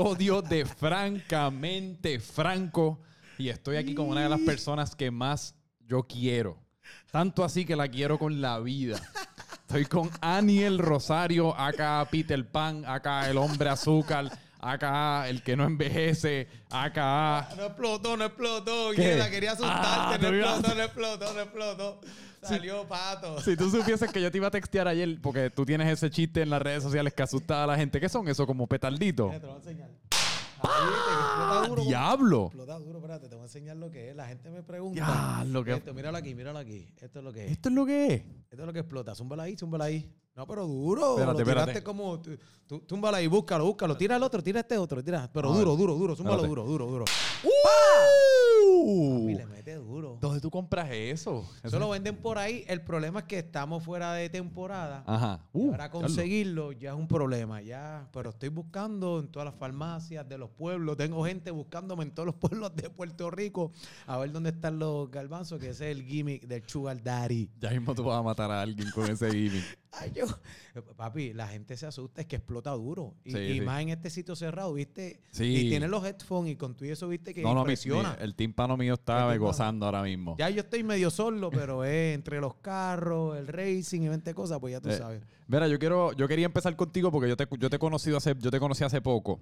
episodio 0.00 0.42
de 0.42 0.66
Francamente 0.66 2.20
Franco. 2.20 3.00
Y 3.38 3.48
estoy 3.48 3.76
aquí 3.78 3.94
con 3.94 4.08
una 4.08 4.24
de 4.24 4.28
las 4.28 4.40
personas 4.40 4.94
que 4.94 5.10
más 5.10 5.54
yo 5.86 6.02
quiero. 6.02 6.58
Tanto 7.10 7.42
así 7.42 7.64
que 7.64 7.76
la 7.76 7.88
quiero 7.88 8.18
con 8.18 8.42
la 8.42 8.58
vida. 8.60 9.00
Estoy 9.62 9.86
con 9.86 10.10
Aniel 10.20 10.78
Rosario, 10.80 11.58
acá 11.58 12.06
Peter 12.10 12.46
Pan, 12.46 12.84
acá 12.86 13.30
el 13.30 13.38
hombre 13.38 13.70
azúcar, 13.70 14.30
acá 14.60 15.28
el 15.30 15.42
que 15.42 15.56
no 15.56 15.64
envejece, 15.64 16.46
acá. 16.70 17.48
No 17.56 17.64
explotó, 17.64 18.18
no 18.18 18.24
explotó. 18.26 18.90
Quería 18.94 19.52
asustarte. 19.52 19.86
Ah, 19.88 20.18
no 20.20 20.28
te 20.28 20.36
iba- 20.36 20.50
explotó, 20.50 20.74
no 20.74 20.82
explotó, 20.82 21.32
no 21.32 21.40
explotó. 21.40 22.00
Salió 22.48 22.86
pato. 22.88 23.40
Si 23.40 23.56
tú 23.56 23.70
supieses 23.70 24.10
que 24.12 24.20
yo 24.22 24.30
te 24.30 24.38
iba 24.38 24.48
a 24.48 24.50
textear 24.50 24.88
ayer, 24.88 25.18
porque 25.22 25.50
tú 25.50 25.64
tienes 25.64 25.88
ese 25.88 26.10
chiste 26.10 26.42
en 26.42 26.50
las 26.50 26.60
redes 26.62 26.82
sociales 26.82 27.12
que 27.14 27.22
asusta 27.22 27.64
a 27.64 27.66
la 27.66 27.76
gente. 27.76 28.00
¿Qué 28.00 28.08
son 28.08 28.28
eso? 28.28 28.46
Como 28.46 28.66
petarditos. 28.66 29.30
Te 29.32 29.40
lo 29.40 29.46
voy 29.48 29.54
a 29.54 29.58
enseñar. 29.58 29.90
Ahí, 30.62 31.68
duro. 31.68 31.82
¡Diablo! 31.84 32.46
Explota 32.46 32.78
duro, 32.78 32.98
espérate, 32.98 33.28
te 33.28 33.34
voy 33.34 33.42
a 33.42 33.46
enseñar 33.46 33.76
lo 33.76 33.90
que 33.90 34.10
es. 34.10 34.16
La 34.16 34.26
gente 34.26 34.48
me 34.50 34.62
pregunta. 34.62 35.04
Diablo, 35.04 35.64
que- 35.64 35.72
Esto, 35.74 35.92
míralo 35.94 36.16
aquí, 36.16 36.34
míralo 36.34 36.58
aquí. 36.58 36.88
Esto 37.00 37.18
es 37.18 37.24
lo 37.24 37.32
que 37.32 37.44
es. 37.46 37.52
¿Esto 37.52 37.68
es 37.68 37.74
lo 37.74 37.84
que 37.86 38.06
es? 38.06 38.22
Esto 38.50 38.62
es 38.62 38.66
lo 38.66 38.72
que 38.72 38.78
explota. 38.80 39.14
Zúmbala 39.14 39.42
ahí, 39.44 39.56
zúmbala 39.56 39.84
ahí. 39.84 40.10
No, 40.36 40.46
pero 40.46 40.66
duro. 40.66 41.12
Espérate, 41.18 41.38
lo 41.38 41.44
tiraste 41.44 41.60
espérate. 41.70 41.82
como. 41.82 42.20
tú- 42.20 42.36
tú- 42.66 42.80
Túmbala 42.80 43.18
ahí, 43.18 43.26
búscalo, 43.26 43.64
búscalo. 43.64 43.96
Tira 43.96 44.16
el 44.16 44.22
otro, 44.22 44.42
tira 44.42 44.60
este 44.60 44.76
otro. 44.76 45.02
Tira. 45.02 45.30
Pero 45.32 45.52
duro, 45.52 45.76
duro, 45.76 45.94
duro. 45.94 46.14
Zúmbalo 46.16 46.44
Espérate. 46.44 46.48
duro, 46.68 46.86
duro, 46.86 46.86
duro. 46.86 47.04
¡Uh! 47.44 49.28
Y 49.30 49.34
le 49.34 49.46
mete 49.46 49.74
duro. 49.76 50.18
¿Dónde 50.20 50.40
tú 50.40 50.50
compras 50.50 50.88
eso? 50.90 51.44
Eso 51.62 51.78
lo 51.78 51.88
venden 51.90 52.16
por 52.16 52.38
ahí. 52.38 52.64
El 52.68 52.82
problema 52.82 53.20
es 53.20 53.24
que 53.26 53.38
estamos 53.38 53.82
fuera 53.82 54.12
de 54.14 54.28
temporada. 54.28 55.02
Ajá. 55.06 55.40
Y 55.54 55.58
Uh, 55.68 55.74
conseguirlo 55.90 56.72
ya 56.72 56.90
es 56.90 56.96
un 56.96 57.08
problema, 57.08 57.62
ya. 57.62 58.08
Pero 58.12 58.30
estoy 58.30 58.48
buscando 58.50 59.18
en 59.20 59.28
todas 59.28 59.46
las 59.46 59.54
farmacias 59.54 60.28
de 60.28 60.38
los 60.38 60.50
pueblos. 60.50 60.96
Tengo 60.96 61.24
gente 61.24 61.50
buscándome 61.50 62.04
en 62.04 62.10
todos 62.12 62.26
los 62.26 62.34
pueblos 62.50 62.74
de 62.76 62.90
Puerto 62.90 63.30
Rico 63.30 63.72
a 64.06 64.18
ver 64.18 64.32
dónde 64.32 64.50
están 64.50 64.78
los 64.78 65.10
garbanzos, 65.10 65.58
que 65.58 65.70
ese 65.70 65.90
es 65.90 65.96
el 65.96 66.04
gimmick 66.04 66.46
del 66.46 66.62
Sugar 66.68 67.02
Daddy. 67.02 67.48
Ya 67.60 67.70
mismo 67.70 67.94
tú 67.94 68.04
vas 68.04 68.18
a 68.18 68.22
matar 68.22 68.50
a 68.50 68.60
alguien 68.62 68.90
con 68.90 69.08
ese 69.10 69.30
gimmick. 69.30 69.78
Ay, 69.92 70.12
yo- 70.14 70.26
Papi, 70.96 71.32
la 71.32 71.48
gente 71.48 71.76
se 71.76 71.86
asusta, 71.86 72.20
es 72.20 72.26
que 72.26 72.36
explota 72.36 72.70
duro. 72.72 73.14
Y, 73.24 73.30
Sí, 73.32 73.38
y 73.38 73.52
sí. 73.54 73.60
más 73.62 73.80
en 73.82 73.88
este 73.90 74.10
sitio 74.10 74.36
cerrado, 74.36 74.72
¿viste? 74.74 75.20
Sí. 75.30 75.44
Y 75.44 75.68
tiene 75.70 75.88
los 75.88 76.04
headphones 76.04 76.52
y 76.52 76.56
con 76.56 76.74
tu 76.74 76.84
y 76.84 76.90
eso, 76.90 77.08
¿viste? 77.08 77.32
Que 77.32 77.42
No, 77.42 77.54
no, 77.54 77.60
impresiona. 77.60 78.16
mi- 78.18 78.24
el 78.24 78.34
tímpano 78.34 78.76
mío 78.76 78.94
está 78.94 79.34
gozando 79.36 79.86
ahora 79.86 80.02
mismo. 80.02 80.36
Ya 80.38 80.50
yo 80.50 80.60
estoy 80.60 80.84
medio 80.84 81.10
solo, 81.10 81.50
pero 81.50 81.84
es 81.84 82.14
entre 82.14 82.40
los 82.40 82.54
carros, 82.56 83.36
el 83.38 83.46
racing 83.46 84.02
y 84.02 84.08
20 84.08 84.34
cosas, 84.34 84.58
pues 84.60 84.72
ya 84.72 84.80
tú 84.80 84.90
Eh, 84.90 84.98
sabes. 84.98 85.22
Mira, 85.48 85.66
yo 85.68 85.78
quiero, 85.78 86.12
yo 86.12 86.28
quería 86.28 86.46
empezar 86.46 86.74
contigo 86.76 87.10
porque 87.10 87.28
yo 87.28 87.36
te, 87.36 87.46
yo 87.58 87.70
te 87.70 87.76
he 87.76 87.78
conocido 87.78 88.16
hace, 88.18 88.34
yo 88.38 88.50
te 88.50 88.58
conocí 88.60 88.84
hace 88.84 89.00
poco. 89.00 89.40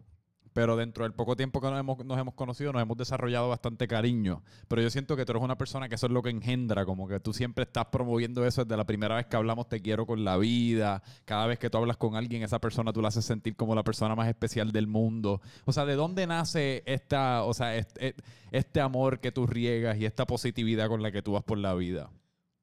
Pero 0.55 0.77
dentro 0.77 1.03
del 1.03 1.13
poco 1.13 1.35
tiempo 1.35 1.61
que 1.61 1.69
nos 1.69 1.81
hemos, 1.81 2.35
conocido, 2.35 2.73
nos 2.73 2.81
hemos 2.81 2.97
desarrollado 2.97 3.49
bastante 3.49 3.89
cariño. 3.89 4.45
Pero 4.69 4.81
yo 4.83 4.89
siento 4.89 5.17
que 5.17 5.25
tú 5.27 5.33
eres 5.33 5.43
una 5.43 5.59
persona 5.59 5.89
que 5.89 5.97
eso 5.97 6.07
es 6.07 6.13
lo 6.13 6.23
que 6.23 6.31
engendra, 6.31 6.87
como 6.87 7.09
que 7.09 7.19
tú 7.19 7.33
siempre 7.33 7.65
estás 7.65 7.87
promoviendo 7.87 8.47
eso 8.47 8.65
desde 8.65 8.77
la 8.77 8.85
primera 8.87 9.17
vez 9.17 9.27
que 9.27 9.35
hablamos, 9.35 9.69
te 9.69 9.83
quiero 9.83 10.07
con 10.07 10.25
la 10.25 10.37
vida. 10.37 11.03
Cada 11.25 11.49
vez 11.49 11.59
que 11.59 11.71
tú 11.71 11.79
hablas 11.79 11.97
con 11.97 12.15
alguien, 12.15 12.45
esa 12.45 12.61
persona 12.61 12.93
tú 12.93 13.03
la 13.03 13.09
haces 13.09 13.25
sentir 13.25 13.57
como 13.57 13.75
la 13.75 13.83
persona 13.83 14.15
más 14.15 14.29
especial 14.29 14.71
del 14.71 14.87
mundo. 14.87 15.41
O 15.65 15.73
sea, 15.73 15.85
¿de 15.87 15.97
dónde 15.97 16.25
nace 16.29 16.85
esta, 16.87 17.43
o 17.43 17.53
sea, 17.53 17.75
este, 17.75 18.15
este 18.53 18.81
amor 18.81 19.19
que 19.19 19.33
tú 19.33 19.49
riegas 19.49 19.99
y 19.99 20.07
esta 20.07 20.25
positividad 20.25 20.87
con 20.87 21.03
la 21.03 21.11
que 21.11 21.21
tú 21.21 21.33
vas 21.33 21.43
por 21.43 21.59
la 21.59 21.75
vida? 21.75 22.11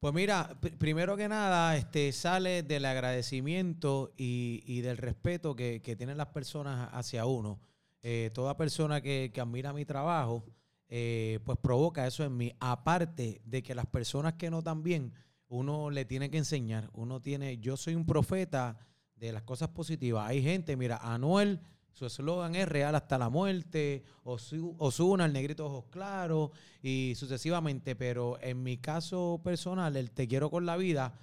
Pues 0.00 0.14
mira, 0.14 0.48
pr- 0.62 0.78
primero 0.78 1.14
que 1.18 1.28
nada, 1.28 1.76
este, 1.76 2.10
sale 2.12 2.62
del 2.62 2.86
agradecimiento 2.86 4.14
y, 4.16 4.80
del 4.80 4.96
respeto 4.96 5.54
que 5.54 5.94
tienen 5.98 6.16
las 6.16 6.28
personas 6.28 6.88
hacia 6.92 7.26
uno. 7.26 7.60
Eh, 8.02 8.30
toda 8.34 8.56
persona 8.56 9.00
que, 9.00 9.32
admira 9.40 9.72
mi 9.72 9.84
trabajo, 9.84 10.44
eh, 10.88 11.38
pues 11.44 11.58
provoca 11.58 12.06
eso 12.06 12.24
en 12.24 12.36
mí. 12.36 12.52
Aparte 12.60 13.40
de 13.44 13.62
que 13.62 13.74
las 13.74 13.86
personas 13.86 14.34
que 14.34 14.50
no 14.50 14.62
tan 14.62 14.82
bien, 14.82 15.12
uno 15.48 15.90
le 15.90 16.04
tiene 16.04 16.30
que 16.30 16.38
enseñar. 16.38 16.90
Uno 16.94 17.20
tiene, 17.20 17.58
yo 17.58 17.76
soy 17.76 17.94
un 17.94 18.06
profeta 18.06 18.78
de 19.16 19.32
las 19.32 19.42
cosas 19.42 19.68
positivas. 19.68 20.28
Hay 20.28 20.42
gente, 20.42 20.76
mira, 20.76 20.96
Anuel, 20.96 21.60
su 21.92 22.06
eslogan 22.06 22.54
es 22.54 22.68
real 22.68 22.94
hasta 22.94 23.18
la 23.18 23.28
muerte, 23.28 24.02
Osu- 24.24 24.74
Ozuna, 24.78 25.26
el 25.26 25.32
negrito 25.32 25.66
ojos 25.66 25.84
claros, 25.90 26.50
y 26.82 27.12
sucesivamente. 27.16 27.94
Pero 27.94 28.38
en 28.40 28.62
mi 28.62 28.78
caso 28.78 29.40
personal, 29.44 29.96
el 29.96 30.10
te 30.10 30.26
quiero 30.26 30.50
con 30.50 30.66
la 30.66 30.76
vida, 30.76 31.14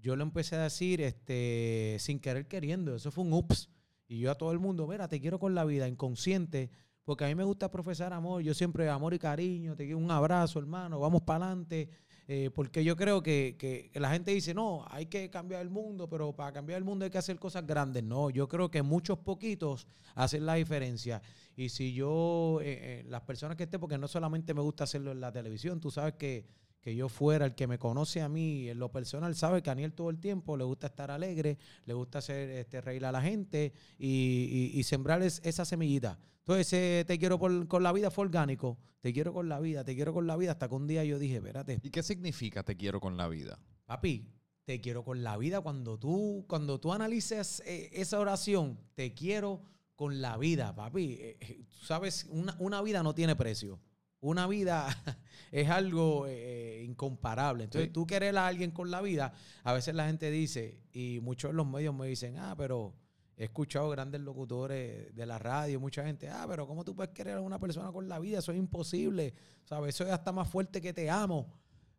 yo 0.00 0.14
lo 0.14 0.22
empecé 0.22 0.56
a 0.56 0.62
decir 0.64 1.00
este, 1.00 1.96
sin 1.98 2.20
querer 2.20 2.46
queriendo. 2.46 2.94
Eso 2.94 3.10
fue 3.10 3.24
un 3.24 3.32
ups. 3.32 3.68
Y 4.08 4.18
yo 4.20 4.30
a 4.30 4.34
todo 4.34 4.52
el 4.52 4.58
mundo, 4.58 4.86
mira, 4.86 5.06
te 5.08 5.20
quiero 5.20 5.38
con 5.38 5.54
la 5.54 5.64
vida, 5.64 5.86
inconsciente, 5.86 6.70
porque 7.04 7.24
a 7.24 7.28
mí 7.28 7.34
me 7.34 7.44
gusta 7.44 7.70
profesar 7.70 8.12
amor. 8.12 8.42
Yo 8.42 8.54
siempre 8.54 8.88
amor 8.88 9.14
y 9.14 9.18
cariño, 9.18 9.76
te 9.76 9.84
quiero 9.84 9.98
un 9.98 10.10
abrazo, 10.10 10.58
hermano, 10.58 10.98
vamos 10.98 11.22
para 11.22 11.46
adelante. 11.46 11.88
Eh, 12.26 12.50
porque 12.54 12.84
yo 12.84 12.94
creo 12.96 13.22
que, 13.22 13.56
que- 13.58 13.90
la 13.98 14.10
gente 14.10 14.30
dice, 14.32 14.52
no, 14.52 14.84
hay 14.90 15.06
que 15.06 15.30
cambiar 15.30 15.62
el 15.62 15.70
mundo, 15.70 16.08
pero 16.08 16.34
para 16.34 16.52
cambiar 16.52 16.76
el 16.78 16.84
mundo 16.84 17.04
hay 17.06 17.10
que 17.10 17.16
hacer 17.18 17.38
cosas 17.38 17.66
grandes. 17.66 18.02
No, 18.04 18.28
yo 18.30 18.48
creo 18.48 18.70
que 18.70 18.82
muchos 18.82 19.18
poquitos 19.18 19.86
hacen 20.14 20.44
la 20.44 20.54
diferencia. 20.54 21.22
Y 21.56 21.70
si 21.70 21.94
yo, 21.94 22.60
eh, 22.62 23.00
eh, 23.00 23.04
las 23.08 23.22
personas 23.22 23.56
que 23.56 23.64
estén, 23.64 23.80
porque 23.80 23.96
no 23.98 24.08
solamente 24.08 24.52
me 24.54 24.60
gusta 24.60 24.84
hacerlo 24.84 25.12
en 25.12 25.20
la 25.20 25.32
televisión, 25.32 25.80
tú 25.80 25.90
sabes 25.90 26.14
que, 26.14 26.46
que 26.80 26.94
yo 26.94 27.08
fuera, 27.08 27.44
el 27.46 27.54
que 27.54 27.66
me 27.66 27.78
conoce 27.78 28.20
a 28.22 28.28
mí 28.28 28.68
en 28.68 28.78
lo 28.78 28.90
personal, 28.90 29.34
sabe 29.34 29.62
que 29.62 29.70
a 29.70 29.72
Aniel 29.72 29.92
todo 29.92 30.10
el 30.10 30.18
tiempo 30.20 30.56
le 30.56 30.64
gusta 30.64 30.86
estar 30.86 31.10
alegre, 31.10 31.58
le 31.84 31.94
gusta 31.94 32.18
hacer 32.18 32.48
este, 32.50 32.80
reír 32.80 33.04
a 33.04 33.12
la 33.12 33.20
gente 33.20 33.72
y, 33.98 34.70
y- 34.74 34.78
y 34.78 34.82
sembrar 34.84 35.22
es- 35.22 35.40
esa 35.44 35.64
semillita. 35.64 36.18
Entonces, 36.38 36.66
ese 36.72 37.04
te 37.06 37.18
quiero 37.18 37.38
por- 37.38 37.66
con 37.68 37.82
la 37.82 37.92
vida 37.92 38.10
fue 38.10 38.24
orgánico. 38.24 38.78
Te 39.00 39.12
quiero 39.12 39.32
con 39.32 39.48
la 39.48 39.60
vida, 39.60 39.84
te 39.84 39.94
quiero 39.94 40.12
con 40.14 40.26
la 40.26 40.36
vida. 40.36 40.52
Hasta 40.52 40.68
que 40.68 40.74
un 40.74 40.86
día 40.86 41.04
yo 41.04 41.18
dije, 41.18 41.36
espérate, 41.36 41.78
¿Y 41.82 41.90
qué 41.90 42.02
significa 42.02 42.62
te 42.62 42.76
quiero 42.76 43.00
con 43.00 43.16
la 43.16 43.28
vida? 43.28 43.58
papi, 43.84 44.26
te 44.64 44.80
quiero 44.80 45.02
con 45.04 45.22
la 45.22 45.36
vida. 45.36 45.60
Cuando 45.60 45.98
tú, 45.98 46.44
cuando 46.48 46.78
tú 46.80 46.92
analices 46.92 47.62
eh, 47.66 47.90
esa 47.92 48.18
oración, 48.20 48.78
te 48.94 49.14
quiero 49.14 49.62
con 49.94 50.20
la 50.20 50.36
vida, 50.36 50.74
papi. 50.74 51.16
eh, 51.20 51.36
eh, 51.40 51.64
sabes, 51.82 52.26
una, 52.30 52.54
una 52.60 52.80
vida 52.82 53.02
no 53.02 53.14
tiene 53.14 53.34
precio. 53.36 53.78
Una 54.20 54.46
vida 54.46 54.86
es 55.52 55.68
algo 55.68 56.26
eh, 56.26 56.82
incomparable. 56.84 57.64
Entonces, 57.64 57.88
Sí. 57.88 57.92
tú 57.92 58.06
querer 58.06 58.36
a 58.36 58.46
alguien 58.46 58.70
con 58.70 58.90
la 58.90 59.00
vida, 59.00 59.32
a 59.62 59.72
veces 59.72 59.94
la 59.94 60.06
gente 60.06 60.30
dice, 60.30 60.80
y 60.92 61.20
muchos 61.22 61.50
de 61.50 61.56
los 61.56 61.66
medios 61.66 61.94
me 61.94 62.06
dicen, 62.08 62.36
ah, 62.38 62.54
pero 62.56 62.94
he 63.36 63.44
escuchado 63.44 63.88
grandes 63.90 64.20
locutores 64.20 65.14
de 65.14 65.26
la 65.26 65.38
radio, 65.38 65.78
mucha 65.78 66.04
gente, 66.04 66.28
ah, 66.28 66.44
pero 66.48 66.66
¿cómo 66.66 66.84
tú 66.84 66.96
puedes 66.96 67.12
querer 67.12 67.36
a 67.36 67.40
una 67.40 67.60
persona 67.60 67.92
con 67.92 68.08
la 68.08 68.18
vida? 68.18 68.40
Eso 68.40 68.50
es 68.52 68.58
imposible. 68.58 69.34
¿Sabes? 69.64 69.94
Eso 69.94 70.04
es 70.04 70.10
hasta 70.10 70.32
más 70.32 70.48
fuerte 70.48 70.80
que 70.80 70.92
te 70.92 71.08
amo. 71.08 71.52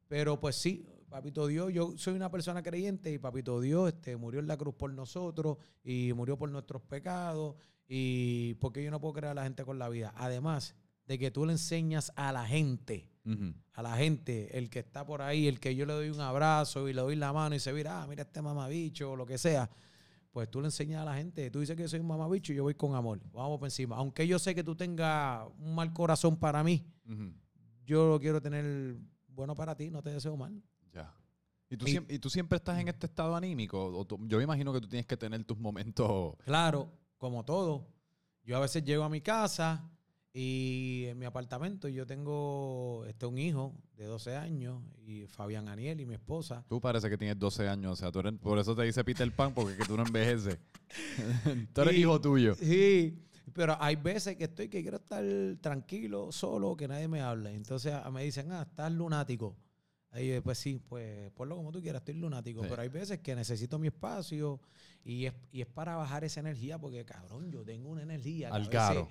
Pero 0.07 0.39
pues 0.39 0.55
sí, 0.55 0.85
Papito 1.07 1.47
Dios, 1.47 1.71
yo 1.71 1.97
soy 1.97 2.15
una 2.15 2.29
persona 2.29 2.61
creyente 2.61 3.11
y 3.11 3.17
Papito 3.19 3.61
Dios 3.61 3.89
este, 3.93 4.17
murió 4.17 4.39
en 4.39 4.47
la 4.47 4.57
cruz 4.57 4.75
por 4.75 4.91
nosotros 4.93 5.57
y 5.83 6.11
murió 6.13 6.37
por 6.37 6.51
nuestros 6.51 6.81
pecados 6.81 7.55
y 7.87 8.55
porque 8.55 8.83
yo 8.83 8.91
no 8.91 8.99
puedo 8.99 9.13
creer 9.13 9.31
a 9.31 9.33
la 9.35 9.43
gente 9.43 9.63
con 9.63 9.79
la 9.79 9.87
vida. 9.89 10.13
Además 10.17 10.75
de 11.09 11.17
que 11.17 11.31
tú 11.31 11.43
le 11.45 11.53
enseñas 11.53 12.13
a 12.15 12.31
la 12.31 12.45
gente, 12.45 13.09
a 13.73 13.81
la 13.83 13.97
gente, 13.97 14.57
el 14.57 14.69
que 14.69 14.79
está 14.79 15.05
por 15.05 15.21
ahí, 15.23 15.47
el 15.47 15.59
que 15.59 15.75
yo 15.75 15.85
le 15.87 15.93
doy 15.93 16.09
un 16.09 16.19
abrazo 16.21 16.87
y 16.87 16.93
le 16.93 17.01
doy 17.01 17.15
la 17.15 17.33
mano 17.33 17.55
y 17.55 17.59
se 17.59 17.73
mira, 17.73 18.01
ah, 18.03 18.07
mira 18.07 18.21
este 18.23 18.41
mamabicho 18.43 19.11
o 19.11 19.15
lo 19.15 19.25
que 19.25 19.37
sea, 19.39 19.69
pues 20.31 20.49
tú 20.51 20.61
le 20.61 20.67
enseñas 20.67 21.01
a 21.01 21.05
la 21.05 21.15
gente, 21.15 21.49
tú 21.49 21.59
dices 21.61 21.75
que 21.75 21.87
soy 21.87 21.99
un 21.99 22.05
mamabicho 22.07 22.53
y 22.53 22.57
yo 22.57 22.63
voy 22.63 22.75
con 22.75 22.93
amor, 22.95 23.19
vamos 23.33 23.57
por 23.59 23.67
encima. 23.67 23.95
Aunque 23.97 24.27
yo 24.27 24.37
sé 24.39 24.53
que 24.53 24.63
tú 24.63 24.75
tengas 24.75 25.47
un 25.59 25.73
mal 25.75 25.91
corazón 25.93 26.37
para 26.37 26.63
mí, 26.63 26.85
yo 27.85 28.07
lo 28.09 28.19
quiero 28.19 28.39
tener 28.39 28.95
bueno 29.27 29.55
para 29.55 29.75
ti, 29.75 29.89
no 29.89 30.03
te 30.03 30.11
deseo 30.11 30.37
mal. 30.37 30.61
Ya. 30.93 31.11
¿Y 31.71 31.77
tú, 31.77 31.87
Y- 31.87 31.91
siem- 31.91 32.05
¿Y 32.07 32.19
tú 32.19 32.29
siempre 32.29 32.57
estás 32.57 32.79
en 32.79 32.87
este 32.87 33.07
estado 33.07 33.35
anímico? 33.35 33.83
O 33.83 34.05
tú- 34.05 34.19
yo 34.27 34.37
me 34.37 34.43
imagino 34.43 34.71
que 34.73 34.79
tú 34.81 34.87
tienes 34.87 35.07
que 35.07 35.17
tener 35.17 35.43
tus 35.43 35.57
momentos. 35.57 36.35
Claro, 36.45 36.91
como 37.17 37.43
todo. 37.43 37.87
Yo 38.43 38.57
a 38.57 38.59
veces 38.59 38.83
llego 38.83 39.03
a 39.03 39.09
mi 39.09 39.21
casa 39.21 39.89
y 40.33 41.05
en 41.07 41.17
mi 41.17 41.25
apartamento 41.25 41.87
yo 41.87 42.05
tengo 42.05 43.03
este, 43.07 43.25
un 43.25 43.37
hijo 43.37 43.73
de 43.97 44.05
12 44.05 44.35
años 44.35 44.81
y 45.05 45.25
Fabián 45.27 45.67
Aniel 45.67 45.99
y 46.01 46.05
mi 46.05 46.13
esposa. 46.15 46.63
Tú 46.69 46.79
parece 46.79 47.09
que 47.09 47.17
tienes 47.17 47.39
12 47.39 47.67
años, 47.67 47.93
o 47.93 47.95
sea, 47.95 48.11
tú 48.11 48.19
eres- 48.19 48.33
por 48.39 48.59
eso 48.59 48.75
te 48.75 48.83
dice 48.83 49.03
Peter 49.03 49.31
Pan, 49.35 49.53
porque 49.53 49.73
es 49.73 49.77
que 49.79 49.85
tú 49.85 49.97
no 49.97 50.03
envejeces. 50.05 50.57
tú 51.73 51.81
eres 51.81 51.95
Y- 51.95 52.01
hijo 52.01 52.21
tuyo. 52.21 52.55
Sí, 52.55 53.17
pero 53.53 53.75
hay 53.81 53.95
veces 53.95 54.35
que 54.35 54.43
estoy 54.45 54.69
que 54.69 54.81
quiero 54.81 54.97
estar 54.97 55.23
tranquilo, 55.61 56.31
solo, 56.31 56.77
que 56.77 56.87
nadie 56.87 57.07
me 57.07 57.21
hable. 57.21 57.53
Entonces 57.55 57.93
ah, 57.93 58.09
me 58.11 58.23
dicen, 58.23 58.51
ah, 58.51 58.61
estás 58.69 58.91
lunático. 58.91 59.57
Ahí 60.11 60.27
yo, 60.29 60.41
pues 60.43 60.57
sí, 60.57 60.79
pues 60.87 61.31
ponlo 61.31 61.55
como 61.55 61.71
tú 61.71 61.81
quieras, 61.81 62.01
estoy 62.01 62.15
lunático. 62.15 62.61
Sí. 62.63 62.67
Pero 62.69 62.81
hay 62.81 62.89
veces 62.89 63.19
que 63.19 63.35
necesito 63.35 63.77
mi 63.77 63.87
espacio 63.87 64.59
y 65.03 65.25
es, 65.25 65.33
y 65.51 65.61
es 65.61 65.67
para 65.67 65.95
bajar 65.95 66.23
esa 66.23 66.39
energía, 66.39 66.77
porque 66.79 67.03
cabrón, 67.05 67.51
yo 67.51 67.63
tengo 67.63 67.89
una 67.89 68.01
energía. 68.03 68.49
Al 68.49 68.61
veces- 68.61 68.73
caro. 68.73 69.09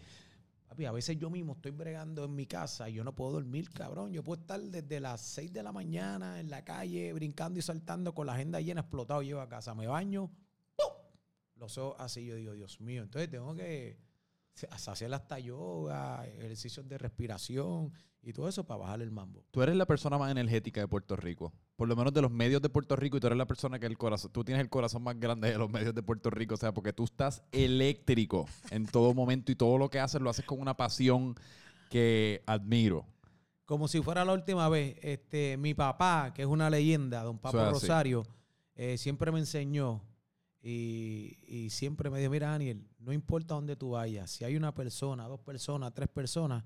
A 0.70 0.92
veces 0.92 1.18
yo 1.18 1.28
mismo 1.30 1.54
estoy 1.54 1.72
bregando 1.72 2.24
en 2.24 2.34
mi 2.34 2.46
casa 2.46 2.88
y 2.88 2.94
yo 2.94 3.04
no 3.04 3.14
puedo 3.14 3.32
dormir, 3.32 3.70
cabrón. 3.70 4.12
Yo 4.12 4.22
puedo 4.22 4.40
estar 4.40 4.60
desde 4.60 5.00
las 5.00 5.20
6 5.22 5.52
de 5.52 5.62
la 5.62 5.72
mañana 5.72 6.38
en 6.38 6.50
la 6.50 6.64
calle 6.64 7.12
brincando 7.12 7.58
y 7.58 7.62
saltando 7.62 8.14
con 8.14 8.26
la 8.26 8.34
agenda 8.34 8.60
llena, 8.60 8.82
explotado. 8.82 9.22
Llego 9.22 9.40
a 9.40 9.48
casa, 9.48 9.74
me 9.74 9.86
baño, 9.86 10.30
¡pum! 10.76 10.92
los 11.56 11.76
ojos 11.78 11.96
así. 11.98 12.24
Yo 12.26 12.36
digo, 12.36 12.52
Dios 12.52 12.80
mío. 12.80 13.02
Entonces 13.02 13.30
tengo 13.30 13.54
que 13.54 13.98
hacer 14.70 15.12
hasta 15.12 15.38
yoga, 15.38 16.26
ejercicios 16.26 16.88
de 16.88 16.98
respiración 16.98 17.92
y 18.22 18.32
todo 18.32 18.48
eso 18.48 18.64
para 18.64 18.80
bajar 18.80 19.02
el 19.02 19.10
mambo. 19.10 19.44
Tú 19.50 19.62
eres 19.62 19.76
la 19.76 19.86
persona 19.86 20.18
más 20.18 20.30
energética 20.30 20.80
de 20.80 20.88
Puerto 20.88 21.16
Rico. 21.16 21.52
Por 21.78 21.86
lo 21.86 21.94
menos 21.94 22.12
de 22.12 22.20
los 22.20 22.32
medios 22.32 22.60
de 22.60 22.68
Puerto 22.68 22.96
Rico 22.96 23.16
y 23.16 23.20
tú 23.20 23.28
eres 23.28 23.38
la 23.38 23.46
persona 23.46 23.78
que 23.78 23.86
el 23.86 23.96
corazón, 23.96 24.32
tú 24.32 24.42
tienes 24.42 24.60
el 24.60 24.68
corazón 24.68 25.00
más 25.00 25.18
grande 25.20 25.52
de 25.52 25.58
los 25.58 25.70
medios 25.70 25.94
de 25.94 26.02
Puerto 26.02 26.28
Rico. 26.28 26.54
O 26.54 26.56
sea, 26.56 26.74
porque 26.74 26.92
tú 26.92 27.04
estás 27.04 27.44
eléctrico 27.52 28.48
en 28.72 28.84
todo 28.84 29.14
momento 29.14 29.52
y 29.52 29.54
todo 29.54 29.78
lo 29.78 29.88
que 29.88 30.00
haces 30.00 30.20
lo 30.20 30.28
haces 30.28 30.44
con 30.44 30.60
una 30.60 30.76
pasión 30.76 31.36
que 31.88 32.42
admiro. 32.46 33.06
Como 33.64 33.86
si 33.86 34.02
fuera 34.02 34.24
la 34.24 34.32
última 34.32 34.68
vez, 34.68 34.96
este, 35.02 35.56
mi 35.56 35.72
papá, 35.72 36.32
que 36.34 36.42
es 36.42 36.48
una 36.48 36.68
leyenda, 36.68 37.22
don 37.22 37.38
Papo. 37.38 37.64
Rosario, 37.70 38.26
eh, 38.74 38.98
siempre 38.98 39.30
me 39.30 39.38
enseñó 39.38 40.02
y, 40.60 41.38
y 41.46 41.70
siempre 41.70 42.10
me 42.10 42.18
dijo, 42.18 42.32
mira 42.32 42.50
Daniel, 42.50 42.84
no 42.98 43.12
importa 43.12 43.54
dónde 43.54 43.76
tú 43.76 43.90
vayas, 43.90 44.32
si 44.32 44.44
hay 44.44 44.56
una 44.56 44.74
persona, 44.74 45.28
dos 45.28 45.38
personas, 45.38 45.94
tres 45.94 46.08
personas, 46.08 46.64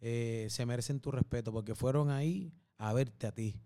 eh, 0.00 0.48
se 0.50 0.66
merecen 0.66 1.00
tu 1.00 1.10
respeto 1.10 1.50
porque 1.50 1.74
fueron 1.74 2.10
ahí 2.10 2.52
a 2.76 2.92
verte 2.92 3.26
a 3.26 3.32
ti 3.32 3.58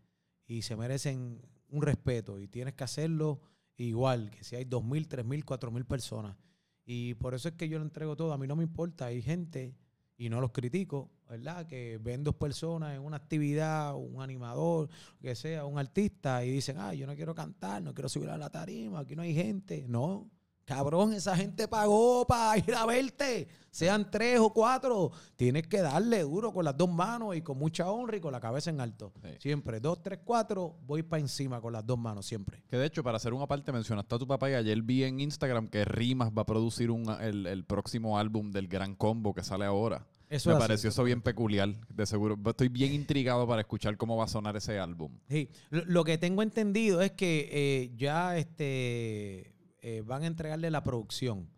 y 0.46 0.62
se 0.62 0.76
merecen 0.76 1.40
un 1.68 1.82
respeto 1.82 2.38
y 2.38 2.48
tienes 2.48 2.74
que 2.74 2.84
hacerlo 2.84 3.40
igual, 3.76 4.30
que 4.30 4.44
si 4.44 4.56
hay 4.56 4.64
dos 4.64 4.84
mil, 4.84 5.08
tres 5.08 5.24
mil, 5.24 5.44
cuatro 5.44 5.70
mil 5.70 5.84
personas. 5.84 6.36
Y 6.84 7.14
por 7.14 7.34
eso 7.34 7.48
es 7.48 7.54
que 7.54 7.68
yo 7.68 7.78
lo 7.78 7.84
entrego 7.84 8.14
todo, 8.16 8.32
a 8.32 8.38
mí 8.38 8.46
no 8.46 8.56
me 8.56 8.62
importa, 8.62 9.06
hay 9.06 9.22
gente 9.22 9.74
y 10.16 10.28
no 10.28 10.40
los 10.40 10.52
critico, 10.52 11.10
¿verdad? 11.28 11.66
Que 11.66 11.98
ven 12.00 12.22
dos 12.22 12.36
personas 12.36 12.94
en 12.94 13.02
una 13.02 13.16
actividad, 13.16 13.96
un 13.96 14.22
animador, 14.22 14.88
que 15.20 15.34
sea, 15.34 15.64
un 15.64 15.78
artista, 15.78 16.44
y 16.44 16.50
dicen, 16.50 16.76
ah, 16.78 16.94
yo 16.94 17.06
no 17.06 17.16
quiero 17.16 17.34
cantar, 17.34 17.82
no 17.82 17.94
quiero 17.94 18.08
subir 18.08 18.28
a 18.28 18.38
la 18.38 18.50
tarima, 18.50 19.00
aquí 19.00 19.16
no 19.16 19.22
hay 19.22 19.34
gente. 19.34 19.86
No, 19.88 20.30
cabrón, 20.64 21.12
esa 21.12 21.36
gente 21.36 21.68
pagó 21.68 22.26
para 22.26 22.56
ir 22.58 22.74
a 22.74 22.86
verte, 22.86 23.48
sean 23.70 24.10
tres 24.10 24.38
o 24.40 24.50
cuatro. 24.52 25.10
Tienes 25.36 25.66
que 25.66 25.80
darle 25.80 26.22
duro 26.22 26.52
con 26.52 26.64
las 26.64 26.76
dos 26.76 26.90
manos 26.90 27.36
y 27.36 27.42
con 27.42 27.58
mucha 27.58 27.90
honra 27.90 28.16
y 28.16 28.20
con 28.20 28.32
la 28.32 28.40
cabeza 28.40 28.70
en 28.70 28.80
alto. 28.80 29.12
Sí. 29.22 29.28
Siempre, 29.40 29.80
dos, 29.80 30.02
tres, 30.02 30.20
cuatro, 30.24 30.76
voy 30.86 31.02
para 31.02 31.20
encima 31.20 31.60
con 31.60 31.72
las 31.72 31.84
dos 31.86 31.98
manos, 31.98 32.26
siempre. 32.26 32.62
Que 32.68 32.76
de 32.76 32.86
hecho, 32.86 33.02
para 33.02 33.16
hacer 33.16 33.34
una 33.34 33.46
parte, 33.46 33.72
mencionaste 33.72 34.14
a 34.14 34.18
tu 34.18 34.26
papá 34.26 34.50
y 34.50 34.54
ayer 34.54 34.80
vi 34.82 35.04
en 35.04 35.20
Instagram 35.20 35.68
que 35.68 35.84
Rimas 35.84 36.30
va 36.30 36.42
a 36.42 36.46
producir 36.46 36.90
un, 36.90 37.08
el, 37.20 37.46
el 37.46 37.64
próximo 37.64 38.18
álbum 38.18 38.50
del 38.50 38.68
Gran 38.68 38.94
Combo 38.94 39.34
que 39.34 39.42
sale 39.42 39.64
ahora. 39.64 40.06
Eso 40.30 40.48
Me 40.50 40.56
así. 40.56 40.62
pareció 40.62 40.88
eso 40.90 41.04
bien 41.04 41.20
peculiar, 41.20 41.68
de 41.90 42.06
seguro. 42.06 42.36
Estoy 42.46 42.68
bien 42.68 42.92
intrigado 42.94 43.46
para 43.46 43.60
escuchar 43.60 43.96
cómo 43.96 44.16
va 44.16 44.24
a 44.24 44.28
sonar 44.28 44.56
ese 44.56 44.78
álbum. 44.78 45.12
Sí, 45.28 45.48
lo, 45.70 45.84
lo 45.84 46.02
que 46.04 46.16
tengo 46.18 46.42
entendido 46.42 47.02
es 47.02 47.12
que 47.12 47.48
eh, 47.52 47.92
ya 47.96 48.36
este, 48.36 49.53
eh, 49.84 50.02
van 50.04 50.22
a 50.22 50.26
entregarle 50.26 50.70
la 50.70 50.82
producción 50.82 51.48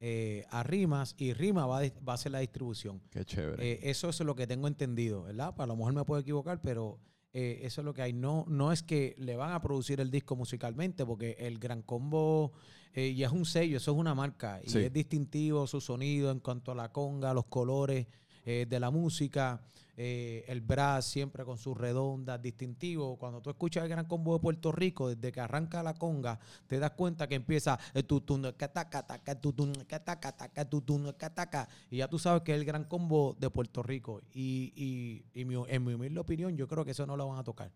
eh, 0.00 0.44
a 0.50 0.62
Rimas 0.62 1.14
y 1.18 1.32
Rimas 1.32 1.64
va, 1.68 1.80
va 2.06 2.12
a 2.12 2.14
hacer 2.14 2.32
la 2.32 2.40
distribución. 2.40 3.00
Qué 3.10 3.24
chévere. 3.24 3.72
Eh, 3.72 3.80
eso 3.90 4.08
es 4.08 4.20
lo 4.20 4.34
que 4.34 4.46
tengo 4.46 4.68
entendido, 4.68 5.22
¿verdad? 5.24 5.54
A 5.58 5.66
lo 5.66 5.76
mejor 5.76 5.92
me 5.94 6.04
puedo 6.04 6.20
equivocar, 6.20 6.60
pero 6.62 6.98
eh, 7.32 7.60
eso 7.62 7.80
es 7.80 7.84
lo 7.84 7.94
que 7.94 8.02
hay. 8.02 8.12
No, 8.12 8.44
no 8.48 8.70
es 8.70 8.82
que 8.82 9.14
le 9.18 9.36
van 9.36 9.52
a 9.52 9.60
producir 9.60 10.00
el 10.00 10.10
disco 10.10 10.36
musicalmente, 10.36 11.04
porque 11.06 11.36
el 11.38 11.58
Gran 11.58 11.82
Combo 11.82 12.52
eh, 12.92 13.14
ya 13.14 13.26
es 13.28 13.32
un 13.32 13.44
sello, 13.46 13.78
eso 13.78 13.92
es 13.92 13.96
una 13.98 14.14
marca 14.14 14.60
y 14.62 14.68
Sí. 14.70 14.78
es 14.80 14.92
distintivo 14.92 15.66
su 15.66 15.80
sonido 15.80 16.30
en 16.30 16.38
cuanto 16.40 16.70
a 16.72 16.74
la 16.74 16.92
conga, 16.92 17.34
los 17.34 17.46
colores 17.46 18.06
eh, 18.44 18.66
de 18.68 18.80
la 18.80 18.90
música, 18.90 19.60
eh, 19.96 20.44
el 20.48 20.60
brass 20.60 21.04
siempre 21.06 21.44
con 21.44 21.56
sus 21.56 21.76
redondas, 21.76 22.42
distintivo. 22.42 23.16
Cuando 23.16 23.40
tú 23.40 23.50
escuchas 23.50 23.84
el 23.84 23.88
Gran 23.90 24.06
Combo 24.06 24.34
de 24.34 24.40
Puerto 24.40 24.72
Rico, 24.72 25.08
desde 25.08 25.30
que 25.32 25.40
arranca 25.40 25.82
la 25.82 25.94
conga, 25.94 26.38
te 26.66 26.78
das 26.78 26.90
cuenta 26.92 27.28
que 27.28 27.36
empieza 27.36 27.78
el 27.94 28.04
tutun, 28.04 28.52
cataca, 28.56 29.06
taca, 29.06 29.40
tutun, 29.40 29.72
cataca, 29.86 30.32
taca, 30.36 30.64
tutun, 30.68 31.12
cataca, 31.16 31.68
y 31.90 31.98
ya 31.98 32.08
tú 32.08 32.18
sabes 32.18 32.42
que 32.42 32.52
es 32.52 32.58
el 32.58 32.64
Gran 32.64 32.84
Combo 32.84 33.36
de 33.38 33.50
Puerto 33.50 33.82
Rico. 33.82 34.20
Y, 34.32 34.72
y, 34.74 35.40
y 35.40 35.44
mi- 35.44 35.62
en 35.68 35.84
mi 35.84 35.94
humilde 35.94 36.18
opinión, 36.20 36.56
yo 36.56 36.66
creo 36.66 36.84
que 36.84 36.90
eso 36.90 37.06
no 37.06 37.16
lo 37.16 37.28
van 37.28 37.38
a 37.38 37.44
tocar. 37.44 37.70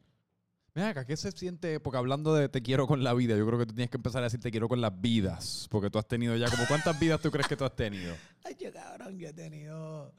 Mira 0.74 0.90
acá, 0.90 1.04
¿qué 1.06 1.16
se 1.16 1.32
siente? 1.32 1.80
Porque 1.80 1.96
hablando 1.98 2.34
de 2.34 2.48
te 2.48 2.62
quiero 2.62 2.86
con 2.86 3.02
la 3.02 3.12
vida, 3.14 3.36
yo 3.36 3.44
creo 3.46 3.58
que 3.58 3.66
tú 3.66 3.74
tienes 3.74 3.90
que 3.90 3.96
empezar 3.96 4.20
a 4.22 4.24
decir 4.26 4.38
te 4.38 4.50
quiero 4.50 4.68
con 4.68 4.80
las 4.80 5.00
vidas. 5.00 5.66
Porque 5.70 5.90
tú 5.90 5.98
has 5.98 6.06
tenido 6.06 6.36
ya, 6.36 6.48
como 6.50 6.64
¿cuántas 6.68 6.98
vidas 7.00 7.20
tú 7.20 7.30
crees 7.32 7.48
que 7.48 7.56
tú 7.56 7.64
has 7.64 7.74
tenido? 7.74 8.14
Ay, 8.44 8.54
yo, 8.60 8.72
cabrón, 8.72 9.18
yo 9.18 9.28
he 9.28 9.32
tenido. 9.32 10.12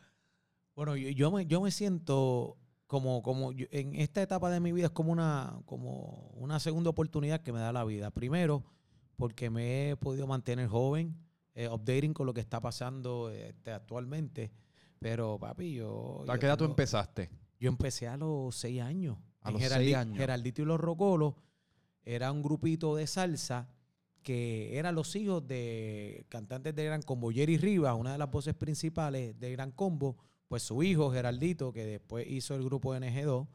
Bueno, 0.80 0.96
yo, 0.96 1.10
yo 1.10 1.30
me, 1.30 1.46
yo 1.46 1.60
me 1.60 1.72
siento 1.72 2.56
como, 2.88 3.22
como 3.22 3.52
yo- 3.52 3.66
en 3.70 3.96
esta 3.96 4.22
etapa 4.22 4.50
de 4.50 4.62
mi 4.62 4.72
vida 4.72 4.86
es 4.86 4.92
como 4.94 5.12
una, 5.12 5.60
como 5.66 6.31
una 6.36 6.58
segunda 6.62 6.90
oportunidad 6.90 7.42
que 7.42 7.52
me 7.52 7.60
da 7.60 7.74
la 7.74 7.84
vida. 7.84 8.12
Primero, 8.12 8.64
porque 9.18 9.50
me 9.50 9.90
he 9.90 9.98
podido 9.98 10.26
mantener 10.26 10.70
joven, 10.70 11.18
eh, 11.54 11.68
updating 11.68 12.14
con 12.14 12.26
lo 12.28 12.34
que 12.34 12.40
está 12.40 12.62
pasando 12.62 13.30
este, 13.30 13.72
actualmente. 13.74 14.54
Pero, 15.00 15.38
papi, 15.38 15.74
yo. 15.74 16.24
¿A 16.30 16.38
qué 16.40 16.46
edad 16.46 16.58
tú 16.58 16.64
empezaste? 16.64 17.30
Yo 17.60 17.68
empecé 17.68 18.08
a 18.08 18.16
los 18.16 18.56
seis 18.56 18.82
años. 18.82 19.18
A 19.42 19.50
En 19.50 19.56
los 19.56 19.62
Geraldi- 19.64 19.75
seis 19.84 19.96
años. 19.98 20.18
Geraldito 20.18 20.62
y 20.62 20.66
los 20.66 20.80
Rocolos 20.80 21.34
era 22.06 22.32
un 22.32 22.42
grupito 22.42 22.96
de 22.96 23.06
salsa 23.06 23.68
que 24.24 24.78
eran 24.78 24.96
los 24.96 25.14
hijos 25.18 25.46
de 25.46 26.25
cantantes 26.30 26.74
de 26.74 26.86
Gran 26.86 27.02
Combo. 27.02 27.32
Jerry 27.34 27.58
Rivas, 27.58 27.96
una 28.00 28.14
de 28.14 28.18
las 28.18 28.32
voces 28.32 28.54
principales 28.56 29.38
de 29.38 29.52
Gran 29.52 29.72
Combo, 29.72 30.16
pues 30.50 30.63
su 30.63 30.84
hijo 30.84 31.12
Geraldito, 31.12 31.72
que 31.72 31.86
después 31.86 32.28
hizo 32.28 32.56
el 32.56 32.63
grupo 32.63 32.94
NG2, 32.96 33.48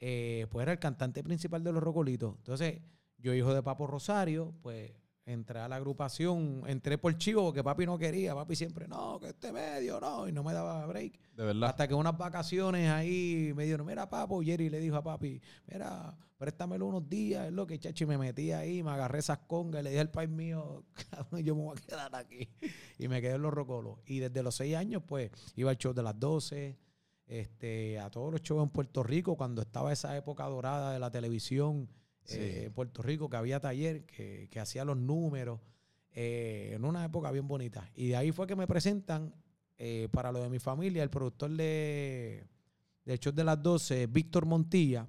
eh, 0.00 0.46
pues 0.50 0.62
era 0.64 0.72
el 0.72 0.78
cantante 0.78 1.22
principal 1.22 1.62
de 1.62 1.72
los 1.72 1.82
Rocolitos. 1.82 2.34
Entonces, 2.38 2.80
yo 3.18 3.34
hijo 3.34 3.54
de 3.54 3.62
Papo 3.62 3.86
Rosario, 3.86 4.54
pues 4.62 4.92
entré 5.32 5.60
a 5.60 5.68
la 5.68 5.76
agrupación, 5.76 6.62
entré 6.66 6.98
por 6.98 7.16
chivo 7.16 7.44
porque 7.44 7.62
papi 7.62 7.86
no 7.86 7.98
quería, 7.98 8.34
papi 8.34 8.56
siempre, 8.56 8.88
no, 8.88 9.18
que 9.20 9.28
este 9.28 9.52
medio, 9.52 10.00
no, 10.00 10.28
y 10.28 10.32
no 10.32 10.42
me 10.42 10.52
daba 10.52 10.86
break. 10.86 11.18
De 11.36 11.44
verdad. 11.44 11.70
Hasta 11.70 11.88
que 11.88 11.94
unas 11.94 12.16
vacaciones 12.16 12.90
ahí 12.90 13.52
me 13.54 13.64
dieron, 13.64 13.86
mira, 13.86 14.08
papo, 14.08 14.42
Jerry 14.42 14.68
le 14.68 14.80
dijo 14.80 14.96
a 14.96 15.02
papi, 15.02 15.40
mira, 15.66 16.16
préstamelo 16.36 16.86
unos 16.86 17.08
días, 17.08 17.46
es 17.46 17.52
lo 17.52 17.66
que 17.66 17.78
chachi 17.78 18.06
me 18.06 18.18
metí 18.18 18.52
ahí, 18.52 18.82
me 18.82 18.90
agarré 18.90 19.18
esas 19.18 19.38
congas 19.46 19.80
y 19.80 19.84
le 19.84 19.90
dije 19.90 20.00
al 20.00 20.10
país 20.10 20.30
mío, 20.30 20.84
yo 21.44 21.54
me 21.54 21.62
voy 21.62 21.76
a 21.76 21.80
quedar 21.80 22.14
aquí. 22.16 22.48
Y 22.98 23.08
me 23.08 23.20
quedé 23.20 23.34
en 23.34 23.42
los 23.42 23.52
rocolos. 23.52 23.98
Y 24.06 24.18
desde 24.18 24.42
los 24.42 24.54
seis 24.54 24.74
años, 24.74 25.02
pues, 25.06 25.30
iba 25.56 25.70
al 25.70 25.78
show 25.78 25.92
de 25.92 26.02
las 26.02 26.18
12, 26.18 26.78
este, 27.26 27.98
a 27.98 28.10
todos 28.10 28.32
los 28.32 28.42
shows 28.42 28.62
en 28.62 28.70
Puerto 28.70 29.02
Rico, 29.02 29.36
cuando 29.36 29.62
estaba 29.62 29.92
esa 29.92 30.16
época 30.16 30.44
dorada 30.46 30.92
de 30.92 30.98
la 30.98 31.10
televisión 31.10 31.88
Sí. 32.24 32.36
eh, 32.38 32.64
en 32.66 32.72
Puerto 32.72 33.02
Rico, 33.02 33.28
que 33.28 33.36
había 33.36 33.60
taller, 33.60 34.04
que, 34.06 34.48
que 34.50 34.60
hacía 34.60 34.84
los 34.84 34.96
números, 34.96 35.60
eh, 36.12 36.72
en 36.74 36.84
una 36.84 37.04
época 37.04 37.30
bien 37.30 37.46
bonita. 37.46 37.88
Y 37.94 38.08
de 38.08 38.16
ahí 38.16 38.32
fue 38.32 38.46
que 38.46 38.56
me 38.56 38.66
presentan 38.66 39.32
eh, 39.78 40.08
para 40.10 40.32
lo 40.32 40.42
de 40.42 40.48
mi 40.50 40.58
familia, 40.58 41.02
el 41.02 41.10
productor 41.10 41.50
de, 41.52 42.46
show 43.20 43.32
de 43.32 43.44
las 43.44 43.62
12, 43.62 44.06
Víctor 44.08 44.44
Montilla, 44.44 45.06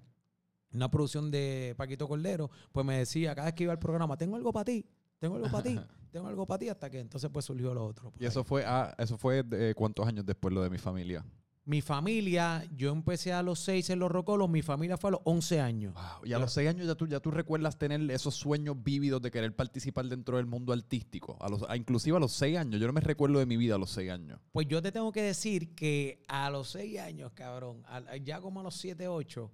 una 0.73 0.89
producción 0.89 1.29
de 1.31 1.73
Paquito 1.75 2.07
Cordero, 2.07 2.49
pues 2.71 2.85
me 2.85 2.97
decía 2.99 3.35
cada 3.35 3.45
vez 3.45 3.55
que 3.55 3.63
iba 3.63 3.73
al 3.73 3.79
programa, 3.79 4.15
tengo 4.17 4.35
algo 4.35 4.53
para 4.53 4.65
ti, 4.65 4.85
tengo 5.19 5.35
algo 5.35 5.49
para 5.51 5.63
ti, 5.63 5.77
tengo 6.11 6.27
algo 6.27 6.45
para 6.45 6.59
ti, 6.59 6.69
hasta 6.69 6.89
que 6.89 6.99
entonces 6.99 7.29
pues 7.33 7.45
surgió 7.45 7.73
lo 7.73 7.85
otro. 7.85 8.11
por 8.11 8.21
Y 8.21 8.25
eso 8.25 8.39
ahí. 8.39 8.45
fue, 8.45 8.63
ah, 8.65 8.95
eso 8.97 9.17
fue 9.17 9.43
de, 9.43 9.75
cuántos 9.75 10.07
años 10.07 10.25
después 10.25 10.53
lo 10.53 10.61
de 10.63 10.69
mi 10.69 10.77
familia. 10.77 11.25
Mi 11.63 11.81
familia, 11.81 12.67
yo 12.75 12.91
empecé 12.91 13.33
a 13.33 13.43
los 13.43 13.59
6 13.59 13.91
en 13.91 13.99
los 13.99 14.11
rocolos, 14.11 14.49
mi 14.49 14.63
familia 14.63 14.97
fue 14.97 15.09
a 15.09 15.11
los 15.11 15.21
11 15.25 15.61
años. 15.61 15.93
Wow. 15.93 16.25
Y 16.25 16.33
a 16.33 16.39
los 16.39 16.51
seis 16.51 16.67
años 16.67 16.87
ya 16.87 16.95
tú, 16.95 17.05
ya 17.07 17.19
tú 17.19 17.29
recuerdas 17.29 17.77
tener 17.77 18.01
esos 18.09 18.33
sueños 18.33 18.81
vívidos 18.83 19.21
de 19.21 19.29
querer 19.29 19.55
participar 19.55 20.05
dentro 20.07 20.37
del 20.37 20.47
mundo 20.47 20.73
artístico. 20.73 21.37
A 21.39 21.49
los, 21.49 21.61
a- 21.69 21.77
inclusive 21.77 22.17
a 22.17 22.19
los 22.19 22.31
seis 22.31 22.57
años. 22.57 22.81
Yo 22.81 22.87
no 22.87 22.93
me 22.93 23.01
recuerdo 23.01 23.37
de 23.37 23.45
mi 23.45 23.57
vida 23.57 23.75
a 23.75 23.77
los 23.77 23.91
seis 23.91 24.09
años. 24.09 24.39
Pues 24.51 24.67
yo 24.67 24.81
te 24.81 24.91
tengo 24.91 25.11
que 25.11 25.21
decir 25.21 25.75
que 25.75 26.23
a 26.27 26.49
los 26.49 26.71
6 26.71 26.99
años, 26.99 27.31
cabrón, 27.33 27.83
a- 27.85 28.17
ya 28.17 28.41
como 28.41 28.59
a 28.61 28.63
los 28.63 28.75
7, 28.77 29.07
8, 29.07 29.51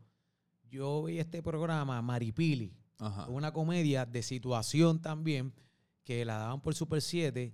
yo 0.70 1.04
vi 1.04 1.20
este 1.20 1.44
programa, 1.44 2.02
Maripili, 2.02 2.74
Ajá. 3.00 3.28
una 3.28 3.52
comedia 3.52 4.06
de 4.06 4.24
situación 4.24 5.02
también, 5.02 5.54
que 6.06 6.24
la 6.24 6.38
daban 6.38 6.62
por 6.62 6.74
Super 6.74 7.02
7 7.02 7.54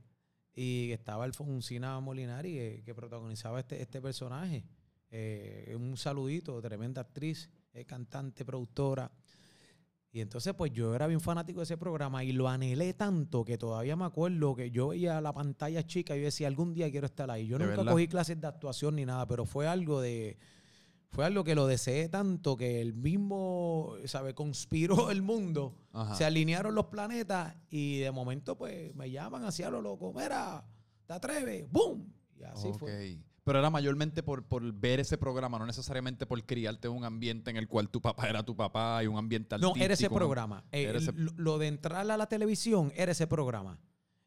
y 0.56 0.92
estaba 0.92 1.24
Alfonsina 1.24 2.00
Molinari, 2.00 2.60
eh, 2.60 2.84
que 2.86 2.94
protagonizaba 2.94 3.60
este, 3.60 3.82
este 3.82 4.02
personaje. 4.02 4.64
Eh, 5.10 5.76
un 5.80 5.98
saludito, 5.98 6.60
tremenda 6.62 7.02
actriz, 7.02 7.50
eh, 7.74 7.86
cantante, 7.86 8.46
productora. 8.46 9.12
Y 10.12 10.22
entonces, 10.22 10.54
pues 10.54 10.72
yo 10.72 10.94
era 10.94 11.08
bien 11.08 11.22
fanático 11.22 11.60
de 11.60 11.64
ese 11.64 11.78
programa 11.78 12.24
y 12.24 12.34
lo 12.34 12.48
anhelé 12.48 12.94
tanto 12.94 13.44
que 13.44 13.58
todavía 13.58 13.96
me 13.96 14.06
acuerdo 14.06 14.56
que 14.56 14.70
yo 14.70 14.90
veía 14.90 15.20
la 15.22 15.34
pantalla 15.34 15.84
chica 15.86 16.16
y 16.16 16.20
yo 16.20 16.26
decía, 16.26 16.48
algún 16.48 16.74
día 16.74 16.92
quiero 16.92 17.08
estar 17.08 17.32
ahí. 17.32 17.48
Yo 17.48 17.58
¿De 17.58 17.66
nunca 17.66 17.78
verdad? 17.78 17.94
cogí 17.94 18.08
clases 18.08 18.40
de 18.40 18.48
actuación 18.48 18.96
ni 18.96 19.06
nada, 19.06 19.28
pero 19.28 19.46
fue 19.46 19.68
algo 19.68 20.02
de. 20.02 20.38
Fue 21.14 21.26
algo 21.26 21.44
que 21.44 21.54
lo 21.56 21.68
deseé 21.68 22.10
tanto 22.10 22.58
que 22.58 22.82
el 22.82 22.94
mismo, 22.96 23.94
¿sabe? 24.06 24.34
Conspiró 24.34 25.12
el 25.12 25.22
mundo. 25.22 25.76
Ajá. 25.94 26.16
Se 26.16 26.26
alinearon 26.26 26.74
los 26.76 26.88
planetas 26.88 27.56
y 27.70 28.00
de 28.00 28.12
momento, 28.12 28.58
pues, 28.58 28.94
me 28.96 29.10
llaman 29.12 29.46
hacia 29.46 29.70
lo 29.70 29.82
loco. 29.82 30.12
Mira, 30.12 30.66
¿te 31.06 31.14
atreves? 31.14 31.72
¡Boom! 31.72 32.12
Y 32.36 32.44
así 32.44 32.72
fue. 32.78 33.20
Pero 33.44 33.60
era 33.60 33.70
mayormente 33.70 34.24
por, 34.24 34.46
por 34.46 34.72
ver 34.74 35.02
ese 35.02 35.18
programa, 35.18 35.60
no 35.60 35.66
necesariamente 35.66 36.26
por 36.26 36.42
criarte 36.46 36.88
en 36.88 36.94
un 36.94 37.04
ambiente 37.04 37.52
en 37.52 37.58
el 37.58 37.68
cual 37.68 37.90
tu 37.90 38.02
papá 38.02 38.28
era 38.30 38.42
tu 38.44 38.56
papá 38.56 39.04
y 39.04 39.08
un 39.08 39.18
ambiente 39.18 39.50
No, 39.58 39.68
artístico. 39.68 39.84
era 39.86 39.94
ese 39.96 40.10
programa. 40.10 40.64
Eh, 40.72 40.84
Era 40.84 40.98
ese- 40.98 41.12
Lo, 41.12 41.32
lo 41.36 41.58
de 41.58 41.68
entrar 41.68 42.10
a 42.10 42.18
la 42.18 42.28
televisión 42.28 42.92
era 42.96 43.12
ese 43.12 43.28
programa. 43.28 43.80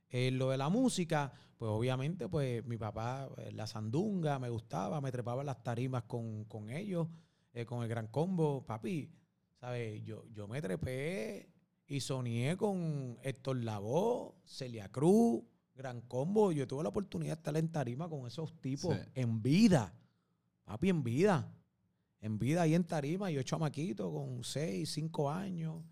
En 0.08 0.38
lo 0.38 0.50
de 0.50 0.56
la 0.58 0.68
música, 0.68 1.32
pues 1.58 1.68
obviamente, 1.70 2.28
pues 2.28 2.64
mi 2.64 2.76
papá, 2.76 3.28
eh, 3.38 3.50
la 3.52 3.66
sandunga, 3.66 4.38
me 4.38 4.48
gustaba, 4.50 5.00
me 5.00 5.10
trepaba 5.10 5.42
en 5.42 5.46
las 5.46 5.62
tarimas 5.62 6.04
con, 6.04 6.44
con 6.44 6.70
ellos, 6.70 7.08
eh, 7.52 7.64
con 7.64 7.82
el 7.82 7.88
gran 7.88 8.06
combo. 8.08 8.64
Papi, 8.64 9.10
¿sabes? 9.60 10.02
Yo, 10.04 10.24
yo 10.32 10.46
me 10.46 10.60
trepé 10.62 11.48
y 11.86 12.00
soñé 12.00 12.56
con 12.56 13.18
Héctor 13.22 13.62
Lavoe, 13.64 14.34
Celia 14.44 14.90
Cruz, 14.90 15.42
Gran 15.74 16.00
Combo. 16.02 16.52
Yo 16.52 16.66
tuve 16.66 16.82
la 16.82 16.88
oportunidad 16.88 17.34
de 17.36 17.40
estar 17.40 17.56
en 17.56 17.70
tarima 17.70 18.08
con 18.08 18.26
esos 18.26 18.58
tipos 18.60 18.94
Sí. 18.96 19.02
en 19.14 19.42
vida. 19.42 19.92
Papi, 20.64 20.88
en 20.88 21.02
vida. 21.04 21.52
En 22.20 22.38
vida 22.38 22.62
ahí 22.62 22.74
en 22.74 22.84
tarima. 22.84 23.30
Yo 23.30 23.42
chamaquito 23.42 24.10
con 24.12 24.42
6, 24.42 24.90
5 24.90 25.30
años. 25.30 25.84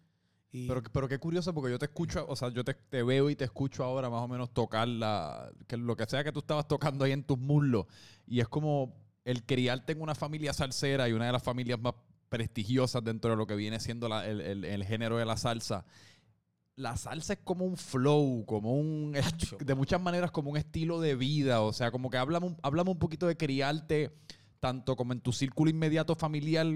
Y 0.54 0.68
Pero, 0.68 0.82
pero 0.84 1.08
qué 1.08 1.18
curioso 1.18 1.52
porque 1.52 1.70
yo 1.72 1.78
te 1.78 1.86
escucho, 1.86 2.24
o 2.28 2.36
sea, 2.36 2.48
yo 2.50 2.64
te, 2.64 2.74
te 2.74 3.02
veo 3.02 3.28
y 3.28 3.36
te 3.36 3.44
escucho 3.44 3.82
ahora 3.84 4.08
más 4.08 4.22
o 4.22 4.28
menos 4.28 4.54
tocar 4.54 4.86
la, 4.88 5.50
que 5.66 5.76
lo 5.76 5.96
que 5.96 6.06
sea 6.06 6.22
que 6.24 6.32
tú 6.32 6.38
estabas 6.40 6.68
tocando 6.68 7.04
ahí 7.04 7.12
en 7.12 7.24
tus 7.24 7.38
muslos. 7.38 7.86
Y 8.26 8.40
es 8.40 8.48
como 8.48 8.94
el 9.24 9.44
criarte 9.44 9.92
en 9.92 10.00
una 10.00 10.14
familia 10.14 10.52
salsera 10.52 11.08
y 11.08 11.12
una 11.12 11.26
de 11.26 11.32
las 11.32 11.42
familias 11.42 11.80
más 11.80 11.94
prestigiosas 12.28 13.02
dentro 13.04 13.30
de 13.32 13.36
lo 13.36 13.46
que 13.46 13.56
viene 13.56 13.80
siendo 13.80 14.08
la- 14.08 14.26
el, 14.28 14.40
el- 14.40 14.64
el 14.64 14.84
género 14.84 15.16
de 15.18 15.24
la 15.24 15.36
salsa. 15.36 15.84
La 16.76 16.96
salsa 16.96 17.34
es 17.34 17.38
como 17.44 17.64
un 17.64 17.76
flow, 17.76 18.44
como 18.46 18.74
un, 18.76 19.14
de 19.60 19.74
muchas 19.76 20.00
maneras 20.00 20.32
como 20.32 20.50
un 20.50 20.56
estilo 20.56 21.00
de 21.00 21.14
vida. 21.14 21.60
O 21.62 21.72
sea, 21.72 21.92
como 21.92 22.10
que 22.10 22.16
hablamos, 22.18 22.54
hablamos 22.62 22.94
un 22.94 22.98
poquito 22.98 23.26
de 23.28 23.36
criarte 23.36 24.12
tanto 24.58 24.96
como 24.96 25.12
en 25.12 25.20
tu 25.20 25.32
círculo 25.32 25.70
inmediato 25.70 26.16
familiar 26.16 26.66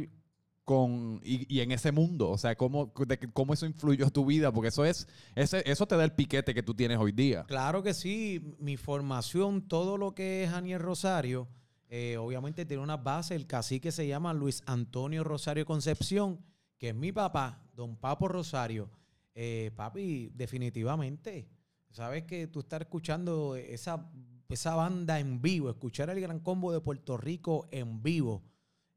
y, 1.23 1.61
en 1.61 1.73
ese 1.73 1.93
mundo. 1.93 2.31
O 2.31 2.39
sea, 2.39 2.57
cómo, 2.57 2.93
cómo 3.33 3.55
eso 3.55 3.67
influyó 3.67 4.11
tu 4.11 4.27
vida, 4.27 4.53
porque 4.53 4.69
eso 4.69 4.85
es, 4.85 5.09
ese, 5.35 5.63
eso 5.71 5.87
te 5.87 5.97
da 5.97 6.05
el 6.05 6.13
piquete 6.13 6.55
que 6.55 6.63
tú 6.63 6.75
tienes 6.75 6.99
hoy 6.99 7.13
día. 7.13 7.45
Claro 7.45 7.83
que 7.83 7.95
sí, 7.95 8.55
mi 8.59 8.77
formación, 8.77 9.69
todo 9.69 9.97
lo 9.97 10.15
que 10.15 10.45
es 10.45 10.51
Aniel 10.51 10.81
Rosario, 10.81 11.49
eh, 11.89 12.17
obviamente 12.19 12.67
tiene 12.67 12.83
una 12.83 12.99
base, 12.99 13.35
el 13.35 13.47
cacique 13.47 13.93
se 13.93 14.07
llama 14.07 14.35
Luis 14.35 14.63
Antonio 14.67 15.25
Rosario 15.25 15.65
Concepción, 15.65 16.41
que 16.77 16.91
es 16.91 16.95
mi 16.95 17.13
papá, 17.13 17.63
don 17.75 17.97
Papo 17.97 18.29
Rosario. 18.29 18.91
Eh, 19.35 19.71
papi, 19.77 20.33
definitivamente, 20.35 21.49
sabes 21.91 22.25
que 22.25 22.49
tú 22.49 22.61
estás 22.61 22.81
escuchando 22.81 23.55
esa, 23.57 24.11
esa 24.49 24.75
banda 24.75 25.21
en 25.21 25.41
vivo, 25.41 25.71
escuchar 25.71 26.11
el 26.11 26.21
Gran 26.21 26.41
Combo 26.41 26.73
de 26.73 26.81
Puerto 26.81 27.17
Rico 27.17 27.69
en 27.71 28.03
vivo, 28.03 28.43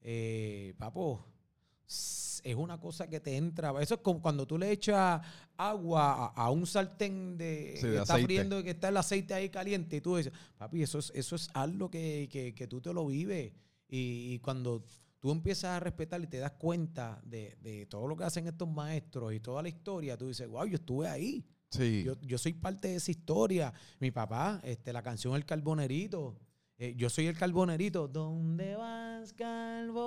eh, 0.02 0.74
papo, 0.78 1.31
es 2.44 2.56
una 2.56 2.80
cosa 2.80 3.08
que 3.08 3.20
te 3.20 3.36
entra. 3.38 3.74
Eso 3.82 3.96
es 3.96 4.02
como 4.02 4.22
cuando 4.22 4.48
tú 4.48 4.58
le 4.58 4.72
echas 4.72 5.22
agua 5.58 6.34
a, 6.36 6.46
a 6.46 6.50
un 6.52 6.66
sartén 6.66 7.38
de, 7.38 7.76
Sí, 7.80 7.88
de 7.88 7.94
que 7.94 8.00
está 8.02 8.14
aceite. 8.14 8.26
friendo 8.34 8.60
y 8.60 8.64
que 8.64 8.70
está 8.72 8.90
el 8.90 8.98
aceite 8.98 9.34
ahí 9.34 9.50
caliente 9.50 9.98
y 9.98 10.02
tú 10.02 10.16
dices, 10.16 10.34
papi, 10.58 10.82
eso 10.84 11.00
es, 11.00 11.12
eso 11.16 11.36
es 11.36 11.50
algo 11.54 11.90
que, 11.90 12.28
que- 12.32 12.54
que 12.56 12.68
tú 12.68 12.82
te 12.82 12.94
lo 12.94 13.06
vives. 13.08 13.54
Y, 13.88 14.34
y 14.34 14.40
cuando 14.40 14.84
tú 15.20 15.32
empiezas 15.32 15.66
a 15.72 15.80
respetar 15.80 16.22
y 16.22 16.28
te 16.28 16.38
das 16.40 16.54
cuenta 16.54 17.22
de, 17.24 17.58
de 17.62 17.86
todo 17.86 18.08
lo 18.08 18.16
que 18.16 18.24
hacen 18.24 18.48
estos 18.48 18.68
maestros 18.70 19.34
y 19.34 19.40
toda 19.40 19.62
la 19.62 19.70
historia, 19.70 20.18
tú 20.18 20.28
dices, 20.30 20.48
wow, 20.48 20.66
yo 20.66 20.76
estuve 20.76 21.08
ahí. 21.08 21.46
Sí. 21.70 22.04
Yo, 22.04 22.20
yo 22.22 22.38
soy 22.38 22.54
parte 22.54 22.88
de 22.90 22.96
esa 22.96 23.12
historia. 23.12 23.72
Mi 24.00 24.12
papá, 24.12 24.60
este, 24.64 24.92
la 24.92 25.04
canción 25.04 25.36
El 25.36 25.46
Carbonerito. 25.46 26.38
Eh, 26.82 26.96
yo 26.96 27.12
soy 27.12 27.28
el 27.28 27.38
carbonerito. 27.38 28.08
¿Dónde 28.08 28.76
vas, 28.76 29.34
carbonerito? 29.34 30.02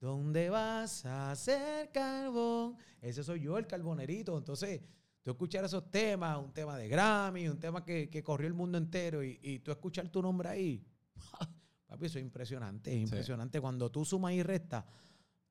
¿Dónde 0.00 0.50
vas 0.50 1.06
a 1.06 1.30
hacer 1.30 1.92
carbón? 1.92 2.76
Ese 3.00 3.22
soy 3.22 3.42
yo, 3.42 3.56
el 3.56 3.68
carbonerito. 3.68 4.36
Entonces, 4.36 4.80
tú 5.22 5.30
escuchar 5.30 5.64
esos 5.64 5.88
temas, 5.92 6.36
un 6.38 6.52
tema 6.52 6.76
de 6.76 6.88
Grammy, 6.88 7.46
un 7.46 7.60
tema 7.60 7.84
que, 7.84 8.10
que 8.10 8.24
corrió 8.24 8.48
el 8.48 8.54
mundo 8.54 8.78
entero, 8.78 9.22
y, 9.22 9.38
y 9.40 9.60
tú 9.60 9.70
escuchar 9.70 10.08
tu 10.08 10.20
nombre 10.20 10.48
ahí, 10.48 10.84
papi, 11.86 12.06
eso 12.06 12.18
es 12.18 12.24
impresionante. 12.24 12.92
Es 12.92 13.00
impresionante. 13.00 13.60
Cuando 13.60 13.92
tú 13.92 14.04
sumas 14.04 14.32
y 14.32 14.42
restas, 14.42 14.84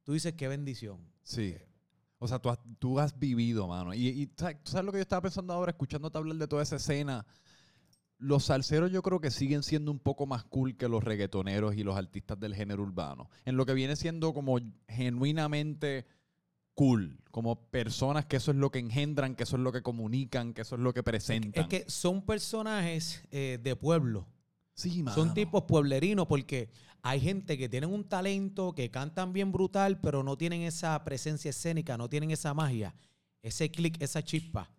tú 0.03 0.12
dices 0.12 0.33
qué 0.33 0.50
bendición. 0.50 1.00
Sí. 1.24 1.55
O 2.19 2.27
sea, 2.27 2.39
tú 2.39 2.50
has, 2.50 2.60
tú 2.77 3.00
has 3.00 3.17
vivido, 3.17 3.69
mano. 3.69 3.93
Y, 3.93 4.10
y 4.10 4.29
¿sabes, 4.36 4.62
tú 4.62 4.71
sabes 4.71 4.86
lo 4.86 4.91
que 4.91 4.98
yo 4.98 5.03
estaba 5.03 5.21
pensando 5.21 5.53
ahora, 5.53 5.71
escuchándote 5.71 6.17
hablar 6.17 6.36
de 6.36 6.48
toda 6.50 6.62
esa 6.62 6.75
escena. 6.75 7.25
Los 8.21 8.45
salseros 8.45 8.91
yo 8.91 9.01
creo 9.01 9.19
que 9.19 9.31
siguen 9.31 9.63
siendo 9.63 9.91
un 9.91 9.99
poco 9.99 10.25
más 10.25 10.43
cool 10.45 10.77
que 10.77 10.87
los 10.87 11.03
reggaetoneros 11.03 11.75
y 11.75 11.83
los 11.83 11.97
artistas 11.97 12.39
del 12.39 12.55
género 12.55 12.83
urbano. 12.83 13.29
En 13.45 13.57
lo 13.57 13.65
que 13.65 13.73
viene 13.73 13.95
siendo 13.95 14.33
como 14.33 14.59
genuinamente 14.87 16.05
cool. 16.75 17.19
Como 17.31 17.69
personas 17.69 18.25
que 18.25 18.37
eso 18.37 18.51
es 18.51 18.57
lo 18.57 18.71
que 18.71 18.79
engendran, 18.79 19.35
que 19.35 19.43
eso 19.43 19.55
es 19.55 19.61
lo 19.61 19.71
que 19.71 19.81
comunican, 19.81 20.53
que 20.53 20.61
eso 20.61 20.75
es 20.75 20.81
lo 20.81 20.93
que 20.93 21.03
presentan. 21.03 21.63
Es 21.63 21.67
que 21.67 21.89
son 21.89 22.25
personajes 22.25 23.23
eh, 23.31 23.59
de 23.61 23.75
pueblo. 23.75 24.27
sí, 24.73 25.03
mano. 25.03 25.15
Son 25.15 25.33
tipos 25.33 25.63
pueblerinos 25.63 26.27
porque 26.27 26.69
hay 27.03 27.19
gente 27.19 27.57
que 27.57 27.69
tienen 27.69 27.91
un 27.91 28.03
talento, 28.03 28.73
que 28.73 28.91
cantan 28.91 29.33
bien 29.33 29.51
brutal, 29.51 29.99
pero 29.99 30.23
no 30.23 30.37
tienen 30.37 30.61
esa 30.61 31.03
presencia 31.03 31.49
escénica, 31.49 31.97
no 31.97 32.09
tienen 32.09 32.31
esa 32.31 32.53
magia, 32.53 32.93
ese 33.41 33.71
clic, 33.71 34.01
esa 34.01 34.23
chispa. 34.23 34.69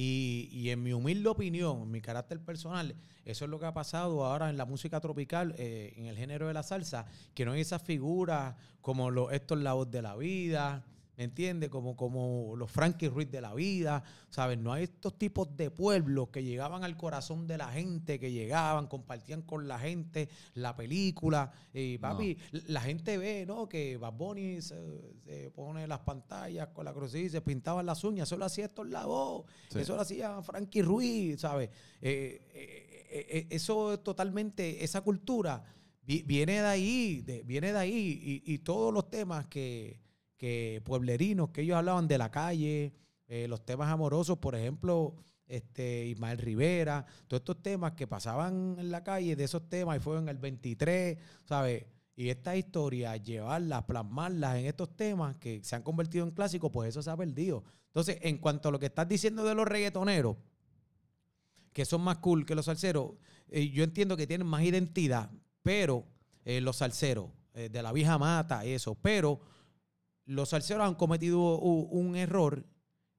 Y, 0.00 0.48
y 0.52 0.70
en 0.70 0.80
mi 0.80 0.92
humilde 0.92 1.28
opinión, 1.28 1.82
en 1.82 1.90
mi 1.90 2.00
carácter 2.00 2.38
personal, 2.38 2.94
eso 3.24 3.44
es 3.44 3.50
lo 3.50 3.58
que 3.58 3.66
ha 3.66 3.74
pasado 3.74 4.24
ahora 4.24 4.48
en 4.48 4.56
la 4.56 4.64
música 4.64 5.00
tropical, 5.00 5.56
eh, 5.58 5.92
en 5.96 6.06
el 6.06 6.16
género 6.16 6.46
de 6.46 6.54
la 6.54 6.62
salsa, 6.62 7.04
que 7.34 7.44
no 7.44 7.50
hay 7.50 7.62
esas 7.62 7.82
figuras 7.82 8.54
como 8.80 9.10
los 9.10 9.32
Héctor 9.32 9.58
Lavoe 9.58 9.86
de 9.86 10.00
la 10.00 10.14
vida, 10.14 10.84
¿me 11.18 11.24
entiendes? 11.24 11.68
Como, 11.68 11.96
como 11.96 12.54
los 12.56 12.70
Frankie 12.70 13.08
Ruiz 13.08 13.28
de 13.30 13.40
la 13.40 13.52
vida, 13.52 14.02
¿sabes? 14.30 14.56
No 14.56 14.72
hay 14.72 14.84
estos 14.84 15.18
tipos 15.18 15.54
de 15.56 15.68
pueblos 15.70 16.28
que 16.28 16.44
llegaban 16.44 16.84
al 16.84 16.96
corazón 16.96 17.48
de 17.48 17.58
la 17.58 17.68
gente, 17.72 18.20
que 18.20 18.30
llegaban, 18.30 18.86
compartían 18.86 19.42
con 19.42 19.66
la 19.66 19.80
gente 19.80 20.28
la 20.54 20.76
película. 20.76 21.50
Y 21.74 21.98
papi, 21.98 22.38
la 22.68 22.80
gente 22.80 23.18
ve, 23.18 23.44
¿no? 23.46 23.68
Que 23.68 23.96
Bad 23.96 24.12
Bunny 24.12 24.62
se, 24.62 24.76
se 25.26 25.50
pone 25.50 25.88
las 25.88 25.98
pantallas 26.00 26.68
con 26.68 26.84
la 26.84 26.94
crucilla 26.94 27.26
y 27.26 27.30
se 27.30 27.40
pintaban 27.40 27.84
las 27.84 28.04
uñas. 28.04 28.28
Eso 28.28 28.36
lo 28.36 28.44
hacía 28.44 28.66
Héctor 28.66 28.88
Lavoe, 28.88 29.44
Sí. 29.70 29.80
eso 29.80 29.96
lo 29.96 30.02
hacía 30.02 30.40
Frankie 30.42 30.82
Ruiz, 30.82 31.40
¿sabes? 31.40 31.68
Eh, 32.00 32.40
eh, 32.54 33.26
eh, 33.30 33.46
eso 33.50 33.94
es 33.94 34.04
totalmente, 34.04 34.84
esa 34.84 35.00
cultura 35.00 35.64
vi- 36.06 36.22
viene 36.22 36.60
de 36.60 36.66
ahí, 36.66 37.22
de- 37.22 37.42
viene 37.42 37.72
de 37.72 37.78
ahí. 37.78 38.42
Y, 38.46 38.54
y 38.54 38.58
todos 38.58 38.94
los 38.94 39.10
temas 39.10 39.46
que, 39.46 39.98
que 40.38 40.80
pueblerinos, 40.84 41.50
que 41.50 41.62
ellos 41.62 41.76
hablaban 41.76 42.08
de 42.08 42.16
la 42.16 42.30
calle, 42.30 42.94
eh, 43.26 43.46
los 43.46 43.66
temas 43.66 43.90
amorosos, 43.90 44.38
por 44.38 44.54
ejemplo, 44.54 45.16
este, 45.46 46.06
Ismael 46.06 46.38
Rivera, 46.38 47.04
todos 47.26 47.40
estos 47.40 47.62
temas 47.62 47.92
que 47.92 48.06
pasaban 48.06 48.76
en 48.78 48.90
la 48.90 49.02
calle, 49.04 49.36
de 49.36 49.44
esos 49.44 49.68
temas, 49.68 49.98
y 49.98 50.00
fueron 50.00 50.24
en 50.24 50.28
el 50.30 50.38
23, 50.38 51.18
¿sabes? 51.44 51.84
Y 52.14 52.30
esta 52.30 52.56
historia, 52.56 53.16
llevarlas, 53.16 53.84
plasmarlas 53.84 54.56
en 54.56 54.66
estos 54.66 54.96
temas 54.96 55.36
que 55.36 55.62
se 55.62 55.76
han 55.76 55.82
convertido 55.82 56.24
en 56.24 56.30
clásicos, 56.30 56.70
pues 56.72 56.88
eso 56.88 57.02
se 57.02 57.10
ha 57.10 57.16
perdido. 57.16 57.64
Entonces, 57.88 58.18
en 58.22 58.38
cuanto 58.38 58.68
a 58.68 58.72
lo 58.72 58.78
que 58.78 58.86
estás 58.86 59.08
diciendo 59.08 59.44
de 59.44 59.54
los 59.54 59.66
reggaetoneros, 59.66 60.36
que 61.72 61.84
son 61.84 62.00
más 62.00 62.18
cool 62.18 62.46
que 62.46 62.54
los 62.54 62.64
salseros, 62.64 63.12
eh, 63.48 63.68
yo 63.68 63.84
entiendo 63.84 64.16
que 64.16 64.26
tienen 64.26 64.46
más 64.46 64.62
identidad, 64.62 65.30
pero 65.62 66.06
eh, 66.44 66.60
los 66.60 66.76
salseros, 66.76 67.30
de 67.54 67.82
la 67.82 67.90
vieja 67.90 68.18
mata, 68.18 68.64
eso, 68.64 68.94
pero 68.94 69.40
los 70.28 70.50
salseros 70.50 70.86
han 70.86 70.94
cometido 70.94 71.58
un 71.58 72.14
error, 72.16 72.64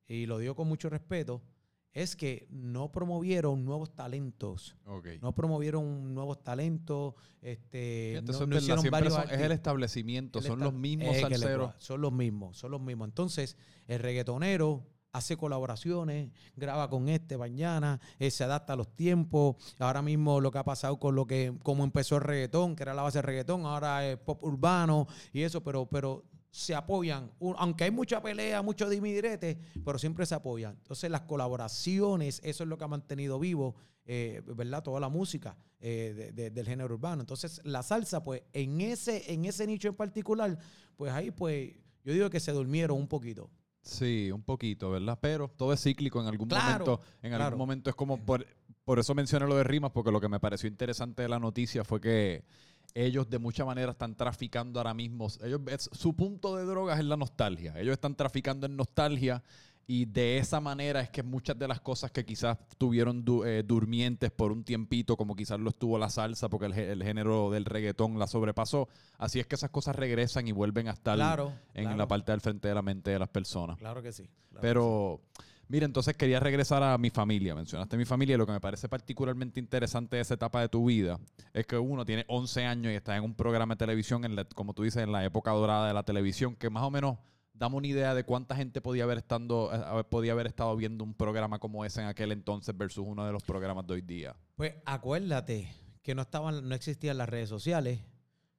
y 0.07 0.25
lo 0.27 0.37
digo 0.37 0.55
con 0.55 0.67
mucho 0.67 0.89
respeto, 0.89 1.41
es 1.91 2.15
que 2.15 2.47
no 2.51 2.91
promovieron 2.91 3.65
nuevos 3.65 3.95
talentos. 3.95 4.77
No 5.21 5.33
promovieron 5.33 6.13
nuevos 6.13 6.43
talentos. 6.43 7.15
Este, 7.41 8.13
no- 8.21 8.37
hicieron 8.59 8.83
varios 8.91 9.13
son- 9.13 9.23
es 9.23 9.41
el 9.41 9.51
establecimiento, 9.51 10.37
El 10.39 10.45
son 10.45 10.53
esta- 10.59 10.65
los 10.65 10.73
mismos 10.73 11.07
es 11.15 11.23
le- 11.23 11.29
salseros. 11.37 11.75
Son 11.79 11.99
los 12.01 12.11
mismos, 12.13 12.57
son 12.57 12.71
los 12.71 12.79
mismos. 12.81 13.07
Entonces, 13.07 13.57
el 13.87 13.99
reggaetonero 13.99 14.85
hace 15.11 15.35
colaboraciones, 15.35 16.31
graba 16.55 16.87
con 16.91 17.09
este 17.09 17.35
mañana, 17.39 17.99
eh, 18.19 18.29
se 18.29 18.43
adapta 18.43 18.73
a 18.73 18.75
los 18.75 18.95
tiempos. 18.95 19.55
Ahora 19.79 20.03
mismo 20.03 20.39
lo 20.39 20.51
que 20.51 20.59
ha 20.59 20.63
pasado 20.63 20.99
con 20.99 21.15
lo 21.15 21.25
que, 21.25 21.57
como 21.63 21.83
empezó 21.83 22.17
el 22.17 22.21
reggaetón, 22.21 22.75
que 22.75 22.83
era 22.83 22.93
la 22.93 23.01
base 23.01 23.17
del 23.17 23.25
reggaetón, 23.25 23.65
ahora 23.65 24.07
es 24.07 24.17
pop 24.19 24.43
urbano 24.43 25.07
y 25.33 25.41
eso, 25.41 25.63
pero, 25.63 25.87
pero 25.87 26.23
se 26.51 26.73
apoyan. 26.75 27.31
Un- 27.39 27.55
Aunque 27.57 27.83
hay 27.85 27.91
mucha 27.91 28.21
pelea, 28.21 28.61
mucho 28.61 28.89
dimidirete, 28.89 29.59
pero 29.85 29.99
siempre 29.99 30.25
se 30.25 30.35
apoyan. 30.35 30.75
Entonces, 30.77 31.09
las 31.11 31.21
colaboraciones, 31.21 32.41
eso 32.43 32.63
es 32.63 32.69
lo 32.69 32.77
que 32.77 32.83
ha 32.83 32.87
mantenido 32.87 33.39
vivo, 33.39 33.75
eh, 34.05 34.41
¿verdad? 34.55 34.83
Toda 34.83 34.99
la 34.99 35.09
música 35.09 35.55
eh, 35.81 36.13
de- 36.15 36.31
de- 36.33 36.49
del 36.49 36.65
género 36.65 36.93
urbano. 36.95 37.21
Entonces, 37.21 37.61
la 37.63 37.83
salsa, 37.83 38.21
pues, 38.23 38.41
en 38.51 38.81
ese, 38.81 39.31
en 39.31 39.45
ese 39.45 39.65
nicho 39.65 39.87
en 39.87 39.95
particular, 39.95 40.57
pues 40.97 41.11
ahí, 41.13 41.31
pues, 41.31 41.73
yo 42.03 42.11
digo 42.13 42.29
que 42.29 42.39
se 42.41 42.51
durmieron 42.51 42.97
un 42.97 43.07
poquito. 43.07 43.49
Sí, 43.81 44.29
un 44.31 44.43
poquito, 44.43 44.89
¿verdad? 44.91 45.17
Pero 45.21 45.47
todo 45.47 45.71
es 45.71 45.81
cíclico 45.81 46.19
en 46.19 46.27
algún 46.27 46.49
Claro, 46.49 46.85
momento. 46.85 47.01
En 47.21 47.29
claro. 47.29 47.43
algún 47.45 47.59
momento 47.59 47.89
es 47.89 47.95
como 47.95 48.17
por, 48.25 48.45
por 48.83 48.99
eso 48.99 49.15
mencioné 49.15 49.47
lo 49.47 49.55
de 49.55 49.63
rimas, 49.63 49.91
porque 49.91 50.11
lo 50.11 50.19
que 50.19 50.27
me 50.27 50.39
pareció 50.41 50.67
interesante 50.67 51.21
de 51.21 51.29
la 51.29 51.39
noticia 51.39 51.85
fue 51.85 52.01
que 52.01 52.43
ellos 52.93 53.29
de 53.29 53.39
mucha 53.39 53.65
manera 53.65 53.91
están 53.91 54.15
traficando 54.15 54.79
ahora 54.79 54.93
mismo. 54.93 55.27
Ellos, 55.43 55.61
es- 55.67 55.89
su 55.93 56.13
punto 56.15 56.55
de 56.55 56.65
drogas 56.65 56.99
es 56.99 57.05
la 57.05 57.17
nostalgia. 57.17 57.73
Ellos 57.79 57.93
están 57.93 58.15
traficando 58.15 58.65
en 58.65 58.75
nostalgia 58.75 59.41
Y 59.91 60.05
de 60.05 60.37
esa 60.37 60.59
manera 60.59 61.01
es 61.01 61.09
que 61.09 61.23
muchas 61.23 61.57
de 61.57 61.67
las 61.67 61.81
cosas 61.81 62.11
que 62.11 62.23
quizás 62.23 62.59
tuvieron 62.77 63.25
du- 63.25 63.43
eh, 63.43 63.63
durmientes 63.63 64.29
por 64.29 64.51
un 64.51 64.63
tiempito, 64.63 65.17
como 65.17 65.35
quizás 65.35 65.59
lo 65.59 65.71
estuvo 65.71 65.97
la 65.97 66.11
salsa, 66.11 66.47
porque 66.47 66.67
el, 66.67 66.73
gé- 66.73 66.89
el 66.91 67.01
género 67.01 67.49
del 67.49 67.65
reggaetón 67.65 68.19
la 68.19 68.27
sobrepasó, 68.27 68.87
así 69.17 69.39
es 69.39 69.47
que 69.47 69.55
esas 69.55 69.71
cosas 69.71 69.95
regresan 69.95 70.47
y 70.47 70.51
vuelven 70.51 70.89
a 70.89 70.91
estar 70.91 71.15
Claro, 71.15 71.53
en 71.73 71.85
claro. 71.85 71.97
la 71.97 72.07
parte 72.07 72.31
del 72.31 72.39
frente 72.39 72.67
de 72.67 72.75
la 72.75 72.83
mente 72.83 73.09
de 73.09 73.17
las 73.17 73.29
personas. 73.29 73.79
Claro 73.79 74.03
que 74.03 74.11
sí. 74.11 74.29
claro 74.51 74.61
Pero, 74.61 75.21
mira, 75.69 75.85
entonces 75.85 76.17
quería 76.17 76.41
regresar 76.41 76.83
a 76.83 76.97
mi 76.97 77.09
familia. 77.09 77.55
Mencionaste 77.55 77.95
mi 77.95 78.03
familia 78.03 78.35
y 78.35 78.37
lo 78.37 78.45
que 78.45 78.51
me 78.51 78.59
parece 78.59 78.89
particularmente 78.89 79.59
interesante 79.59 80.17
de 80.17 80.23
esa 80.23 80.33
etapa 80.33 80.59
de 80.59 80.67
tu 80.67 80.85
vida 80.85 81.17
es 81.53 81.65
que 81.65 81.77
uno 81.77 82.05
tiene 82.05 82.25
11 82.27 82.65
años 82.65 82.91
y 82.91 82.95
está 82.95 83.15
en 83.15 83.23
un 83.23 83.35
programa 83.35 83.75
de 83.75 83.79
televisión, 83.79 84.23
como 84.55 84.73
tú 84.73 84.83
dices, 84.83 85.01
en 85.01 85.13
la 85.13 85.23
época 85.23 85.51
dorada 85.51 85.87
de 85.87 85.93
la 85.93 86.03
televisión, 86.03 86.55
que 86.55 86.69
más 86.69 86.83
o 86.83 86.91
menos 86.91 87.17
damos 87.53 87.77
una 87.77 87.87
idea 87.87 88.13
de 88.13 88.23
cuánta 88.23 88.55
gente 88.55 88.81
podía 88.81 89.03
haber, 89.03 89.19
estando, 89.19 89.69
eh, 89.73 90.03
podía 90.05 90.31
haber 90.31 90.47
estado 90.47 90.75
viendo 90.75 91.03
un 91.03 91.13
programa 91.13 91.59
como 91.59 91.85
ese 91.85 92.01
en 92.01 92.07
aquel 92.07 92.31
entonces 92.31 92.75
versus 92.75 93.05
uno 93.07 93.25
de 93.25 93.31
los 93.31 93.43
programas 93.43 93.85
de 93.85 93.93
hoy 93.93 94.01
día. 94.01 94.35
Pues 94.55 94.73
acuérdate 94.85 95.71
que 96.01 96.15
no 96.15 96.23
estaban, 96.23 96.67
no 96.67 96.73
existían 96.73 97.17
las 97.17 97.29
redes 97.29 97.49
sociales. 97.49 97.99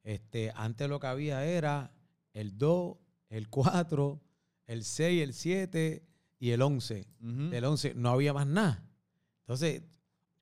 Este, 0.05 0.53
antes 0.55 0.89
lo 0.89 1.01
que 1.01 1.07
había 1.09 1.45
era 1.45 1.93
el 2.33 2.57
2, 2.57 2.97
el 3.31 3.49
4, 3.49 4.21
el 4.67 4.85
6, 4.85 5.23
el 5.23 5.35
7 5.35 6.10
y 6.41 6.51
el 6.51 6.63
11. 6.63 7.07
El 7.53 7.65
11 7.65 7.95
no 7.95 8.11
había 8.11 8.33
más 8.33 8.47
nada. 8.47 8.83
Entonces, 9.43 9.83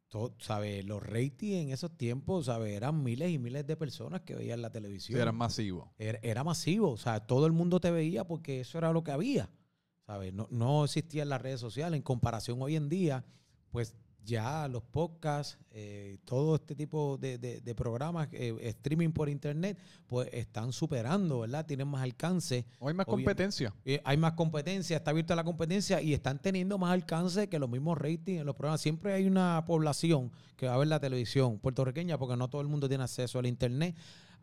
todo, 0.07 0.35
¿sabes? 0.38 0.85
Los 0.87 1.02
ratings 1.02 1.64
en 1.64 1.71
esos 1.71 1.95
tiempos, 1.97 2.47
¿sabes? 2.47 2.75
Eran 2.75 3.02
miles 3.02 3.31
y 3.31 3.38
miles 3.38 3.67
de 3.67 3.76
personas 3.76 4.23
que 4.23 4.35
veían 4.35 4.62
la 4.62 4.71
televisión. 4.71 5.21
eran 5.21 5.35
masivos. 5.35 5.88
era, 5.99 6.21
era 6.23 6.45
masivo, 6.45 6.93
o 6.93 6.97
sea, 6.97 7.26
todo 7.26 7.47
el 7.47 7.52
mundo 7.52 7.81
te 7.81 7.90
veía 7.90 8.25
porque 8.25 8.61
eso 8.61 8.78
era 8.78 8.93
lo 8.93 9.02
que 9.02 9.11
había, 9.11 9.50
¿sabes? 10.07 10.33
No, 10.33 10.47
no 10.50 10.85
existían 10.85 11.28
las 11.28 11.43
redes 11.43 11.61
sociales 11.61 11.99
en 11.99 12.02
comparación 12.02 12.62
hoy 12.62 12.76
en 12.76 12.88
día, 12.88 13.26
pues 13.71 13.95
ya 14.28 14.68
los 14.68 14.82
podcasts, 14.82 15.58
eh, 15.70 16.18
todo 16.25 16.56
este 16.56 16.75
tipo 16.75 17.16
de, 17.18 17.38
de- 17.38 17.61
de 17.61 17.75
programas, 17.75 18.28
eh, 18.32 18.54
streaming 18.62 19.11
por 19.11 19.28
internet, 19.28 19.78
pues 20.06 20.28
están 20.32 20.73
superando, 20.73 21.40
¿verdad? 21.40 21.64
Tienen 21.64 21.88
más 21.88 22.02
alcance, 22.02 22.66
Hoy 22.78 22.90
hay 22.90 22.94
más 22.94 23.06
competencia. 23.06 23.75
eh, 23.85 24.00
hay 24.04 24.16
más 24.18 24.32
competencia, 24.35 24.97
está 24.99 25.11
abierta 25.12 25.35
la 25.35 25.44
competencia 25.44 26.02
y 26.02 26.12
están 26.12 26.38
teniendo 26.40 26.76
más 26.78 26.92
alcance 26.92 27.49
que 27.49 27.58
los 27.58 27.70
mismos 27.70 27.97
ratings 27.97 28.40
en 28.40 28.47
los 28.47 28.54
programas. 28.54 28.80
Siempre 28.82 29.12
hay 29.14 29.26
una 29.26 29.64
población 29.66 30.30
que 30.56 30.66
va 30.66 30.75
a 30.75 30.78
ver 30.78 30.88
la 30.88 31.00
televisión 31.00 31.58
puertorriqueña 31.58 32.18
porque 32.18 32.37
no 32.37 32.49
todo 32.49 32.61
el 32.61 32.68
mundo 32.68 32.87
tiene 32.88 33.04
acceso 33.04 33.38
al 33.38 33.47
internet. 33.47 33.94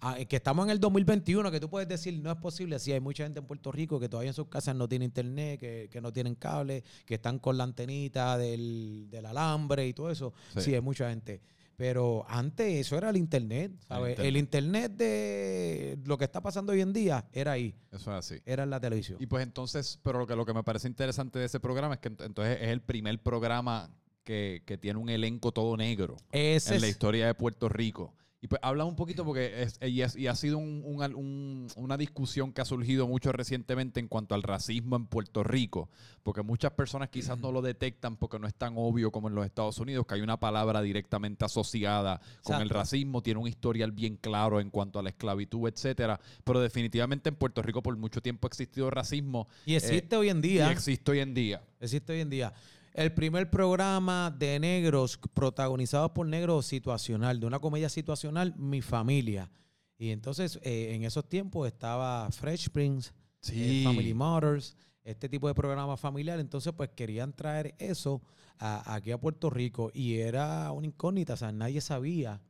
Ah, 0.01 0.17
que 0.27 0.35
estamos 0.35 0.65
en 0.65 0.71
el 0.71 0.79
2021, 0.79 1.49
que 1.51 1.59
tú 1.59 1.69
puedes 1.69 1.87
decir 1.87 2.19
no 2.19 2.31
es 2.31 2.37
posible. 2.37 2.77
Sí, 2.79 2.91
hay 2.91 2.99
mucha 2.99 3.23
gente 3.23 3.39
en 3.39 3.45
Puerto 3.47 3.71
Rico 3.71 3.99
que 3.99 4.09
todavía 4.09 4.29
en 4.31 4.35
sus 4.35 4.47
casas 4.47 4.75
no 4.75 4.87
tiene 4.87 5.05
internet, 5.05 5.59
que, 5.59 5.89
que 5.91 6.01
no 6.01 6.11
tienen 6.13 6.35
cable, 6.35 6.83
que 7.05 7.15
están 7.15 7.39
con 7.39 7.57
la 7.57 7.63
antenita 7.63 8.37
del, 8.37 9.07
del 9.09 9.25
alambre 9.25 9.87
y 9.87 9.93
todo 9.93 10.11
eso. 10.11 10.33
Sí. 10.55 10.61
Sí. 10.61 10.75
hay 10.75 10.81
mucha 10.81 11.09
gente. 11.09 11.41
Pero 11.77 12.23
antes 12.29 12.73
eso 12.73 12.97
era 12.97 13.09
el 13.09 13.17
internet, 13.17 13.71
¿sabes? 13.85 14.11
internet. 14.11 14.29
El 14.29 14.37
internet 14.37 14.91
de 14.93 15.97
lo 16.05 16.17
que 16.17 16.23
está 16.25 16.41
pasando 16.41 16.71
hoy 16.71 16.81
en 16.81 16.93
día 16.93 17.25
era 17.33 17.53
ahí, 17.53 17.75
Eso 17.91 18.11
es 18.11 18.17
así. 18.17 18.35
era 18.45 18.63
en 18.63 18.69
la 18.69 18.79
televisión. 18.79 19.17
Y 19.21 19.25
pues 19.25 19.43
entonces, 19.43 19.99
pero 20.01 20.19
lo 20.19 20.25
que, 20.27 20.35
lo 20.37 20.45
que 20.45 20.53
me 20.53 20.63
parece 20.63 20.87
interesante 20.87 21.37
de 21.39 21.45
ese 21.45 21.59
programa 21.59 21.95
es 21.95 21.99
que 21.99 22.11
ent- 22.11 22.25
entonces 22.25 22.59
es 22.61 22.69
el 22.69 22.81
primer 22.81 23.19
programa 23.21 23.89
que, 24.23 24.63
que 24.65 24.77
tiene 24.77 24.99
un 24.99 25.09
elenco 25.09 25.51
todo 25.51 25.75
negro 25.77 26.15
Ese 26.31 26.75
en 26.75 26.81
la 26.81 26.87
historia 26.87 27.27
de 27.27 27.33
Puerto 27.33 27.67
Rico. 27.69 28.13
Y 28.45 28.47
pues 28.47 28.59
habla 28.63 28.85
un 28.85 28.95
poquito 28.95 29.25
porque 29.25 29.63
es, 29.63 29.79
y, 29.81 30.03
es- 30.03 30.15
y 30.15 30.27
ha 30.27 30.35
sido 30.35 30.59
un- 30.59 30.83
un- 30.85 31.15
un- 31.15 31.67
una 31.77 31.97
discusión 31.97 32.53
que 32.53 32.61
ha 32.61 32.65
surgido 32.65 33.07
mucho 33.07 33.31
recientemente 33.31 33.99
en 33.99 34.07
cuanto 34.07 34.35
al 34.35 34.43
racismo 34.43 34.95
en 34.97 35.07
Puerto 35.07 35.43
Rico, 35.43 35.89
porque 36.21 36.43
muchas 36.43 36.73
personas 36.73 37.09
quizás 37.09 37.39
no 37.39 37.51
lo 37.51 37.63
detectan 37.63 38.17
porque 38.17 38.37
no 38.37 38.45
es 38.45 38.53
tan 38.53 38.75
obvio 38.77 39.11
como 39.11 39.29
en 39.29 39.33
los 39.33 39.47
Estados 39.47 39.79
Unidos, 39.79 40.05
que 40.05 40.13
hay 40.13 40.21
una 40.21 40.39
palabra 40.39 40.83
directamente 40.83 41.43
asociada 41.43 42.21
con 42.43 42.61
el 42.61 42.69
racismo, 42.69 43.23
tiene 43.23 43.39
un 43.39 43.47
historial 43.47 43.91
bien 43.91 44.15
claro 44.17 44.59
en 44.59 44.69
cuanto 44.69 44.99
a 44.99 45.01
la 45.01 45.09
esclavitud, 45.09 45.67
etcétera, 45.67 46.19
pero 46.43 46.59
definitivamente 46.61 47.29
en 47.29 47.35
Puerto 47.37 47.63
Rico 47.63 47.81
por 47.81 47.97
mucho 47.97 48.21
tiempo 48.21 48.45
ha 48.45 48.49
existido 48.49 48.91
racismo 48.91 49.47
Y 49.65 49.73
existe 49.73 50.15
hoy 50.17 50.29
en 50.29 50.37
y 50.37 50.41
día. 50.41 50.71
existe 50.71 51.09
hoy 51.09 51.19
en 51.21 51.33
día. 51.33 51.63
Existe 51.79 52.13
hoy 52.13 52.19
en 52.21 52.29
día. 52.29 52.53
El 52.95 53.13
primer 53.13 53.49
programa 53.49 54.31
de 54.31 54.57
negros 54.59 55.19
protagonizado 55.33 56.13
por 56.13 56.25
negros 56.27 56.65
situacional, 56.65 57.39
de 57.41 57.45
una 57.45 57.59
comedia 57.59 57.89
situacional, 57.89 58.55
Mi 58.57 58.81
Familia. 58.81 59.51
Y 59.97 60.11
entonces 60.11 60.59
eh, 60.63 60.93
en 60.95 61.03
esos 61.03 61.27
tiempos 61.27 61.67
estaba 61.67 62.31
Fresh 62.31 62.69
Prince, 62.69 63.11
eh, 63.51 63.83
Family 63.83 64.13
Matters, 64.13 64.77
este 65.03 65.27
tipo 65.27 65.47
de 65.49 65.53
programa 65.53 65.97
familiar. 65.97 66.39
Entonces 66.39 66.71
pues 66.71 66.89
querían 66.95 67.33
traer 67.33 67.75
eso 67.79 68.21
a- 68.59 68.95
aquí 68.95 69.11
a 69.11 69.17
Puerto 69.19 69.49
Rico 69.49 69.91
y 69.93 70.15
era 70.19 70.71
una 70.71 70.87
incógnita, 70.87 71.33
o 71.33 71.37
sea, 71.37 71.51
nadie 71.51 71.81
sabía 71.81 72.41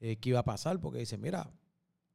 eh, 0.00 0.16
qué 0.16 0.28
iba 0.28 0.38
a 0.38 0.44
pasar 0.44 0.78
porque 0.80 1.00
dicen, 1.00 1.20
mira, 1.20 1.50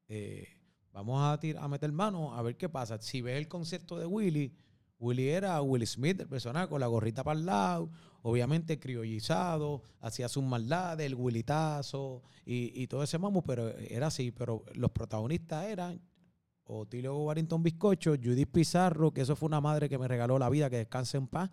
eh, 0.07 0.47
vamos 0.93 1.21
a, 1.21 1.33
a 1.61 1.67
meter 1.67 1.91
mano 1.91 2.33
a 2.33 2.41
ver 2.41 2.55
qué 2.55 2.69
pasa. 2.69 2.97
Si 3.01 3.21
ves 3.21 3.37
el 3.37 3.49
concierto 3.49 3.97
de 3.99 4.05
Willy, 4.05 4.53
Willy 5.03 5.27
era 5.29 5.61
Will 5.61 5.85
Smith, 5.85 6.21
el 6.21 6.27
personaje 6.27 6.67
con 6.69 6.79
la 6.79 6.87
gorrita 6.87 7.23
para 7.23 7.37
el 7.39 7.45
lado, 7.45 7.89
obviamente 8.21 8.79
criollizado, 8.79 9.81
hacía 9.99 10.29
sus 10.29 10.43
maldades, 10.43 11.05
el 11.05 11.15
Willitazo 11.15 12.23
y, 12.45 12.71
y 12.81 12.87
todo 12.87 13.03
ese 13.03 13.17
mamo, 13.17 13.43
pero 13.43 13.69
era 13.77 14.07
así. 14.07 14.31
Pero 14.31 14.63
los 14.75 14.91
protagonistas 14.91 15.65
eran 15.65 15.99
Otilio 16.65 17.17
Warrington 17.17 17.61
Bizcocho, 17.61 18.15
Judith 18.15 18.49
Pizarro, 18.49 19.11
que 19.11 19.21
eso 19.21 19.35
fue 19.35 19.47
una 19.47 19.59
madre 19.59 19.89
que 19.89 19.97
me 19.97 20.07
regaló 20.07 20.39
la 20.39 20.49
vida, 20.49 20.69
que 20.69 20.77
descanse 20.77 21.17
en 21.17 21.27
paz, 21.27 21.49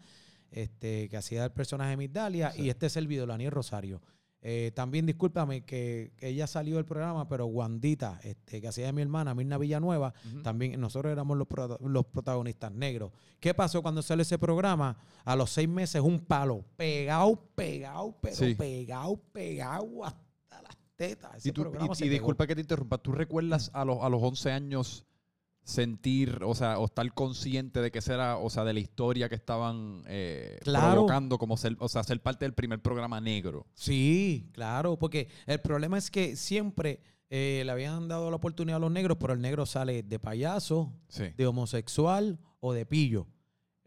este, 0.52 1.08
que 1.08 1.16
hacía 1.16 1.44
el 1.44 1.52
personaje 1.52 1.90
de 1.90 1.96
Migdalia, 1.96 2.52
Sí. 2.52 2.62
y 2.62 2.70
este 2.70 2.88
servidor, 2.88 3.28
Laniel 3.28 3.50
Rosario. 3.50 4.00
Eh, 4.42 4.72
también 4.74 5.04
discúlpame 5.04 5.62
que, 5.66 6.12
que 6.16 6.28
ella 6.28 6.46
salió 6.46 6.76
del 6.76 6.86
programa, 6.86 7.28
pero 7.28 7.44
Wandita, 7.46 8.18
este, 8.24 8.60
que 8.62 8.68
hacía 8.68 8.86
de 8.86 8.92
mi 8.94 9.02
hermana, 9.02 9.34
Mirna 9.34 9.58
Villanueva, 9.58 10.14
también 10.42 10.80
nosotros 10.80 11.12
éramos 11.12 11.36
los, 11.36 11.46
prota- 11.46 11.76
los 11.86 12.06
protagonistas 12.06 12.72
negros. 12.72 13.12
¿Qué 13.38 13.52
pasó 13.52 13.82
cuando 13.82 14.00
salió 14.00 14.22
ese 14.22 14.38
programa? 14.38 14.96
A 15.24 15.36
los 15.36 15.50
seis 15.50 15.68
meses, 15.68 16.00
un 16.00 16.20
palo. 16.20 16.64
Pegado, 16.76 17.36
pegado, 17.54 18.16
pero 18.22 18.34
Sí. 18.34 18.54
pegado, 18.54 19.16
pegado 19.32 20.04
hasta 20.06 20.62
las 20.62 20.76
tetas. 20.96 21.36
Ese 21.36 21.50
Y, 21.50 21.52
tú- 21.52 21.70
y- 22.00 22.08
disculpa 22.08 22.46
que 22.46 22.54
te 22.54 22.62
interrumpa, 22.62 22.96
¿tú 22.96 23.12
recuerdas 23.12 23.70
a 23.74 23.84
los, 23.84 24.02
a 24.02 24.08
los 24.08 24.22
11 24.22 24.50
años 24.52 25.04
sentir, 25.70 26.40
o 26.44 26.54
sea, 26.54 26.78
o 26.78 26.84
estar 26.84 27.10
consciente 27.14 27.80
de 27.80 27.90
que 27.90 28.00
esa 28.00 28.14
era, 28.14 28.36
o 28.36 28.50
sea, 28.50 28.64
de 28.64 28.74
la 28.74 28.80
historia 28.80 29.28
que 29.28 29.34
estaban 29.34 30.02
eh, 30.06 30.58
Claro. 30.62 30.92
provocando, 30.92 31.38
como 31.38 31.56
ser, 31.56 31.76
o 31.78 31.88
sea, 31.88 32.02
ser 32.04 32.20
parte 32.20 32.44
del 32.44 32.52
primer 32.54 32.80
programa 32.82 33.20
negro? 33.20 33.66
Sí, 33.74 34.48
claro, 34.52 34.98
porque 34.98 35.28
el 35.46 35.60
problema 35.60 35.96
es 35.98 36.10
que 36.10 36.36
siempre 36.36 37.00
eh, 37.30 37.62
le 37.64 37.70
habían 37.70 38.08
dado 38.08 38.28
la 38.28 38.36
oportunidad 38.36 38.76
a 38.78 38.80
los 38.80 38.90
negros, 38.90 39.16
pero 39.20 39.32
el 39.32 39.40
negro 39.40 39.64
sale 39.64 40.02
de 40.02 40.18
payaso, 40.18 40.92
Sí. 41.08 41.24
de 41.36 41.46
homosexual 41.46 42.38
o 42.58 42.72
de 42.72 42.84
pillo. 42.86 43.26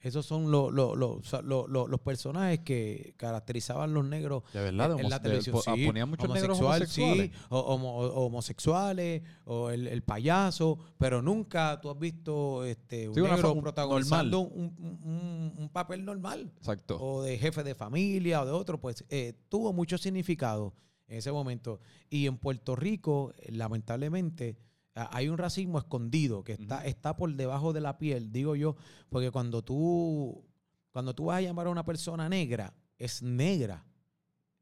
Esos 0.04 0.26
son 0.26 0.52
lo- 0.52 0.70
lo- 0.70 0.96
lo- 0.98 1.88
los 1.88 2.00
personajes 2.02 2.60
que 2.60 3.14
caracterizaban 3.16 3.94
los 3.94 4.04
negros 4.06 4.44
De 4.52 4.60
verdad, 4.62 4.96
de 4.98 5.02
en 5.02 5.10
la 5.10 5.22
televisión. 5.22 5.56
po- 5.56 5.62
sí, 5.62 5.86
ponían 5.86 6.10
muchos 6.10 6.30
negros 6.30 6.60
homosexual, 6.60 7.10
homosexuales. 7.12 7.32
sí, 7.32 7.46
o- 7.50 7.60
homo- 7.60 7.96
o- 8.00 8.26
homosexuales, 8.26 9.22
o 9.46 9.70
el, 9.70 9.88
el 9.88 10.04
payaso, 10.04 10.78
pero 10.98 11.22
nunca 11.22 11.80
tú 11.82 11.90
has 11.90 11.98
visto 11.98 12.66
este, 12.66 13.08
un 13.08 13.16
Sí, 13.16 13.22
negro 13.22 13.54
un- 13.54 13.62
protagonizando 13.62 14.40
un, 14.42 14.76
un- 14.78 15.00
un- 15.10 15.54
un 15.58 15.70
papel 15.70 16.04
normal 16.04 16.52
Exacto. 16.58 16.98
o 17.02 17.24
de 17.24 17.38
jefe 17.38 17.64
de 17.64 17.74
familia 17.74 18.42
o 18.42 18.46
de 18.46 18.52
otro, 18.52 18.82
pues 18.82 19.06
eh, 19.10 19.34
tuvo 19.48 19.72
mucho 19.72 19.98
significado 19.98 20.74
en 21.08 21.18
ese 21.20 21.32
momento. 21.32 21.80
Y 22.10 22.28
en 22.28 22.38
Puerto 22.38 22.76
Rico, 22.76 23.34
lamentablemente, 23.48 24.58
hay 24.96 25.28
un 25.30 25.38
racismo 25.38 25.78
escondido 25.80 26.44
que 26.44 26.54
está, 26.54 26.86
está 26.86 27.16
por 27.16 27.34
debajo 27.36 27.74
de 27.74 27.82
la 27.82 27.98
piel, 27.98 28.32
digo 28.32 28.56
yo, 28.56 28.76
porque 29.10 29.32
cuando 29.32 29.64
tú, 29.64 30.44
cuando 30.92 31.14
tú 31.16 31.26
vas 31.26 31.38
a 31.38 31.42
llamar 31.42 31.68
a 31.68 31.72
una 31.72 31.84
persona 31.86 32.30
negra, 32.30 32.74
es 32.98 33.22
negra. 33.24 33.86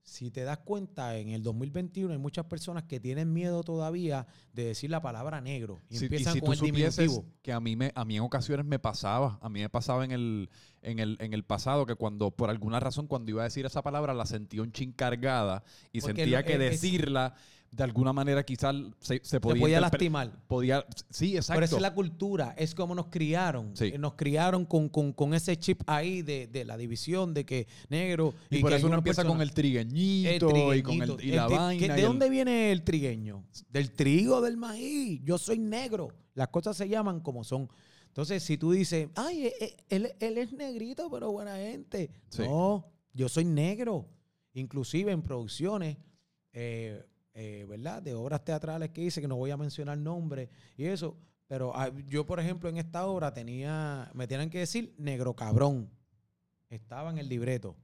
Si 0.04 0.32
te 0.32 0.41
das 0.44 0.58
cuenta, 0.58 1.15
en 1.17 1.30
el 1.30 1.44
2021 1.44 2.12
hay 2.12 2.17
muchas 2.17 2.46
personas 2.46 2.84
que 2.86 3.00
tienen 3.00 3.32
miedo 3.32 3.63
todavía 3.63 4.26
de 4.52 4.65
decir 4.65 4.89
la 4.89 5.00
palabra 5.02 5.41
negro. 5.41 5.80
Y 5.89 5.98
Si- 5.98 6.06
empiezan 6.06 6.34
si 6.34 6.39
con 6.39 6.48
tú 6.58 6.65
el 6.65 6.72
diminutivo. 6.72 7.26
que 7.44 7.54
a 7.54 7.60
mí, 7.60 7.76
me, 7.76 7.91
a 7.94 8.04
mí 8.04 8.17
en 8.17 8.24
ocasiones 8.24 8.65
me 8.65 8.80
pasaba, 8.80 9.38
a 9.41 9.48
mí 9.48 9.60
me 9.62 9.70
pasaba 9.70 10.04
en 10.04 10.12
el, 10.12 10.50
en, 10.82 10.98
el, 11.00 11.17
en 11.22 11.34
el 11.34 11.44
pasado 11.44 11.86
que 11.86 11.94
cuando, 11.96 12.32
por 12.32 12.50
alguna 12.50 12.80
razón, 12.80 13.06
cuando 13.06 13.30
iba 13.30 13.41
a 13.41 13.46
decir 13.46 13.65
esa 13.67 13.84
palabra, 13.84 14.15
la 14.15 14.26
sentía 14.26 14.63
un 14.63 14.72
chin 14.72 14.91
cargada 14.91 15.63
y 15.94 16.02
Porque 16.02 16.15
sentía 16.24 16.44
que 16.44 16.54
es- 16.54 16.60
decirla 16.82 17.36
de 17.74 17.84
alguna 17.84 18.12
manera 18.12 18.44
quizás 18.44 18.76
se, 19.00 19.22
se 19.24 19.40
podía... 19.40 19.62
podía 19.62 19.78
interpre- 19.80 19.82
lastimar. 19.82 20.46
Podía, 20.48 20.86
sí, 21.10 21.38
exacto. 21.38 21.56
Pero 21.58 21.66
esa 21.66 21.76
es 21.78 21.82
la 21.82 21.94
cultura, 21.94 22.54
es 22.58 22.76
como 22.76 22.94
nos 22.94 23.08
criaron. 23.08 23.76
Sí. 23.78 23.86
Eh, 23.94 23.98
Nos 23.98 24.16
criaron 24.16 24.66
con, 24.66 24.90
con- 24.90 25.14
con 25.14 25.34
ese 25.34 25.58
chip 25.58 25.82
ahí 25.88 26.22
de, 26.22 26.48
de 26.48 26.66
la 26.66 26.76
división, 26.76 27.34
de 27.34 27.46
que 27.46 27.68
negro. 27.88 28.34
y, 28.50 28.60
por 28.60 28.72
que 28.72 28.76
eso 28.78 28.88
uno 28.88 28.98
empieza 28.98 29.24
con 29.24 29.42
el 29.42 29.54
trigueñito, 29.54 30.76
y 30.76 30.82
con 30.84 31.02
el, 31.02 31.16
y 31.26 31.30
El 31.30 31.36
la 31.38 31.48
vaina. 31.48 31.80
¿que- 31.88 31.94
y 31.94 31.96
¿De 31.96 32.02
dónde 32.02 32.30
viene 32.30 32.72
el 32.74 32.84
trigueño? 32.84 33.46
Del 33.70 33.92
trigo, 33.94 34.42
del 34.42 34.58
maíz. 34.58 35.22
Yo 35.24 35.38
soy 35.38 35.58
negro. 35.60 36.10
Las 36.34 36.50
cosas 36.50 36.76
se 36.76 36.90
llaman 36.90 37.22
como 37.22 37.44
son. 37.46 37.70
Entonces, 38.08 38.44
si 38.44 38.58
tú 38.58 38.74
dices, 38.74 39.08
ay, 39.16 39.46
eh, 39.48 39.54
eh, 39.62 39.78
él, 39.88 40.12
él 40.20 40.38
es 40.38 40.52
negrito, 40.52 41.10
pero 41.10 41.32
buena 41.32 41.56
gente. 41.56 42.12
Sí. 42.30 42.42
No, 42.44 42.86
yo 43.14 43.30
soy 43.30 43.46
negro. 43.46 44.10
Inclusive 44.54 45.14
en 45.14 45.22
producciones, 45.22 45.96
eh, 46.52 47.06
eh, 47.34 47.65
¿verdad? 47.67 48.02
De 48.02 48.13
obras 48.13 48.44
teatrales 48.44 48.89
que 48.89 49.02
hice, 49.02 49.22
que 49.22 49.28
no 49.28 49.36
voy 49.36 49.52
a 49.52 49.58
mencionar 49.58 49.98
nombres 49.98 50.50
y 50.78 50.86
eso. 50.86 51.17
Pero 51.48 51.74
ah, 51.76 51.91
yo, 52.08 52.26
por 52.26 52.39
ejemplo, 52.39 52.70
en 52.70 52.78
esta 52.78 53.06
obra 53.06 53.34
tenía, 53.34 54.10
me 54.13 54.28
tienen 54.28 54.50
que 54.50 54.60
decir 54.60 54.94
negro 54.98 55.36
cabrón. 55.36 55.89
Estaba 56.70 57.10
en 57.10 57.17
el 57.17 57.28
libreto. 57.28 57.76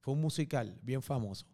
Fue 0.00 0.14
un 0.14 0.20
musical 0.20 0.78
bien 0.82 1.02
famoso. 1.02 1.46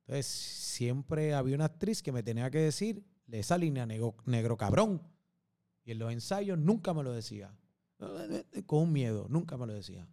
Entonces, 0.00 0.26
siempre 0.26 1.34
había 1.34 1.54
una 1.54 1.66
actriz 1.66 2.02
que 2.02 2.12
me 2.12 2.22
tenía 2.22 2.50
que 2.50 2.58
decir 2.58 3.04
esa 3.30 3.58
línea 3.58 3.86
negro, 3.86 4.16
negro 4.24 4.56
cabrón. 4.56 5.02
Y 5.84 5.92
en 5.92 5.98
los 5.98 6.12
ensayos 6.12 6.58
nunca 6.58 6.94
me 6.94 7.02
lo 7.02 7.12
decía. 7.12 7.56
Con 8.66 8.82
un 8.82 8.92
miedo, 8.92 9.26
nunca 9.28 9.56
me 9.56 9.66
lo 9.66 9.72
decía. 9.72 10.06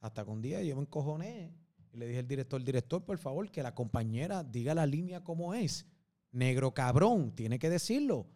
Hasta 0.00 0.24
que 0.24 0.30
un 0.30 0.40
día 0.40 0.62
yo 0.62 0.76
me 0.76 0.82
encojoné 0.82 1.52
le 1.98 2.06
dije 2.06 2.20
al 2.20 2.28
director, 2.28 2.62
director, 2.62 3.04
por 3.04 3.18
favor, 3.18 3.50
que 3.50 3.62
la 3.62 3.74
compañera 3.74 4.44
diga 4.44 4.74
la 4.74 4.86
línea 4.86 5.22
como 5.22 5.54
es. 5.54 5.86
Negro 6.30 6.72
cabrón, 6.72 7.32
tiene 7.34 7.58
que 7.58 7.70
decirlo. 7.70 8.26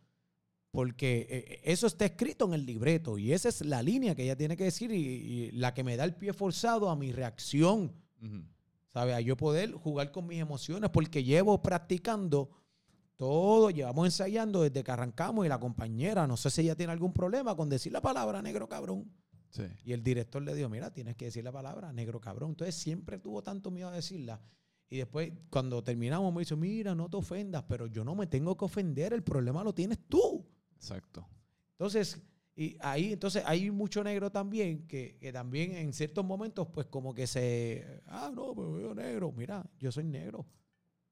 Porque 0.71 1.27
eh, 1.31 1.61
eso 1.65 1.87
está 1.87 2.07
escrito 2.07 2.47
en 2.47 2.55
el 2.55 2.65
libreto 2.65 3.19
y 3.19 3.33
esa 3.33 3.51
es 3.51 3.65
la 3.65 3.83
línea 3.83 4.15
que 4.15 4.25
ella 4.25 4.37
tiene 4.37 4.57
que 4.57 4.65
decir 4.65 4.91
y, 4.91 4.97
y 4.97 5.51
la 5.53 5.75
que 5.75 5.85
me 5.85 5.97
da 5.97 6.05
el 6.05 6.15
pie 6.15 6.33
forzado 6.33 6.89
a 6.89 6.97
mi 6.97 7.13
reacción. 7.13 7.93
Ujú. 8.23 8.43
¿Sabes? 8.93 9.15
A 9.15 9.21
yo 9.21 9.37
poder 9.37 9.73
jugar 9.73 10.11
con 10.13 10.27
mis 10.27 10.41
emociones 10.41 10.91
porque 10.91 11.25
llevo 11.25 11.63
practicando 11.63 12.51
todo, 13.17 13.71
llevamos 13.71 14.07
ensayando 14.07 14.63
desde 14.63 14.83
que 14.83 14.91
arrancamos 14.91 15.47
y 15.47 15.49
la 15.49 15.61
compañera, 15.61 16.27
no 16.27 16.37
sé 16.37 16.51
si 16.51 16.63
ella 16.63 16.75
tiene 16.75 16.93
algún 16.93 17.13
problema 17.13 17.55
con 17.55 17.69
decir 17.69 17.93
la 17.93 18.01
palabra 18.01 18.43
negro 18.43 18.69
cabrón. 18.69 19.11
Sí. 19.53 19.63
Y 19.85 19.93
el 19.93 20.03
director 20.03 20.43
le 20.43 20.55
dijo, 20.55 20.69
mira, 20.69 20.93
tienes 20.93 21.15
que 21.15 21.27
decir 21.27 21.45
la 21.45 21.53
palabra 21.53 21.93
negro 21.93 22.21
cabrón. 22.21 22.51
Entonces 22.51 22.75
siempre 22.75 23.19
tuvo 23.19 23.43
tanto 23.43 23.71
miedo 23.71 23.89
a 23.89 23.93
decirla. 23.93 24.41
Y 24.89 24.97
después, 24.99 25.31
cuando 25.51 25.83
terminamos, 25.85 26.33
me 26.35 26.41
dice, 26.41 26.57
mira, 26.57 26.95
no 26.95 27.09
te 27.09 27.17
ofendas, 27.17 27.63
pero 27.69 27.87
yo 27.87 28.05
no 28.05 28.15
me 28.15 28.27
tengo 28.27 28.57
que 28.57 28.65
ofender, 28.65 29.13
el 29.13 29.23
problema 29.23 29.63
lo 29.63 29.73
tienes 29.75 29.99
tú. 30.09 30.45
Exacto. 30.75 31.27
Entonces, 31.73 32.21
y 32.55 32.77
ahí, 32.81 33.13
entonces 33.15 33.43
hay 33.47 33.71
mucho 33.71 34.05
negro 34.05 34.31
también, 34.31 34.87
que, 34.87 35.17
que 35.19 35.33
también 35.33 35.73
en 35.73 35.93
ciertos 35.95 36.25
momentos, 36.25 36.69
pues 36.73 36.87
como 36.89 37.15
que 37.15 37.27
se, 37.27 38.03
ah, 38.07 38.31
no, 38.35 38.55
me 38.55 38.79
veo 38.79 38.95
negro. 38.95 39.33
Mira, 39.33 39.65
yo 39.79 39.91
soy 39.93 40.05
negro. 40.05 40.47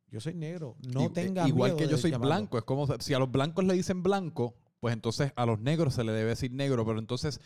Yo 0.09 0.21
soy 0.21 0.35
negro. 0.35 0.77
No 0.93 1.05
I- 1.05 1.09
tenga 1.11 1.47
Igual 1.47 1.73
miedo 1.75 1.77
que 1.87 1.91
yo 1.91 1.97
soy 1.97 2.11
llamarlo. 2.11 2.35
blanco. 2.35 2.59
Es 2.59 2.65
como 2.65 2.87
si 2.99 3.15
a 3.15 3.19
los 3.19 3.31
blancos 3.31 3.65
le 3.65 3.75
dicen 3.75 4.03
blanco, 4.03 4.57
pues 4.81 4.93
entonces 4.95 5.33
a 5.37 5.47
los 5.47 5.61
negros 5.61 5.95
se 5.95 6.05
le 6.05 6.13
debe 6.13 6.31
decir 6.31 6.53
negro. 6.53 6.85
Pero 6.85 6.99
entonces 6.99 7.41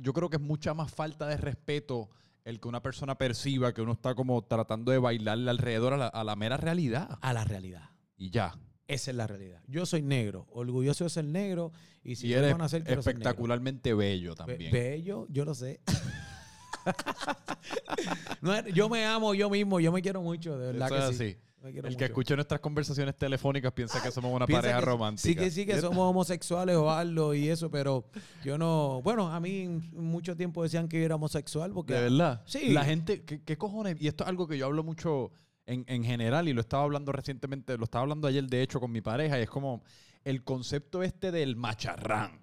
yo 0.00 0.12
creo 0.12 0.30
que 0.30 0.36
es 0.36 0.42
mucha 0.42 0.74
más 0.74 0.90
falta 0.92 1.26
de 1.26 1.36
respeto 1.36 2.08
el 2.44 2.60
que 2.60 2.68
una 2.68 2.80
persona 2.82 3.18
perciba 3.18 3.74
que 3.74 3.82
uno 3.82 3.92
está 3.92 4.14
como 4.14 4.42
tratando 4.42 4.90
de 4.92 4.98
bailarle 4.98 5.50
alrededor 5.50 5.92
a 5.92 5.96
la, 5.98 6.06
a 6.06 6.24
la 6.24 6.34
mera 6.36 6.56
realidad. 6.56 7.18
A 7.20 7.32
la 7.34 7.44
realidad. 7.44 7.90
Y 8.16 8.30
ya. 8.30 8.56
Esa 8.86 9.10
es 9.10 9.16
la 9.18 9.26
realidad. 9.26 9.60
Yo 9.66 9.84
soy 9.84 10.00
negro, 10.00 10.46
orgulloso 10.50 11.04
de 11.04 11.10
ser 11.10 11.24
negro. 11.26 11.72
Y 12.02 12.16
si 12.16 12.28
y 12.28 12.32
eres 12.32 12.52
van 12.52 12.62
a 12.62 12.64
hacer, 12.64 12.80
ser 12.82 12.88
negro. 12.88 13.00
espectacularmente 13.00 13.92
bello 13.92 14.30
Be- 14.30 14.36
también. 14.36 14.72
bello, 14.72 15.26
yo 15.28 15.44
lo 15.44 15.54
sé. 15.54 15.80
No 18.40 18.66
yo 18.68 18.88
me 18.88 19.04
amo 19.04 19.34
yo 19.34 19.50
mismo, 19.50 19.80
yo 19.80 19.92
me 19.92 20.00
quiero 20.00 20.22
mucho, 20.22 20.56
de 20.58 20.72
verdad 20.72 20.86
Eso 20.88 20.96
que 20.96 21.12
es 21.12 21.18
sí. 21.18 21.24
así. 21.24 21.38
Me 21.62 21.72
quiero 21.72 21.88
El 21.88 21.96
que 21.96 22.04
mucho. 22.04 22.12
escuche 22.12 22.34
nuestras 22.36 22.60
conversaciones 22.60 23.16
telefónicas 23.16 23.72
piensa 23.72 24.00
que 24.02 24.10
somos 24.12 24.32
una 24.32 24.46
Piensa 24.46 24.62
pareja 24.62 24.80
romántica. 24.80 25.28
Sí 25.28 25.34
que 25.34 25.50
sí 25.50 25.66
que 25.66 25.80
somos 25.80 25.98
homosexuales 26.10 26.76
o 26.76 26.90
algo 26.90 27.34
y 27.34 27.48
eso, 27.48 27.70
pero 27.70 28.04
yo 28.44 28.56
no. 28.58 29.00
Bueno, 29.02 29.28
a 29.32 29.40
mí 29.40 29.66
mucho 29.92 30.36
tiempo 30.36 30.62
decían 30.62 30.88
que 30.88 30.98
yo 31.00 31.04
era 31.04 31.16
homosexual 31.16 31.72
porque. 31.72 31.94
De 31.94 32.02
verdad. 32.02 32.42
Sí. 32.46 32.70
La 32.70 32.84
gente, 32.84 33.22
¿qué, 33.24 33.42
qué 33.42 33.58
cojones? 33.58 33.96
Y 34.00 34.06
esto 34.06 34.24
es 34.24 34.28
algo 34.28 34.46
que 34.46 34.56
yo 34.56 34.66
hablo 34.66 34.84
mucho 34.84 35.32
en, 35.66 35.84
en 35.88 36.04
general 36.04 36.48
y 36.48 36.52
lo 36.52 36.60
estaba 36.60 36.84
hablando 36.84 37.10
recientemente, 37.12 37.76
lo 37.76 37.84
estaba 37.84 38.02
hablando 38.02 38.28
ayer 38.28 38.44
de 38.46 38.62
hecho 38.62 38.78
con 38.80 38.92
mi 38.92 39.00
pareja 39.00 39.38
y 39.38 39.42
es 39.42 39.50
como 39.50 39.82
el 40.24 40.44
concepto 40.44 41.02
este 41.02 41.30
del 41.32 41.56
macharrán. 41.56 42.40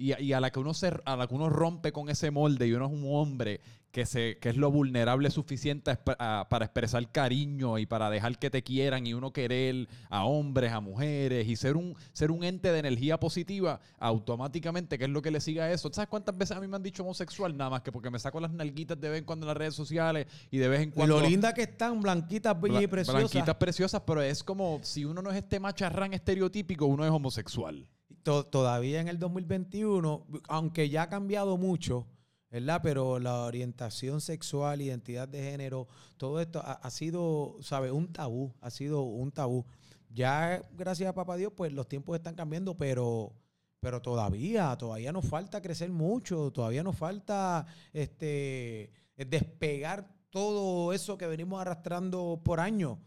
Y, 0.00 0.12
a- 0.12 0.20
y 0.20 0.32
a 0.32 0.40
la 0.40 0.50
que 0.52 0.60
uno 0.60 0.74
se, 0.74 0.92
a 1.04 1.16
la 1.16 1.26
que 1.26 1.34
uno 1.34 1.48
rompe 1.50 1.90
con 1.92 2.08
ese 2.08 2.30
molde 2.30 2.68
y 2.68 2.72
uno 2.72 2.86
es 2.86 2.92
un 2.92 3.02
hombre 3.08 3.60
que 3.90 4.04
se 4.06 4.36
que 4.38 4.50
es 4.50 4.56
lo 4.56 4.70
vulnerable 4.70 5.28
suficiente 5.30 5.90
a 5.90 5.98
a- 6.18 6.48
para 6.48 6.66
expresar 6.66 7.10
cariño 7.10 7.78
y 7.78 7.86
para 7.86 8.08
dejar 8.10 8.38
que 8.38 8.48
te 8.50 8.62
quieran 8.62 9.06
y 9.08 9.14
uno 9.14 9.32
querer 9.32 9.88
a 10.08 10.24
hombres, 10.24 10.70
a 10.72 10.80
mujeres 10.80 11.48
y 11.48 11.56
ser 11.56 11.76
un 11.76 11.96
ser 12.12 12.30
un 12.30 12.44
ente 12.44 12.70
de 12.70 12.78
energía 12.78 13.18
positiva 13.18 13.80
automáticamente, 13.98 14.98
que 14.98 15.04
es 15.04 15.10
lo 15.10 15.20
que 15.22 15.30
le 15.32 15.40
sigue 15.40 15.62
a 15.62 15.72
eso. 15.72 15.90
¿Sabes 15.92 16.08
cuántas 16.08 16.36
veces 16.36 16.56
a 16.56 16.60
mí 16.60 16.68
me 16.68 16.76
han 16.76 16.82
dicho 16.82 17.02
homosexual 17.02 17.56
nada 17.56 17.70
más 17.70 17.82
que 17.82 17.90
porque 17.90 18.10
me 18.10 18.18
saco 18.20 18.38
las 18.40 18.52
nalguitas 18.52 19.00
de 19.00 19.08
vez 19.08 19.18
en 19.18 19.24
cuando 19.24 19.46
en 19.46 19.48
las 19.48 19.56
redes 19.56 19.74
sociales 19.74 20.26
y 20.50 20.58
de 20.58 20.68
vez 20.68 20.80
en 20.82 20.90
Y 20.90 20.92
cuando 20.92 21.18
lo 21.20 21.26
linda 21.28 21.52
que 21.54 21.62
están, 21.62 22.00
blanquitas, 22.00 22.60
bellas 22.60 22.82
y 22.82 22.86
preciosas. 22.86 23.20
Blanquitas 23.32 23.56
preciosas, 23.56 24.02
pero 24.06 24.22
es 24.22 24.44
como 24.44 24.78
si 24.82 25.04
uno 25.06 25.22
no 25.22 25.30
es 25.30 25.36
este 25.38 25.58
macharrán 25.58 26.14
estereotípico, 26.14 26.86
uno 26.86 27.04
es 27.04 27.10
homosexual. 27.10 27.86
To- 28.22 28.44
todavía 28.46 29.00
en 29.00 29.08
el 29.08 29.18
2021, 29.18 30.26
aunque 30.48 30.88
ya 30.88 31.02
ha 31.02 31.08
cambiado 31.08 31.56
mucho, 31.56 32.06
¿verdad? 32.50 32.80
Pero 32.82 33.18
la 33.18 33.44
orientación 33.44 34.20
sexual, 34.20 34.80
identidad 34.80 35.28
de 35.28 35.42
género, 35.42 35.88
todo 36.16 36.40
esto 36.40 36.62
ha, 36.64 36.90
sido, 36.90 37.56
¿sabes? 37.60 37.92
Un 37.92 38.12
tabú, 38.12 38.52
ha 38.60 38.70
sido 38.70 39.02
un 39.02 39.30
tabú. 39.32 39.64
Ya, 40.10 40.62
gracias 40.76 41.08
a 41.08 41.14
papá 41.14 41.36
Dios, 41.36 41.52
pues 41.56 41.72
los 41.72 41.88
tiempos 41.88 42.16
están 42.16 42.34
cambiando, 42.34 42.76
pero, 42.76 43.32
pero 43.80 44.00
todavía, 44.00 44.76
todavía 44.76 45.12
nos 45.12 45.26
falta 45.26 45.60
crecer 45.60 45.90
mucho, 45.90 46.50
todavía 46.50 46.82
nos 46.82 46.96
falta 46.96 47.66
este, 47.92 48.90
despegar 49.16 50.08
todo 50.30 50.92
eso 50.92 51.16
que 51.18 51.26
venimos 51.26 51.60
arrastrando 51.60 52.40
por 52.44 52.60
años. 52.60 52.98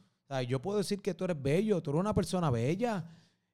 Yo 0.47 0.61
puedo 0.61 0.77
decir 0.77 1.01
que 1.01 1.13
tú 1.13 1.25
eres 1.25 1.41
bello, 1.41 1.81
tú 1.81 1.91
eres 1.91 1.99
una 1.99 2.13
persona 2.13 2.49
bella. 2.49 3.03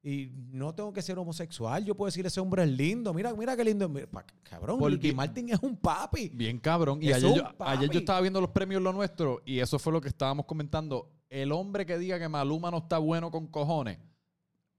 Y 0.08 0.32
no 0.54 0.74
tengo 0.74 0.94
que 0.94 1.02
ser 1.02 1.20
homosexual. 1.20 1.84
Yo 1.84 1.94
puedo 1.94 2.08
decir 2.08 2.26
ese 2.26 2.40
hombre 2.40 2.64
es 2.64 2.70
lindo. 2.70 3.14
Mira, 3.14 3.34
mira 3.34 3.58
qué 3.58 3.66
lindo. 3.66 3.90
Mira, 3.90 4.08
cabrón, 4.42 4.80
Porque- 4.80 4.96
Ricky 4.96 5.14
Martin 5.14 5.50
es 5.50 5.60
un 5.62 5.76
papi. 5.76 6.30
Bien 6.30 6.60
cabrón. 6.60 7.00
Y 7.02 7.12
ayer 7.12 7.36
yo, 7.36 7.44
ayer 7.60 7.90
yo 7.90 8.00
estaba 8.00 8.22
viendo 8.22 8.40
los 8.40 8.52
premios 8.52 8.82
Lo 8.82 8.94
Nuestro 8.94 9.42
y 9.44 9.60
eso 9.60 9.78
fue 9.78 9.92
lo 9.92 10.00
que 10.00 10.08
estábamos 10.08 10.46
comentando. 10.46 11.12
El 11.30 11.52
hombre 11.52 11.86
que 11.86 11.98
diga 11.98 12.18
que 12.18 12.30
Maluma 12.30 12.72
no 12.72 12.78
está 12.78 13.00
bueno 13.00 13.30
con 13.32 13.48
cojones, 13.48 14.00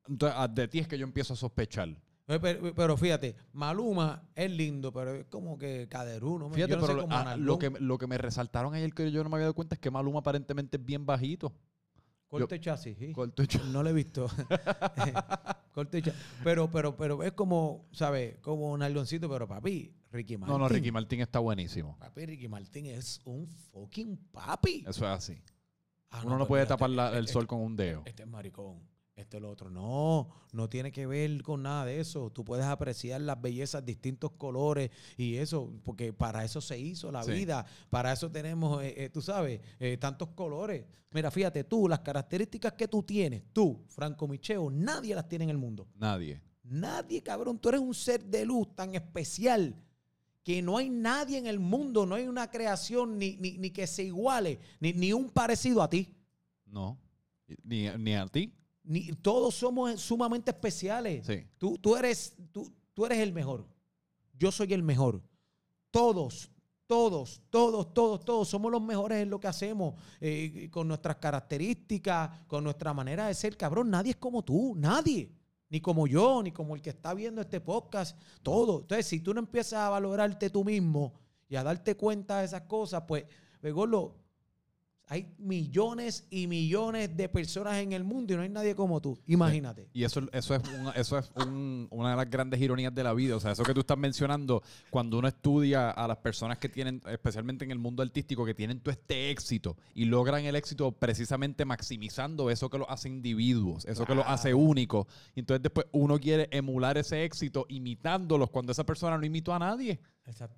entonces 0.06 0.34
ah, 0.40 0.48
de 0.48 0.66
ti 0.66 0.78
es 0.78 0.88
que 0.88 0.96
yo 0.96 1.04
empiezo 1.04 1.34
a 1.34 1.36
sospechar. 1.36 1.90
Eh, 2.26 2.38
Pero, 2.40 2.74
pero 2.74 2.96
fíjate, 2.96 3.36
Maluma 3.52 4.22
es 4.34 4.50
lindo, 4.50 4.94
pero 4.94 5.14
es 5.14 5.26
como 5.26 5.58
que 5.58 5.88
caderuno. 5.90 6.48
Fíjate, 6.48 6.70
yo 6.72 6.80
no 6.80 6.86
sé 6.86 6.92
pero 6.92 7.02
cómo 7.02 7.14
ah, 7.14 7.36
lo, 7.36 7.58
que, 7.58 7.68
lo 7.78 7.98
que 7.98 8.06
me 8.06 8.16
resaltaron 8.16 8.72
ayer 8.72 8.94
que 8.94 9.12
yo 9.12 9.22
no 9.22 9.28
me 9.28 9.36
había 9.36 9.44
dado 9.44 9.54
cuenta 9.54 9.74
es 9.74 9.78
que 9.78 9.90
Maluma 9.90 10.20
aparentemente 10.20 10.78
es 10.78 10.84
bien 10.86 11.04
bajito. 11.04 11.52
Corte 12.28 12.60
chasis, 12.60 12.96
sí. 12.98 13.12
Corto 13.12 13.42
hecho. 13.42 13.62
No 13.64 13.82
lo 13.82 13.88
he 13.88 13.92
visto. 13.92 14.28
Corte 15.72 16.02
chasis. 16.02 16.20
Pero, 16.44 16.70
pero, 16.70 16.96
pero 16.96 17.22
es 17.22 17.32
como, 17.32 17.86
¿sabes? 17.92 18.36
Como 18.40 18.70
un 18.72 18.82
algoncito, 18.82 19.28
pero 19.28 19.46
papi, 19.48 19.94
Ricky 20.10 20.36
Martin. 20.36 20.52
No, 20.52 20.58
no, 20.58 20.68
Ricky 20.68 20.90
Martín 20.92 21.20
está 21.20 21.38
buenísimo. 21.38 21.96
Papi, 21.98 22.26
Ricky 22.26 22.48
Martin 22.48 22.86
es 22.86 23.20
un 23.24 23.46
fucking 23.46 24.16
papi. 24.32 24.84
Eso 24.86 25.04
es 25.04 25.10
así. 25.10 25.42
Ah, 26.10 26.20
Uno 26.24 26.32
no 26.32 26.38
pues 26.38 26.48
puede 26.48 26.66
tapar 26.66 26.90
este- 26.90 26.96
la- 26.96 27.10
el 27.10 27.18
este- 27.24 27.32
sol 27.32 27.46
con 27.46 27.60
un 27.60 27.76
dedo. 27.76 28.02
Este 28.06 28.22
es 28.22 28.28
maricón. 28.28 28.80
Este 29.18 29.38
es 29.38 29.42
lo 29.42 29.50
otro. 29.50 29.68
No, 29.68 30.28
no 30.52 30.68
tiene 30.68 30.92
que 30.92 31.04
ver 31.04 31.42
con 31.42 31.64
nada 31.64 31.84
de 31.84 31.98
eso. 31.98 32.30
Tú 32.30 32.44
puedes 32.44 32.64
apreciar 32.64 33.20
las 33.20 33.40
bellezas, 33.40 33.84
distintos 33.84 34.30
colores 34.38 34.90
y 35.16 35.34
eso, 35.34 35.72
porque 35.82 36.12
para 36.12 36.44
eso 36.44 36.60
se 36.60 36.78
hizo 36.78 37.10
la 37.10 37.24
Sí. 37.24 37.32
vida. 37.32 37.66
Para 37.90 38.12
eso 38.12 38.30
tenemos, 38.30 38.80
eh, 38.84 38.94
eh, 38.96 39.08
tú 39.10 39.20
sabes, 39.20 39.60
eh, 39.80 39.96
tantos 39.96 40.28
colores. 40.36 40.84
Mira, 41.10 41.32
fíjate, 41.32 41.64
tú, 41.64 41.88
las 41.88 41.98
características 42.00 42.74
que 42.74 42.86
tú 42.86 43.02
tienes, 43.02 43.42
tú, 43.52 43.82
Franco 43.88 44.28
Micheo, 44.28 44.70
nadie 44.70 45.16
las 45.16 45.28
tiene 45.28 45.44
en 45.44 45.50
el 45.50 45.58
mundo. 45.58 45.88
Nadie. 45.96 46.40
Nadie, 46.62 47.20
cabrón. 47.20 47.58
Tú 47.58 47.70
eres 47.70 47.80
un 47.80 47.94
ser 47.94 48.24
de 48.24 48.44
luz 48.46 48.72
tan 48.76 48.94
especial 48.94 49.74
que 50.44 50.62
no 50.62 50.76
hay 50.78 50.90
nadie 50.90 51.38
en 51.38 51.46
el 51.48 51.58
mundo, 51.58 52.06
no 52.06 52.14
hay 52.14 52.28
una 52.28 52.48
creación 52.50 53.18
ni, 53.18 53.36
ni, 53.36 53.58
ni 53.58 53.70
que 53.70 53.86
se 53.88 54.04
iguale, 54.04 54.60
ni, 54.78 54.92
ni 54.92 55.12
un 55.12 55.28
parecido 55.30 55.82
a 55.82 55.90
ti. 55.90 56.14
No. 56.66 56.96
Ni, 57.64 57.88
ni 57.98 58.14
a 58.14 58.26
ti. 58.28 58.54
Ni, 58.88 59.12
todos 59.12 59.54
somos 59.54 60.00
sumamente 60.00 60.50
especiales. 60.50 61.26
Sí. 61.26 61.46
Tú, 61.58 61.76
tú, 61.76 61.94
eres, 61.94 62.34
tú, 62.50 62.72
tú 62.94 63.04
eres 63.04 63.18
el 63.18 63.34
mejor. 63.34 63.66
Yo 64.32 64.50
soy 64.50 64.72
el 64.72 64.82
mejor. 64.82 65.22
Todos, 65.90 66.50
todos, 66.86 67.42
todos, 67.50 67.92
todos, 67.92 68.24
todos 68.24 68.48
somos 68.48 68.72
los 68.72 68.80
mejores 68.80 69.18
en 69.18 69.28
lo 69.28 69.38
que 69.38 69.46
hacemos, 69.46 69.94
eh, 70.22 70.70
con 70.70 70.88
nuestras 70.88 71.16
características, 71.16 72.30
con 72.46 72.64
nuestra 72.64 72.94
manera 72.94 73.26
de 73.26 73.34
ser. 73.34 73.58
Cabrón, 73.58 73.90
nadie 73.90 74.12
es 74.12 74.16
como 74.16 74.42
tú, 74.42 74.74
nadie. 74.74 75.30
Ni 75.68 75.82
como 75.82 76.06
yo, 76.06 76.42
ni 76.42 76.50
como 76.50 76.74
el 76.74 76.80
que 76.80 76.88
está 76.88 77.12
viendo 77.12 77.42
este 77.42 77.60
podcast, 77.60 78.18
todo. 78.42 78.80
Entonces, 78.80 79.04
si 79.04 79.20
tú 79.20 79.34
no 79.34 79.40
empiezas 79.40 79.80
a 79.80 79.90
valorarte 79.90 80.48
tú 80.48 80.64
mismo 80.64 81.12
y 81.46 81.56
a 81.56 81.62
darte 81.62 81.94
cuenta 81.94 82.38
de 82.38 82.46
esas 82.46 82.62
cosas, 82.62 83.02
pues, 83.06 83.26
gordo, 83.62 84.16
hay 85.08 85.34
millones 85.38 86.26
y 86.30 86.46
millones 86.46 87.16
de 87.16 87.28
personas 87.28 87.76
en 87.78 87.92
el 87.92 88.04
mundo 88.04 88.34
y 88.34 88.36
no 88.36 88.42
hay 88.42 88.48
nadie 88.48 88.74
como 88.74 89.00
tú. 89.00 89.18
Imagínate. 89.26 89.88
Y 89.94 90.04
eso, 90.04 90.20
eso 90.32 90.54
es, 90.54 90.62
eso 90.94 91.18
es 91.18 91.30
una 91.90 92.10
de 92.10 92.16
las 92.16 92.30
grandes 92.30 92.60
ironías 92.60 92.94
de 92.94 93.02
la 93.02 93.14
vida. 93.14 93.36
O 93.36 93.40
sea, 93.40 93.52
eso 93.52 93.62
que 93.62 93.72
tú 93.72 93.80
estás 93.80 93.96
mencionando, 93.96 94.62
cuando 94.90 95.18
uno 95.18 95.28
estudia 95.28 95.90
a 95.90 96.06
las 96.06 96.18
personas 96.18 96.58
que 96.58 96.68
tienen, 96.68 97.00
especialmente 97.08 97.64
en 97.64 97.70
el 97.70 97.78
mundo 97.78 98.02
artístico, 98.02 98.44
que 98.44 98.54
tienen 98.54 98.80
todo 98.80 98.92
este 98.92 99.30
éxito 99.30 99.76
y 99.94 100.04
logran 100.04 100.44
el 100.44 100.56
éxito 100.56 100.92
precisamente 100.92 101.64
maximizando 101.64 102.50
eso 102.50 102.68
que 102.68 102.78
los 102.78 102.88
hace 102.90 103.08
individuos, 103.08 103.86
eso 103.86 104.04
que 104.04 104.14
los 104.14 104.26
hace 104.26 104.52
únicos. 104.52 105.06
Y 105.34 105.40
entonces 105.40 105.62
después 105.62 105.86
uno 105.92 106.18
quiere 106.18 106.48
emular 106.50 106.98
ese 106.98 107.24
éxito 107.24 107.64
imitándolos 107.68 108.50
cuando 108.50 108.72
esa 108.72 108.84
persona 108.84 109.16
no 109.16 109.24
imitó 109.24 109.54
a 109.54 109.58
nadie. 109.58 110.00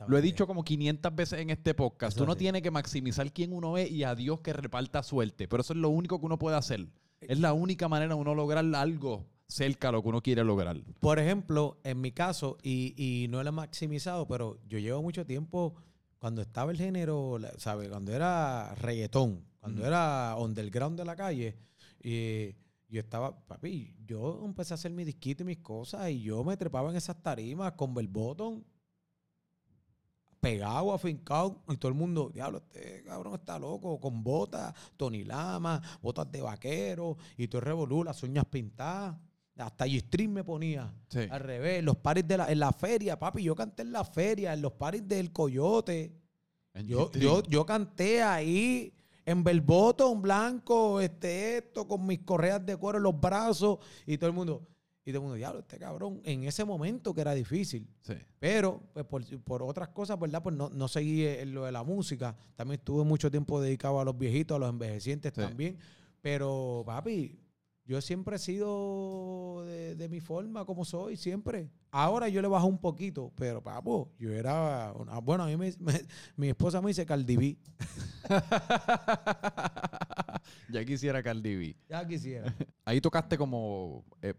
Lo 0.09 0.19
he 0.19 0.23
dicho 0.23 0.47
como 0.47 0.65
500 0.65 1.15
veces 1.15 1.41
en 1.41 1.51
este 1.51 1.75
podcast. 1.75 2.17
Tú 2.17 2.27
no 2.27 2.37
tienes 2.37 2.63
que 2.63 2.71
maximizar 2.71 3.33
quién 3.33 3.53
uno 3.53 3.77
es 3.79 3.91
y 3.91 4.05
a 4.05 4.15
Dios 4.15 4.41
que 4.41 4.53
reparta 4.53 5.03
suerte. 5.03 5.49
Pero 5.49 5.61
eso 5.61 5.73
es 5.73 5.79
lo 5.79 5.89
único 5.89 6.19
que 6.19 6.27
uno 6.27 6.39
puede 6.39 6.57
hacer. 6.57 6.89
Es 7.21 7.39
la 7.39 7.53
única 7.53 7.89
manera 7.89 8.15
de 8.15 8.21
uno 8.21 8.35
lograr 8.35 8.65
algo 8.75 9.27
cerca 9.47 9.89
a 9.89 9.93
lo 9.93 10.03
que 10.03 10.09
uno 10.09 10.23
quiere 10.23 10.45
lograr. 10.45 10.81
Por 11.01 11.19
ejemplo, 11.19 11.79
en 11.85 12.01
mi 12.01 12.13
caso, 12.13 12.57
y, 12.63 13.27
no 13.31 13.43
lo 13.43 13.49
he 13.49 13.53
maximizado, 13.53 14.27
pero 14.27 14.59
yo 14.67 14.79
llevo 14.79 15.03
mucho 15.03 15.27
tiempo 15.27 15.75
cuando 16.19 16.43
estaba 16.43 16.71
el 16.71 16.79
género, 16.79 17.39
¿sabes? 17.59 17.89
Cuando 17.89 18.13
era 18.13 18.75
reggaetón, 18.77 19.45
cuando 19.61 19.87
era 19.87 20.37
underground 20.39 20.99
de 20.99 21.05
la 21.05 21.17
calle, 21.17 21.57
y 22.03 22.55
yo 22.89 23.01
estaba, 23.01 23.39
papi, 23.47 23.95
yo 24.07 24.43
empecé 24.45 24.75
a 24.75 24.77
hacer 24.77 24.93
mi 24.93 25.05
disquito 25.05 25.43
y 25.43 25.47
mis 25.47 25.59
cosas, 25.59 26.11
y 26.11 26.23
yo 26.23 26.43
me 26.45 26.57
trepaba 26.57 26.91
en 26.91 26.97
esas 26.97 27.23
tarimas 27.23 27.73
con 27.73 27.95
Bell 27.95 28.09
Bottom 28.09 28.63
pegado, 30.41 30.93
afincado, 30.93 31.63
y 31.69 31.77
todo 31.77 31.91
el 31.91 31.99
mundo, 31.99 32.31
diablo, 32.33 32.59
este 32.59 33.03
cabrón 33.05 33.35
está 33.35 33.59
loco, 33.59 34.01
con 34.01 34.23
botas, 34.25 34.75
Tony 34.97 35.25
Lama, 35.25 35.81
botas 36.01 36.31
de 36.33 36.41
vaquero, 36.41 37.17
y 37.37 37.49
todo 37.49 37.61
el 37.61 37.67
revolú, 37.67 38.03
las 38.05 38.23
uñas 38.23 38.47
pintadas. 38.47 39.17
Hasta 39.57 39.87
G-Stream 39.87 40.33
me 40.33 40.45
ponía 40.45 40.91
al 41.31 41.41
revés. 41.41 41.85
Los 41.85 41.97
paris 41.97 42.27
de 42.27 42.39
la, 42.39 42.51
en 42.51 42.59
la 42.59 42.73
feria, 42.73 43.19
papi. 43.19 43.43
Yo 43.43 43.55
canté 43.55 43.83
en 43.83 43.93
la 43.93 44.05
feria, 44.05 44.55
en 44.55 44.63
los 44.63 44.73
paris 44.73 45.07
del 45.07 45.33
Coyote. 45.33 46.15
Yo, 46.85 47.13
yo, 47.13 47.43
yo, 47.43 47.67
canté 47.67 48.23
ahí 48.23 48.95
en 49.27 49.45
un 49.45 50.23
blanco, 50.23 51.01
este, 51.01 51.59
esto, 51.59 51.87
con 51.87 52.07
mis 52.07 52.21
correas 52.21 52.65
de 52.65 52.77
cuero 52.77 52.99
en 52.99 53.03
los 53.03 53.21
brazos. 53.21 53.81
Y 54.07 54.17
todo 54.17 54.31
el 54.31 54.37
mundo, 54.37 54.67
y 55.05 55.13
todo 55.13 55.19
el 55.19 55.23
mundo, 55.23 55.37
diablo, 55.37 55.61
este 55.61 55.79
cabrón, 55.79 56.21
en 56.25 56.45
ese 56.45 56.65
momento 56.65 57.15
que 57.15 57.23
era 57.23 57.35
difícil. 57.35 57.89
Pero, 58.39 58.83
pues, 59.09 59.27
por, 59.45 59.63
otras 59.63 59.89
cosas, 59.89 60.19
¿verdad? 60.19 60.43
Pues 60.43 60.55
no, 60.55 60.69
no 60.69 60.89
seguí 60.89 61.27
en 61.27 61.55
lo 61.55 61.65
de 61.65 61.73
la 61.73 61.83
música. 61.83 62.37
También 62.55 62.81
estuve 62.81 63.05
mucho 63.05 63.31
tiempo 63.31 63.61
dedicado 63.61 64.01
a 64.01 64.05
los 64.05 64.19
viejitos, 64.19 64.57
a 64.57 64.59
los 64.59 64.71
envejecientes 64.71 65.33
también. 65.33 65.79
Pero, 66.21 66.83
papi, 66.85 67.41
yo 67.91 68.01
siempre 68.01 68.37
he 68.37 68.39
sido 68.39 69.65
de, 69.65 70.09
mi 70.09 70.21
forma, 70.21 70.65
como 70.65 70.85
soy, 70.85 71.17
siempre. 71.17 71.73
Ahora 71.91 72.29
yo 72.29 72.41
le 72.41 72.47
bajo 72.47 72.67
un 72.67 72.79
poquito, 72.79 73.33
pero, 73.35 73.61
papo, 73.63 74.13
yo 74.17 74.33
era. 74.33 74.95
bueno, 75.25 75.43
a 75.43 75.49
mí 75.49 75.57
me, 75.57 75.73
mi 76.37 76.51
esposa 76.51 76.81
me 76.81 76.91
dice 76.91 77.05
Cardi 77.05 77.59
ya 80.69 80.85
quisiera 80.85 81.21
Cardi 81.21 81.57
B. 81.57 81.77
Ya 81.89 82.07
quisiera. 82.07 82.55
Ahí 82.85 83.01
tocaste 83.01 83.37
como. 83.37 84.05
Eh, 84.23 84.35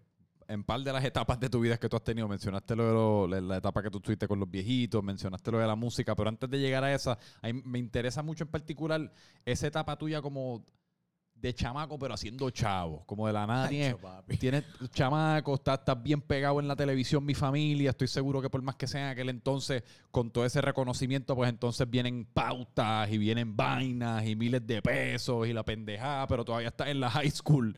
en 0.52 0.64
par 0.64 0.82
de 0.82 0.92
las 0.92 1.04
etapas 1.04 1.40
de 1.40 1.50
tu 1.50 1.60
vida 1.60 1.78
que 1.78 1.88
tú 1.88 1.96
has 1.96 2.04
tenido, 2.04 2.28
mencionaste 2.28 2.76
lo 2.76 3.28
de 3.28 3.42
la 3.42 3.58
etapa 3.58 3.82
que 3.82 3.90
tú 3.90 4.00
estuviste 4.00 4.28
con 4.28 4.40
los 4.40 4.50
viejitos, 4.50 5.02
mencionaste 5.02 5.52
lo 5.52 5.60
de 5.60 5.68
la 5.68 5.76
música, 5.76 6.14
pero 6.16 6.30
antes 6.30 6.50
de 6.50 6.60
llegar 6.60 6.84
a 6.84 6.94
esa, 6.94 7.18
a 7.42 7.54
me 7.54 7.80
interesa 7.80 8.22
mucho 8.22 8.44
en 8.44 8.50
particular 8.50 9.12
esa 9.46 9.68
etapa 9.68 9.98
tuya 9.98 10.22
como 10.22 10.66
de 11.36 11.56
chamaco, 11.56 11.98
pero 11.98 12.14
haciendo 12.14 12.50
chavo, 12.52 13.04
como 13.06 13.26
de 13.26 13.34
la 13.34 13.48
nada. 13.48 13.68
Tienes, 14.40 14.64
chamaco, 14.94 15.56
estás, 15.56 15.82
bien 16.04 16.22
pegado 16.22 16.60
en 16.60 16.68
la 16.68 16.76
televisión, 16.76 17.26
mi 17.26 17.34
familia, 17.34 17.90
estoy 17.90 18.08
seguro 18.08 18.42
que 18.42 18.50
por 18.50 18.62
más 18.62 18.76
que 18.76 18.88
sea 18.88 19.06
en 19.06 19.10
aquel 19.10 19.30
entonces, 19.30 19.84
con 20.12 20.30
todo 20.32 20.46
ese 20.46 20.62
reconocimiento, 20.62 21.36
pues 21.36 21.50
entonces 21.50 21.90
vienen 21.90 22.26
pautas 22.26 23.10
y 23.10 23.18
vienen 23.18 23.56
vainas 23.56 24.26
y 24.28 24.36
miles 24.36 24.66
de 24.68 24.82
pesos 24.82 25.48
y 25.48 25.54
la 25.54 25.64
pendejada, 25.64 26.28
pero 26.28 26.46
todavía 26.46 26.68
estás 26.68 26.90
en 26.90 27.00
la 27.00 27.10
high 27.10 27.32
school. 27.32 27.76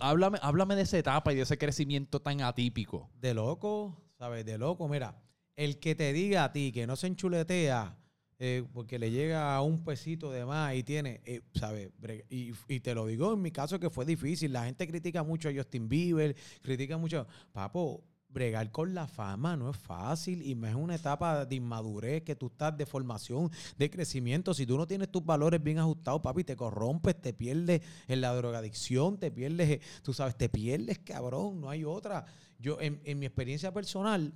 Háblame, 0.00 0.38
háblame 0.42 0.76
de 0.76 0.82
esa 0.82 0.98
etapa 0.98 1.32
y 1.32 1.36
de 1.36 1.42
ese 1.42 1.58
crecimiento 1.58 2.20
tan 2.20 2.40
atípico. 2.40 3.10
De 3.20 3.34
loco, 3.34 3.96
¿sabes? 4.18 4.44
De 4.44 4.58
loco. 4.58 4.88
Mira, 4.88 5.22
el 5.56 5.78
que 5.78 5.94
te 5.94 6.12
diga 6.12 6.44
a 6.44 6.52
ti 6.52 6.72
que 6.72 6.86
no 6.86 6.96
se 6.96 7.06
enchuletea 7.06 7.96
eh, 8.38 8.64
porque 8.72 8.98
le 8.98 9.10
llega 9.10 9.54
a 9.54 9.62
un 9.62 9.84
pesito 9.84 10.30
de 10.30 10.44
más 10.44 10.74
y 10.74 10.82
tiene, 10.82 11.20
eh, 11.24 11.42
¿sabes? 11.54 11.90
Y, 12.28 12.52
y, 12.68 12.80
te 12.80 12.94
lo 12.94 13.06
digo 13.06 13.32
en 13.32 13.40
mi 13.40 13.52
caso 13.52 13.78
que 13.78 13.90
fue 13.90 14.04
difícil. 14.04 14.52
La 14.52 14.64
gente 14.64 14.86
critica 14.88 15.22
mucho 15.22 15.48
a 15.48 15.52
Justin 15.54 15.88
Bieber, 15.88 16.34
critica 16.60 16.98
mucho. 16.98 17.26
Papo, 17.52 18.02
bregar 18.34 18.70
con 18.70 18.92
la 18.92 19.06
fama 19.06 19.56
no 19.56 19.70
es 19.70 19.76
fácil 19.76 20.42
y 20.42 20.52
es 20.66 20.74
una 20.74 20.96
etapa 20.96 21.46
de 21.46 21.54
inmadurez 21.54 22.22
que 22.22 22.36
tú 22.36 22.48
estás 22.48 22.76
de 22.76 22.84
formación, 22.84 23.50
de 23.78 23.88
crecimiento. 23.88 24.52
Si 24.52 24.66
tú 24.66 24.76
no 24.76 24.86
tienes 24.86 25.10
tus 25.10 25.24
valores 25.24 25.62
bien 25.62 25.78
ajustados, 25.78 26.20
papi, 26.20 26.44
te 26.44 26.56
corrompes, 26.56 27.18
te 27.20 27.32
pierdes 27.32 27.80
en 28.08 28.20
la 28.20 28.34
drogadicción, 28.34 29.18
te 29.18 29.30
pierdes, 29.30 29.80
tú 30.02 30.12
sabes, 30.12 30.36
te 30.36 30.50
pierdes, 30.50 30.98
cabrón, 30.98 31.60
no 31.60 31.70
hay 31.70 31.84
otra. 31.84 32.26
Yo, 32.58 32.78
en, 32.80 33.00
mi 33.18 33.24
experiencia 33.24 33.72
personal, 33.72 34.34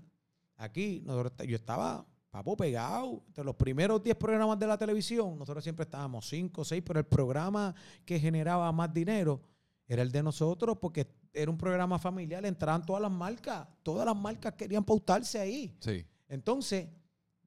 aquí, 0.57 1.05
yo 1.47 1.57
estaba 1.57 2.07
papo 2.31 2.57
pegado. 2.57 3.23
Entre 3.27 3.45
los 3.45 3.57
primeros 3.57 4.03
10 4.03 4.17
programas 4.17 4.59
de 4.59 4.67
la 4.67 4.79
televisión, 4.79 5.39
nosotros 5.39 5.63
siempre 5.65 5.85
estábamos 5.85 6.29
5 6.29 6.61
o 6.61 6.65
6, 6.65 6.83
pero 6.87 7.01
el 7.01 7.07
programa 7.07 7.75
que 8.05 8.19
generaba 8.21 8.71
más 8.73 8.93
dinero 8.95 9.43
era 9.89 10.03
el 10.03 10.13
de 10.13 10.23
nosotros 10.23 10.77
porque 10.81 11.09
era 11.33 11.51
un 11.51 11.57
programa 11.59 11.99
familiar, 11.99 12.45
entraban 12.45 12.85
todas 12.85 13.03
las 13.03 13.11
marcas, 13.11 13.67
todas 13.83 14.07
las 14.07 14.17
marcas 14.17 14.53
querían 14.55 14.85
pautarse 14.85 15.41
ahí. 15.41 15.77
Sí. 15.81 16.07
Entonces, 16.29 16.89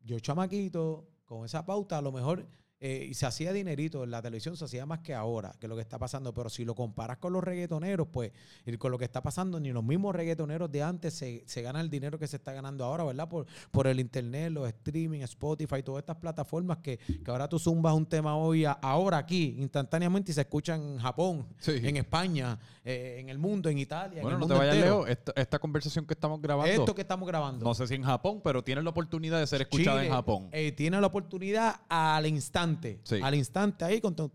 yo 0.04 0.20
chamaquito, 0.20 1.08
con 1.24 1.46
esa 1.46 1.66
pauta, 1.66 2.00
a 2.00 2.02
lo 2.02 2.12
mejor 2.12 2.48
eh, 2.84 3.06
y 3.12 3.14
se 3.14 3.28
hacía 3.28 3.54
dinerito 3.54 4.04
en 4.04 4.10
la 4.10 4.24
televisión, 4.24 4.58
se 4.58 4.66
hacía 4.66 4.88
más 4.88 5.02
que 5.02 5.14
ahora, 5.14 5.54
que 5.60 5.68
lo 5.68 5.76
que 5.76 5.84
está 5.84 6.00
pasando. 6.00 6.34
Pero 6.34 6.50
si 6.50 6.66
lo 6.66 6.74
comparas 6.74 7.18
con 7.18 7.32
los 7.32 7.44
reggaetoneros, 7.44 8.08
pues, 8.08 8.32
y 8.66 8.76
con 8.78 8.92
lo 8.92 8.98
que 8.98 9.06
está 9.06 9.22
pasando, 9.22 9.60
ni 9.60 9.72
los 9.72 9.84
mismos 9.84 10.16
reggaetoneros 10.16 10.72
de 10.72 10.82
antes 10.82 11.14
se, 11.14 11.44
se 11.46 11.62
gana 11.62 11.80
el 11.80 11.92
dinero 11.92 12.18
que 12.18 12.26
se 12.26 12.38
está 12.38 12.54
ganando 12.54 12.84
ahora, 12.84 13.04
¿verdad? 13.04 13.30
Por, 13.30 13.46
por 13.70 13.86
el 13.86 14.00
internet, 14.00 14.52
los 14.52 14.68
streaming, 14.68 15.20
Spotify, 15.20 15.84
todas 15.84 16.02
estas 16.02 16.16
plataformas 16.16 16.80
que, 16.80 16.98
que 16.98 17.30
ahora 17.30 17.48
tú 17.48 17.60
zumbas 17.60 17.94
un 17.94 18.08
tema 18.08 18.36
hoy, 18.36 18.66
ahora 18.66 19.20
aquí, 19.20 19.58
instantáneamente, 19.60 20.32
y 20.32 20.34
se 20.34 20.42
escucha 20.42 20.74
en 20.74 20.98
Japón, 20.98 21.46
en 21.68 21.98
España, 21.98 22.58
eh, 22.84 23.18
en 23.20 23.30
el 23.30 23.38
mundo, 23.38 23.70
en 23.70 23.78
Italia. 23.78 24.24
Bueno, 24.24 24.40
no 24.40 24.48
te 24.48 24.56
vayas 24.56 24.78
lejos. 24.78 25.08
Esta, 25.08 25.60
conversación 25.60 26.08
que 26.08 26.16
estamos 26.16 26.42
grabando. 26.42 26.74
Esto 26.74 26.96
que 26.96 27.02
estamos 27.02 27.28
grabando. 27.28 27.64
No 27.64 27.76
sé 27.76 27.86
si 27.86 27.94
en 27.94 28.02
Japón, 28.02 28.42
pero 28.44 28.64
tiene 28.64 28.82
la 28.82 28.90
oportunidad 28.90 29.40
de 29.40 29.46
ser 29.46 29.62
escuchada 29.62 30.04
en 30.04 30.12
Japón. 30.12 30.50
Eh, 30.52 30.72
tiene 30.72 31.00
la 31.00 31.06
oportunidad 31.06 31.82
al 31.88 32.26
instante 32.26 32.71
al 33.22 33.36
instante 33.36 33.86
ahí, 33.86 34.02
con 34.02 34.16
tú, 34.16 34.30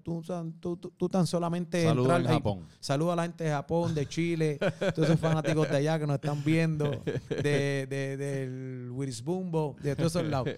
tú, 0.96 1.08
tan 1.08 1.26
solamente 1.26 1.84
Saludos 1.84 2.20
en 2.20 2.26
Japón. 2.26 2.66
Saluda 2.80 3.12
a 3.12 3.16
la 3.16 3.22
gente 3.22 3.44
de 3.44 3.50
Japón, 3.50 3.94
de 3.94 4.06
Chile, 4.06 4.58
todos 4.94 5.08
esos 5.08 5.20
fanáticos 5.20 5.68
de 5.68 5.76
allá 5.76 5.98
que 5.98 6.06
nos 6.06 6.16
están 6.16 6.42
viendo, 6.44 6.90
de, 7.28 7.86
de, 7.88 8.16
del 8.16 8.92
Bumbo, 9.24 9.76
de 9.80 9.96
todos 9.96 10.14
esos 10.14 10.26
lados. 10.26 10.48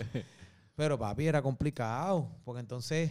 Pero 0.75 0.99
papi, 0.99 1.27
era 1.27 1.43
complicado, 1.43 2.31
porque 2.45 2.61
entonces 2.61 3.11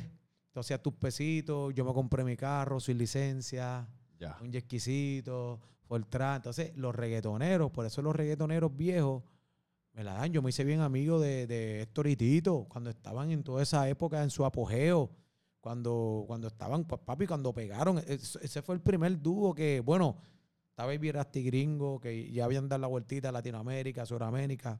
tú 0.52 0.62
hacías 0.62 0.82
tus 0.82 0.94
pesitos, 0.94 1.74
yo 1.74 1.84
me 1.84 1.94
compré 1.94 2.24
mi 2.24 2.38
carro 2.38 2.80
sin 2.80 2.98
licencia, 2.98 3.88
un 4.42 4.52
yesquisito, 4.52 5.60
Fortran. 5.88 6.38
Entonces, 6.38 6.76
los 6.76 6.96
reggaetoneros, 6.96 7.72
por 7.72 7.86
eso 7.86 8.02
los 8.02 8.16
reggaetoneros 8.16 8.76
viejos 8.76 9.24
me 9.98 10.04
la 10.04 10.14
dan. 10.14 10.32
Yo 10.32 10.44
me 10.44 10.52
hice 10.52 10.64
bien 10.64 10.82
amigo 10.82 11.20
de, 11.20 11.48
de 11.48 11.82
Héctor 11.82 12.06
y 12.06 12.16
Tito 12.16 12.68
cuando 12.70 12.92
estaban 12.92 13.32
en 13.32 13.44
toda 13.44 13.64
esa 13.64 13.90
época 13.90 14.22
en 14.22 14.30
su 14.30 14.46
apogeo. 14.46 15.10
Cuando, 15.60 16.24
cuando 16.28 16.48
estaban, 16.48 16.86
papi, 16.86 17.26
cuando 17.26 17.52
pegaron. 17.52 17.98
Ese 17.98 18.62
fue 18.62 18.76
el 18.76 18.82
primer 18.82 19.20
dúo 19.20 19.54
que, 19.56 19.82
bueno, 19.82 20.16
estaba 20.70 20.94
Baby 20.94 21.12
Rasty 21.12 21.44
Gringo, 21.44 22.00
que 22.00 22.32
ya 22.32 22.46
habían 22.46 22.70
dado 22.70 22.82
la 22.82 22.88
vueltita 22.88 23.30
a 23.30 23.32
Latinoamérica, 23.32 24.06
Sudamérica. 24.06 24.80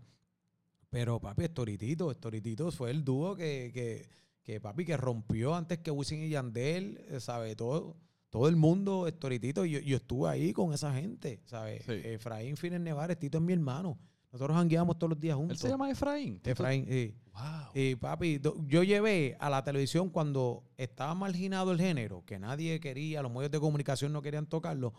Pero, 0.90 1.20
papi, 1.20 1.46
Estoritito, 1.46 2.12
Estoritito 2.12 2.72
fue 2.72 2.92
el 2.92 3.04
dúo 3.04 3.36
que, 3.36 3.72
que, 3.74 4.08
que, 4.44 4.62
papi, 4.62 4.86
que 4.86 4.96
rompió 4.96 5.56
antes 5.56 5.80
que 5.80 5.90
Wisin 5.90 6.22
y 6.22 6.30
Yandel, 6.30 7.04
eh, 7.10 7.20
¿sabe? 7.20 7.56
Todo, 7.56 7.98
todo 8.30 8.48
el 8.48 8.56
mundo, 8.56 9.08
Estoritito, 9.08 9.66
yo, 9.66 9.80
yo 9.80 9.98
estuve 9.98 10.30
ahí 10.30 10.54
con 10.54 10.74
esa 10.74 10.94
gente, 10.94 11.42
¿sabes? 11.46 11.90
Efraín 11.90 12.56
Fines 12.56 12.80
Nevares, 12.80 13.18
Tito 13.18 13.40
es 13.40 13.44
mi 13.44 13.52
hermano. 13.52 13.98
Nosotros 14.32 14.58
hangueamos 14.58 14.98
todos 15.00 15.12
los 15.12 15.20
días 15.20 15.36
juntos. 15.38 15.58
¿Él 15.58 15.62
se 15.62 15.70
llama 15.70 15.90
Efraín? 15.90 16.40
Efraín, 16.44 16.86
sí. 16.88 17.16
Wow. 17.34 17.72
Y 17.74 17.96
papi, 17.96 18.42
yo 18.68 18.84
llevé 18.84 19.38
a 19.40 19.50
la 19.50 19.64
televisión 19.64 20.10
cuando 20.10 20.64
estaba 20.78 21.14
marginado 21.16 21.72
el 21.72 21.80
género, 21.80 22.24
que 22.26 22.38
nadie 22.40 22.80
quería, 22.80 23.22
los 23.22 23.32
medios 23.32 23.52
de 23.52 23.60
comunicación 23.60 24.12
no 24.12 24.22
querían 24.22 24.46
tocarlo. 24.48 24.94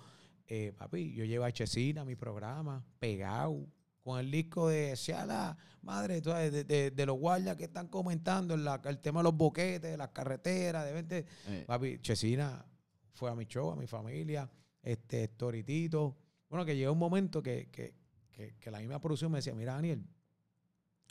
Eh, 0.46 0.72
papi, 0.76 1.12
yo 1.14 1.24
llevé 1.24 1.44
a 1.44 1.52
Chesina 1.52 2.02
a 2.02 2.04
mi 2.04 2.14
programa, 2.16 2.84
pegado, 2.98 3.66
con 4.02 4.18
el 4.18 4.30
disco 4.30 4.68
de 4.68 4.96
sea 4.96 5.26
la 5.26 5.58
madre 5.82 6.22
de, 6.22 6.64
de- 6.64 6.90
de 6.90 7.06
los 7.06 7.18
guardias 7.18 7.56
que 7.56 7.64
están 7.64 7.88
comentando 7.88 8.54
el, 8.54 8.64
la- 8.64 8.80
el 8.84 8.98
tema 9.00 9.20
de 9.20 9.24
los 9.24 9.36
boquetes, 9.36 9.90
de 9.90 9.96
las 9.98 10.08
carreteras, 10.08 10.86
de 10.86 10.92
20. 10.94 11.26
Eh, 11.48 11.64
Papi, 11.66 11.98
Chesina 12.00 12.64
fue 13.12 13.30
a 13.30 13.34
mi 13.34 13.44
show, 13.44 13.70
a 13.70 13.76
mi 13.76 13.86
familia, 13.86 14.48
este, 14.82 15.28
Toritito. 15.28 16.16
Bueno, 16.48 16.64
que 16.64 16.74
llegó 16.76 16.92
un 16.92 16.98
momento 16.98 17.42
que, 17.42 17.68
que, 17.70 17.92
que, 18.60 18.70
la 18.70 18.78
misma 18.78 19.00
producción 19.00 19.32
me 19.32 19.38
decía, 19.38 19.54
mira, 19.54 19.74
Daniel, 19.74 20.04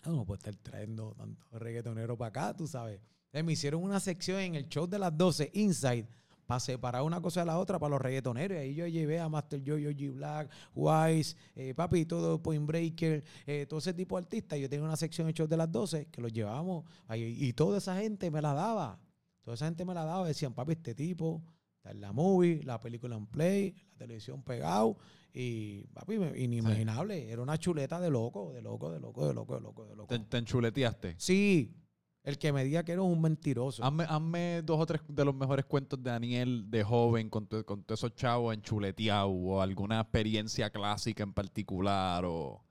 no 0.05 0.25
puedes 0.25 0.45
estar 0.45 0.55
trayendo 0.55 1.13
tanto 1.15 1.45
reggaetonero 1.59 2.17
para 2.17 2.29
acá, 2.29 2.55
tú 2.55 2.67
sabes. 2.67 3.01
Entonces, 3.25 3.43
me 3.45 3.53
hicieron 3.53 3.83
una 3.83 3.99
sección 3.99 4.39
en 4.39 4.55
el 4.55 4.69
show 4.69 4.87
de 4.87 4.99
las 4.99 5.15
12, 5.17 5.51
Inside, 5.53 6.07
para 6.45 6.61
separar 6.61 7.01
una 7.03 7.21
cosa 7.21 7.41
de 7.41 7.47
la 7.47 7.59
otra 7.59 7.77
para 7.77 7.89
los 7.89 8.01
reggaetoneros. 8.01 8.57
Y 8.57 8.61
ahí 8.61 8.75
yo 8.75 8.87
llevé 8.87 9.19
a 9.19 9.27
Master 9.27 9.61
Jojo, 9.65 9.91
G 9.91 10.13
Black, 10.13 10.49
Wise, 10.73 11.35
eh, 11.55 11.73
papi, 11.73 12.05
todo 12.05 12.41
Point 12.41 12.65
Breaker, 12.65 13.23
eh, 13.45 13.65
todo 13.67 13.79
ese 13.79 13.93
tipo 13.93 14.15
de 14.15 14.23
artistas. 14.23 14.57
Yo 14.57 14.69
tenía 14.69 14.85
una 14.85 14.95
sección 14.95 15.25
en 15.25 15.29
el 15.29 15.33
show 15.33 15.47
de 15.47 15.57
las 15.57 15.69
12 15.69 16.05
que 16.05 16.21
los 16.21 16.31
llevábamos 16.31 16.85
ahí, 17.07 17.35
y 17.37 17.51
toda 17.51 17.79
esa 17.79 17.97
gente 17.97 18.31
me 18.31 18.41
la 18.41 18.53
daba. 18.53 18.97
Toda 19.41 19.55
esa 19.55 19.65
gente 19.65 19.83
me 19.83 19.93
la 19.93 20.05
daba. 20.05 20.25
Decían, 20.25 20.53
papi, 20.53 20.73
este 20.73 20.95
tipo 20.95 21.43
está 21.75 21.91
en 21.91 21.99
la 21.99 22.13
movie, 22.13 22.63
la 22.63 22.79
película 22.79 23.17
en 23.17 23.27
play, 23.27 23.75
la 23.91 23.97
televisión 23.97 24.41
pegado. 24.41 24.97
Y, 25.39 25.83
papi, 25.93 26.15
inimaginable. 26.35 27.29
Era 27.31 27.41
una 27.43 27.57
chuleta 27.59 27.99
de 27.99 28.09
loco, 28.09 28.53
de 28.53 28.61
loco, 28.63 28.91
de 28.91 28.99
loco, 28.99 29.27
de 29.27 29.33
loco, 29.35 29.53
de 29.55 29.61
loco, 29.61 29.85
de 29.85 29.95
loco. 29.95 30.07
te, 30.07 30.17
te 30.19 30.37
enchuleteaste. 30.37 31.13
Sí, 31.19 31.75
el 32.23 32.39
que 32.39 32.51
me 32.51 32.63
diga 32.63 32.83
que 32.83 32.93
era 32.93 33.03
un 33.03 33.21
mentiroso. 33.21 33.83
Hazme, 33.83 34.05
hazme 34.09 34.61
dos 34.63 34.79
o 34.79 34.85
tres 34.87 35.01
de 35.07 35.23
los 35.25 35.35
mejores 35.35 35.65
cuentos 35.65 36.01
de 36.01 36.09
Daniel 36.09 36.69
de 36.71 36.83
joven 36.83 37.29
con, 37.29 37.45
tu- 37.47 37.63
con 37.65 37.83
todos 37.83 37.99
esos 37.99 38.15
chavos 38.15 38.53
enchuleteados 38.55 39.31
o 39.31 39.61
alguna 39.61 39.99
experiencia 40.01 40.71
clásica 40.71 41.21
en 41.23 41.33
particular 41.33 42.23
o 42.25 42.63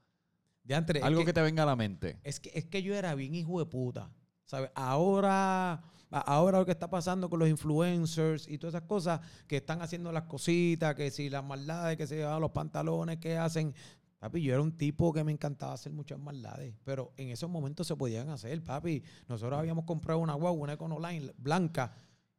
De 0.65 0.75
antes, 0.75 1.01
algo 1.05 1.25
que, 1.25 1.33
te 1.33 1.43
venga 1.43 1.63
a 1.63 1.67
la 1.67 1.77
mente. 1.77 2.19
Es 2.25 2.41
que, 2.41 2.51
es 2.53 2.65
que 2.67 2.83
yo 2.83 2.97
era 2.97 3.15
bien 3.15 3.35
hijo 3.37 3.61
de 3.61 3.67
puta. 3.67 4.11
¿Sabes? 4.45 4.71
Ahora, 4.75 5.83
ahora 6.11 6.59
lo 6.59 6.65
que 6.65 6.73
está 6.73 6.89
pasando 6.89 7.29
con 7.29 7.39
los 7.39 7.49
influencers 7.49 8.49
y 8.49 8.59
todas 8.59 8.75
esas 8.75 8.89
cosas 8.89 9.21
que 9.47 9.57
están 9.57 9.83
haciendo 9.83 10.13
las 10.13 10.25
cositas, 10.25 10.95
que 10.95 11.11
si 11.11 11.29
las 11.29 11.45
maldades, 11.45 11.97
que 11.97 12.07
se 12.07 12.17
llevan 12.17 12.41
los 12.41 12.53
pantalones, 12.53 13.19
que 13.19 13.37
hacen. 13.37 13.75
Papi, 14.19 14.43
yo 14.43 14.55
era 14.55 14.63
un 14.63 14.73
tipo 14.73 15.13
que 15.13 15.23
me 15.23 15.31
encantaba 15.31 15.75
hacer 15.75 15.93
muchas 15.93 16.19
maldades, 16.19 16.75
pero 16.85 17.13
en 17.19 17.29
esos 17.29 17.51
momentos 17.51 17.87
se 17.87 17.97
podían 17.97 18.31
hacer, 18.31 18.63
papi. 18.65 19.03
Nosotros 19.29 19.59
habíamos 19.59 19.85
comprado 19.85 20.21
una 20.21 20.35
guagua, 20.35 20.63
una 20.63 20.73
Econoline 20.73 21.33
blanca, 21.37 21.93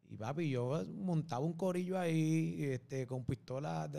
y 0.10 0.18
papi, 0.18 0.50
yo 0.50 0.84
montaba 0.96 1.46
un 1.46 1.54
corillo 1.54 2.00
ahí 2.00 2.58
este, 2.60 3.06
con 3.06 3.26
pistolas 3.26 3.92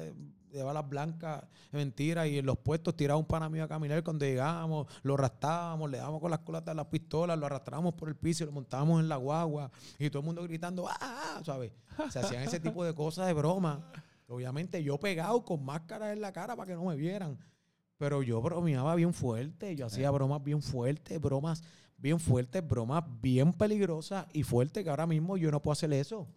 de 0.53 0.63
balas 0.63 0.89
blancas, 0.89 1.45
mentira, 1.73 2.27
y 2.27 2.39
en 2.39 2.47
los 2.47 2.59
puestos 2.59 2.97
tiraba 2.97 3.19
un 3.19 3.27
pana 3.27 3.49
mío 3.49 3.65
a 3.65 3.69
caminar 3.69 4.03
cuando 4.03 4.25
llegábamos, 4.25 4.87
lo 5.03 5.15
arrastrábamos, 5.15 5.91
le 5.91 5.99
dábamos 5.99 6.21
con 6.21 6.31
las 6.31 6.41
culatas 6.41 6.75
de 6.75 6.77
las 6.77 6.87
pistolas, 6.87 7.39
lo 7.39 7.47
arrastrábamos 7.47 7.95
por 7.95 8.09
el 8.09 8.17
piso 8.17 8.45
y 8.45 8.47
lo 8.47 8.53
montábamos 8.53 9.01
en 9.01 9.09
la 9.09 9.17
guagua, 9.17 9.71
y 9.99 10.11
todo 10.11 10.21
el 10.21 10.27
mundo 10.27 10.43
gritando, 10.43 10.89
¡ah! 10.89 10.97
ah", 11.01 11.41
¿sabes? 11.45 11.73
Se 12.11 12.19
hacían 12.19 12.43
ese 12.43 12.61
tipo 12.61 12.85
de 12.85 12.95
cosas 12.95 13.27
de 13.27 13.33
broma. 13.33 13.91
Obviamente 14.29 14.83
yo 14.83 14.99
pegado 14.99 15.43
con 15.45 15.65
máscara 15.65 16.13
en 16.13 16.21
la 16.21 16.33
cara 16.33 16.55
para 16.55 16.69
que 16.69 16.75
no 16.75 16.85
me 16.85 16.97
vieran. 16.97 17.39
Pero 17.97 18.23
yo 18.23 18.41
bromeaba 18.41 18.95
bien 18.95 19.13
fuerte, 19.13 19.75
yo 19.75 19.87
hacía 19.87 20.11
bromas 20.11 20.45
bien 20.45 20.63
fuertes, 20.63 21.21
bromas 21.21 21.63
bien 21.97 22.21
fuertes, 22.21 22.67
bromas 22.67 23.03
bien 23.21 23.53
peligrosas 23.53 24.27
y 24.33 24.45
fuertes 24.45 24.85
que 24.85 24.91
ahora 24.91 25.07
mismo 25.07 25.37
yo 25.37 25.51
no 25.51 25.61
puedo 25.61 25.73
hacer 25.73 25.93
eso. 25.93 26.29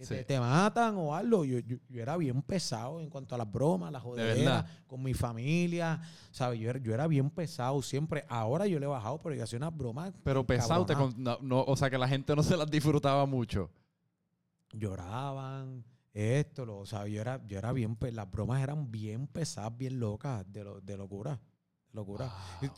Sí. 0.00 0.08
Te, 0.08 0.24
te 0.24 0.40
matan 0.40 0.96
o 0.96 1.14
algo. 1.14 1.44
Yo, 1.44 1.60
yo, 1.60 1.76
yo 1.88 2.02
era 2.02 2.16
bien 2.16 2.42
pesado 2.42 3.00
en 3.00 3.08
cuanto 3.08 3.34
a 3.34 3.38
las 3.38 3.50
bromas, 3.50 3.92
las 3.92 4.02
joderas, 4.02 4.64
con 4.88 5.02
mi 5.02 5.14
familia. 5.14 6.00
¿sabes? 6.32 6.58
Yo, 6.58 6.68
era, 6.70 6.78
yo 6.80 6.92
era 6.92 7.06
bien 7.06 7.30
pesado 7.30 7.80
siempre. 7.80 8.24
Ahora 8.28 8.66
yo 8.66 8.78
le 8.80 8.86
he 8.86 8.88
bajado, 8.88 9.18
pero 9.22 9.34
yo 9.36 9.44
hacía 9.44 9.56
unas 9.58 9.76
bromas. 9.76 10.12
Pero 10.24 10.44
pesado, 10.44 10.84
te 10.86 10.94
con- 10.94 11.14
no, 11.22 11.38
no, 11.40 11.62
o 11.62 11.76
sea 11.76 11.88
que 11.90 11.98
la 11.98 12.08
gente 12.08 12.34
no 12.34 12.42
se 12.42 12.56
las 12.56 12.68
disfrutaba 12.70 13.24
mucho. 13.24 13.70
Lloraban, 14.72 15.84
esto, 16.12 16.66
lo, 16.66 16.78
o 16.78 16.86
sea, 16.86 17.06
yo 17.06 17.20
era, 17.20 17.40
yo 17.46 17.58
era 17.58 17.72
bien, 17.72 17.96
las 18.12 18.30
bromas 18.30 18.60
eran 18.62 18.90
bien 18.90 19.26
pesadas, 19.28 19.76
bien 19.76 20.00
locas, 20.00 20.44
de, 20.52 20.64
lo- 20.64 20.80
de 20.80 20.96
locura. 20.96 21.38
Locura. 21.94 22.28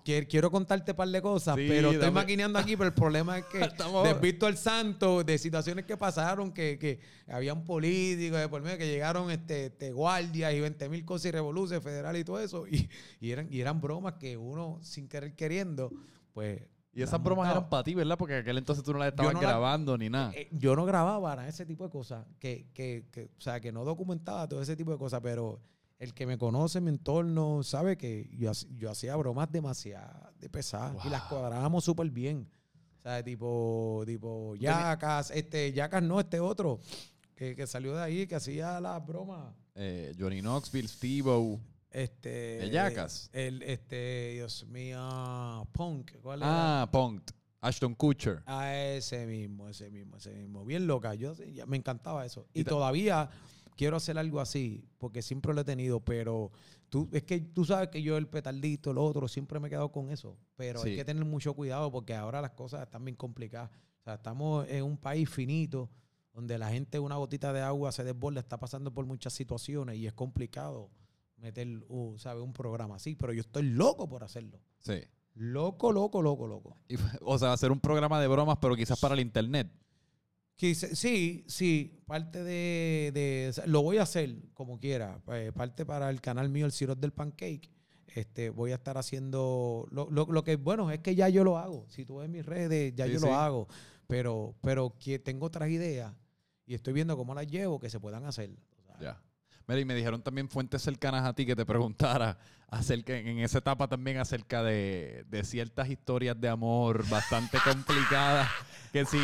Quiero, 0.04 0.26
quiero 0.28 0.50
contarte 0.50 0.90
un 0.92 0.96
par 0.96 1.08
de 1.08 1.22
cosas, 1.22 1.56
Sí, 1.56 1.64
pero 1.66 1.88
estoy 1.90 2.04
dame. 2.04 2.20
maquineando 2.20 2.58
aquí, 2.58 2.76
pero 2.76 2.88
el 2.88 2.94
problema 2.94 3.38
es 3.38 3.46
que 3.46 3.58
desvisto 4.04 4.46
al 4.46 4.58
santo 4.58 5.24
de 5.24 5.38
situaciones 5.38 5.86
que 5.86 5.96
pasaron, 5.96 6.52
que, 6.52 6.78
que 6.78 7.00
habían 7.26 7.64
políticos 7.64 8.38
de 8.38 8.48
por 8.50 8.60
medio 8.60 8.76
que 8.76 8.86
llegaron 8.86 9.30
este, 9.30 9.66
este, 9.66 9.90
guardias 9.92 10.52
y 10.52 10.60
20 10.60 10.88
mil 10.90 11.04
cosas 11.06 11.26
y 11.26 11.30
revoluciones 11.30 11.82
federales 11.82 12.20
y 12.20 12.24
todo 12.24 12.38
eso, 12.40 12.66
y, 12.68 12.88
y 13.18 13.30
eran, 13.30 13.48
y 13.50 13.60
eran 13.60 13.80
bromas 13.80 14.14
que 14.20 14.36
uno, 14.36 14.78
sin 14.82 15.08
querer 15.08 15.34
queriendo, 15.34 15.90
pues... 16.34 16.60
Y 16.92 17.02
esas 17.02 17.22
bromas 17.22 17.50
eran 17.50 17.68
para 17.68 17.82
ti, 17.84 17.94
¿verdad? 17.94 18.16
Porque 18.16 18.34
en 18.34 18.40
aquel 18.40 18.56
entonces 18.58 18.82
tú 18.82 18.92
no 18.94 18.98
las 18.98 19.08
estabas 19.08 19.34
no 19.34 19.40
la- 19.42 19.48
grabando 19.48 19.98
ni 19.98 20.08
nada. 20.08 20.32
Eh, 20.34 20.48
yo 20.52 20.74
no 20.76 20.84
grababa 20.86 21.36
nada, 21.36 21.46
ese 21.48 21.66
tipo 21.66 21.84
de 21.84 21.90
cosas, 21.90 22.26
que, 22.38 22.68
que, 22.72 23.04
que, 23.12 23.24
o 23.36 23.40
sea, 23.40 23.60
que 23.60 23.70
no 23.72 23.84
documentaba 23.84 24.46
todo 24.48 24.62
ese 24.62 24.76
tipo 24.76 24.92
de 24.92 24.98
cosas, 24.98 25.20
pero 25.22 25.60
el 25.98 26.12
que 26.14 26.26
me 26.26 26.38
conoce, 26.38 26.80
mi 26.80 26.90
entorno, 26.90 27.62
sabe 27.62 27.96
que 27.96 28.28
yo, 28.36 28.52
yo 28.70 28.90
hacía 28.90 29.16
bromas 29.16 29.50
demasiado 29.50 30.30
de 30.38 30.48
pesadas 30.48 31.04
y 31.04 31.08
las 31.08 31.22
cuadrábamos 31.22 31.84
súper 31.84 32.10
bien. 32.10 32.48
O 32.98 33.02
sea, 33.02 33.22
tipo, 33.22 34.02
tipo, 34.06 34.56
Yacas, 34.56 35.30
este, 35.30 35.72
Yacas 35.72 36.02
no, 36.02 36.20
este 36.20 36.40
otro, 36.40 36.80
que, 37.34 37.54
que 37.54 37.66
salió 37.66 37.94
de 37.94 38.02
ahí, 38.02 38.26
que 38.26 38.34
hacía 38.34 38.80
las 38.80 39.04
bromas. 39.06 39.54
Eh, 39.74 40.14
Johnny 40.18 40.40
Knoxville, 40.40 40.88
Steve-O. 40.88 41.60
Este, 41.90 42.58
¿De 42.58 42.70
Jackass? 42.70 43.30
El, 43.32 43.62
este, 43.62 44.32
Dios 44.34 44.66
mío, 44.66 45.66
Punk, 45.72 46.12
¿cuál 46.20 46.40
era? 46.40 46.82
Ah, 46.82 46.90
Punked. 46.90 47.34
Ashton 47.60 47.94
Kutcher. 47.94 48.42
A 48.46 48.74
ese 48.76 49.26
mismo, 49.26 49.68
ese 49.68 49.90
mismo, 49.90 50.18
ese 50.18 50.30
mismo. 50.30 50.64
Bien 50.64 50.86
loca. 50.86 51.14
Yo 51.14 51.34
me 51.66 51.76
encantaba 51.76 52.24
eso. 52.26 52.46
Y 52.52 52.60
Y 52.60 52.64
todavía 52.64 53.28
quiero 53.76 53.96
hacer 53.96 54.18
algo 54.18 54.40
así, 54.40 54.88
porque 54.98 55.22
siempre 55.22 55.54
lo 55.54 55.60
he 55.60 55.64
tenido, 55.64 56.00
pero 56.00 56.50
tú, 56.88 57.08
es 57.12 57.22
que 57.24 57.40
tú 57.40 57.64
sabes 57.64 57.88
que 57.88 58.02
yo 58.02 58.16
el 58.16 58.26
petardito, 58.28 58.92
lo 58.92 59.04
otro, 59.04 59.28
siempre 59.28 59.60
me 59.60 59.68
he 59.68 59.70
quedado 59.70 59.92
con 59.92 60.10
eso. 60.10 60.36
Pero 60.56 60.80
Sí. 60.80 60.90
hay 60.90 60.96
que 60.96 61.04
tener 61.04 61.24
mucho 61.24 61.54
cuidado 61.54 61.90
porque 61.92 62.14
ahora 62.14 62.40
las 62.40 62.52
cosas 62.52 62.82
están 62.82 63.04
bien 63.04 63.16
complicadas. 63.16 63.70
O 64.00 64.02
sea, 64.04 64.14
estamos 64.14 64.66
en 64.68 64.84
un 64.84 64.96
país 64.96 65.28
finito 65.28 65.90
donde 66.32 66.58
la 66.58 66.70
gente 66.70 66.98
una 66.98 67.16
gotita 67.16 67.52
de 67.52 67.60
agua 67.62 67.92
se 67.92 68.04
desborda, 68.04 68.40
está 68.40 68.58
pasando 68.58 68.92
por 68.92 69.06
muchas 69.06 69.32
situaciones 69.32 69.96
y 69.96 70.06
es 70.06 70.12
complicado 70.12 70.90
meter, 71.38 71.66
uh, 71.88 72.16
¿sabes? 72.18 72.42
un 72.42 72.52
programa 72.52 72.96
así. 72.96 73.14
Pero 73.14 73.32
yo 73.32 73.40
estoy 73.40 73.62
loco 73.64 74.08
por 74.08 74.22
hacerlo. 74.24 74.60
Sí. 74.78 75.00
Loco, 75.34 75.92
loco, 75.92 76.22
loco, 76.22 76.46
loco. 76.46 76.76
Y 76.88 76.96
o 77.22 77.38
sea, 77.38 77.52
hacer 77.52 77.70
un 77.72 77.80
programa 77.80 78.20
de 78.20 78.28
bromas, 78.28 78.58
pero 78.60 78.74
quizás 78.76 78.98
para 78.98 79.14
el 79.14 79.20
internet. 79.20 79.70
Quise- 80.56 80.94
sí, 80.96 81.44
sí, 81.48 82.02
parte 82.06 82.42
de, 82.42 83.10
de- 83.12 83.52
lo 83.66 83.82
voy 83.82 83.98
a 83.98 84.02
hacer 84.04 84.36
como 84.54 84.78
quiera, 84.78 85.20
eh, 85.32 85.52
parte 85.54 85.84
para 85.84 86.08
el 86.08 86.20
canal 86.22 86.48
mío, 86.48 86.64
el 86.66 86.72
Cirot 86.72 86.98
del 86.98 87.12
Pancake. 87.12 87.70
Este, 88.06 88.48
voy 88.48 88.72
a 88.72 88.76
estar 88.76 88.96
haciendo 88.96 89.86
lo, 89.90 90.08
lo- 90.10 90.24
lo 90.30 90.42
que 90.44 90.56
bueno 90.56 90.90
es 90.90 91.00
que 91.00 91.14
ya 91.14 91.28
yo 91.28 91.44
lo 91.44 91.58
hago. 91.58 91.84
Si 91.90 92.06
tú 92.06 92.16
ves 92.18 92.30
mis 92.30 92.46
redes, 92.46 92.94
ya 92.96 93.04
Sí, 93.06 93.12
yo 93.12 93.18
sí. 93.20 93.26
lo 93.26 93.34
hago. 93.34 93.68
Pero, 94.06 94.54
pero 94.62 94.94
que 94.98 95.18
tengo 95.18 95.46
otras 95.46 95.68
ideas 95.68 96.14
y 96.64 96.74
estoy 96.74 96.94
viendo 96.94 97.16
cómo 97.16 97.34
las 97.34 97.46
llevo 97.46 97.78
que 97.78 97.90
se 97.90 98.00
puedan 98.00 98.24
hacer. 98.24 98.50
o 98.78 98.82
sea, 98.82 98.96
Ya. 99.00 99.22
Mira, 99.68 99.80
y 99.80 99.84
me 99.84 99.94
dijeron 99.96 100.22
también 100.22 100.48
fuentes 100.48 100.80
cercanas 100.80 101.26
a 101.26 101.34
ti 101.34 101.44
que 101.44 101.56
te 101.56 101.66
preguntara 101.66 102.38
acerca, 102.68 103.18
en 103.18 103.40
esa 103.40 103.58
etapa 103.58 103.88
también 103.88 104.16
acerca 104.18 104.62
de, 104.62 105.24
de 105.28 105.42
ciertas 105.44 105.90
historias 105.90 106.40
de 106.40 106.48
amor 106.48 107.06
bastante 107.10 107.58
complicadas. 107.64 108.48
Que 108.92 109.04
si 109.04 109.18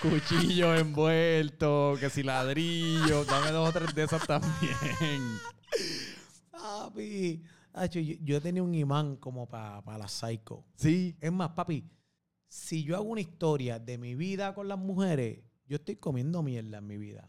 cuchillo 0.00 0.74
envuelto, 0.74 1.94
que 1.98 2.10
si 2.10 2.22
ladrillo, 2.22 3.24
dame 3.24 3.50
dos 3.50 3.68
o 3.68 3.72
tres 3.72 3.94
de 3.94 4.04
esas 4.04 4.26
también. 4.26 5.40
Papi, 6.50 7.42
yo, 7.90 8.00
yo 8.00 8.40
tenía 8.40 8.62
un 8.62 8.74
imán 8.74 9.16
como 9.16 9.48
para 9.48 9.98
la 9.98 10.08
psycho. 10.08 10.64
Sí. 10.76 11.16
Es 11.20 11.32
más, 11.32 11.50
papi, 11.50 11.84
si 12.48 12.84
yo 12.84 12.96
hago 12.96 13.04
una 13.04 13.20
historia 13.20 13.78
de 13.78 13.98
mi 13.98 14.14
vida 14.14 14.54
con 14.54 14.68
las 14.68 14.78
mujeres, 14.78 15.40
yo 15.66 15.76
estoy 15.76 15.96
comiendo 15.96 16.42
mierda 16.42 16.78
en 16.78 16.86
mi 16.86 16.96
vida. 16.96 17.28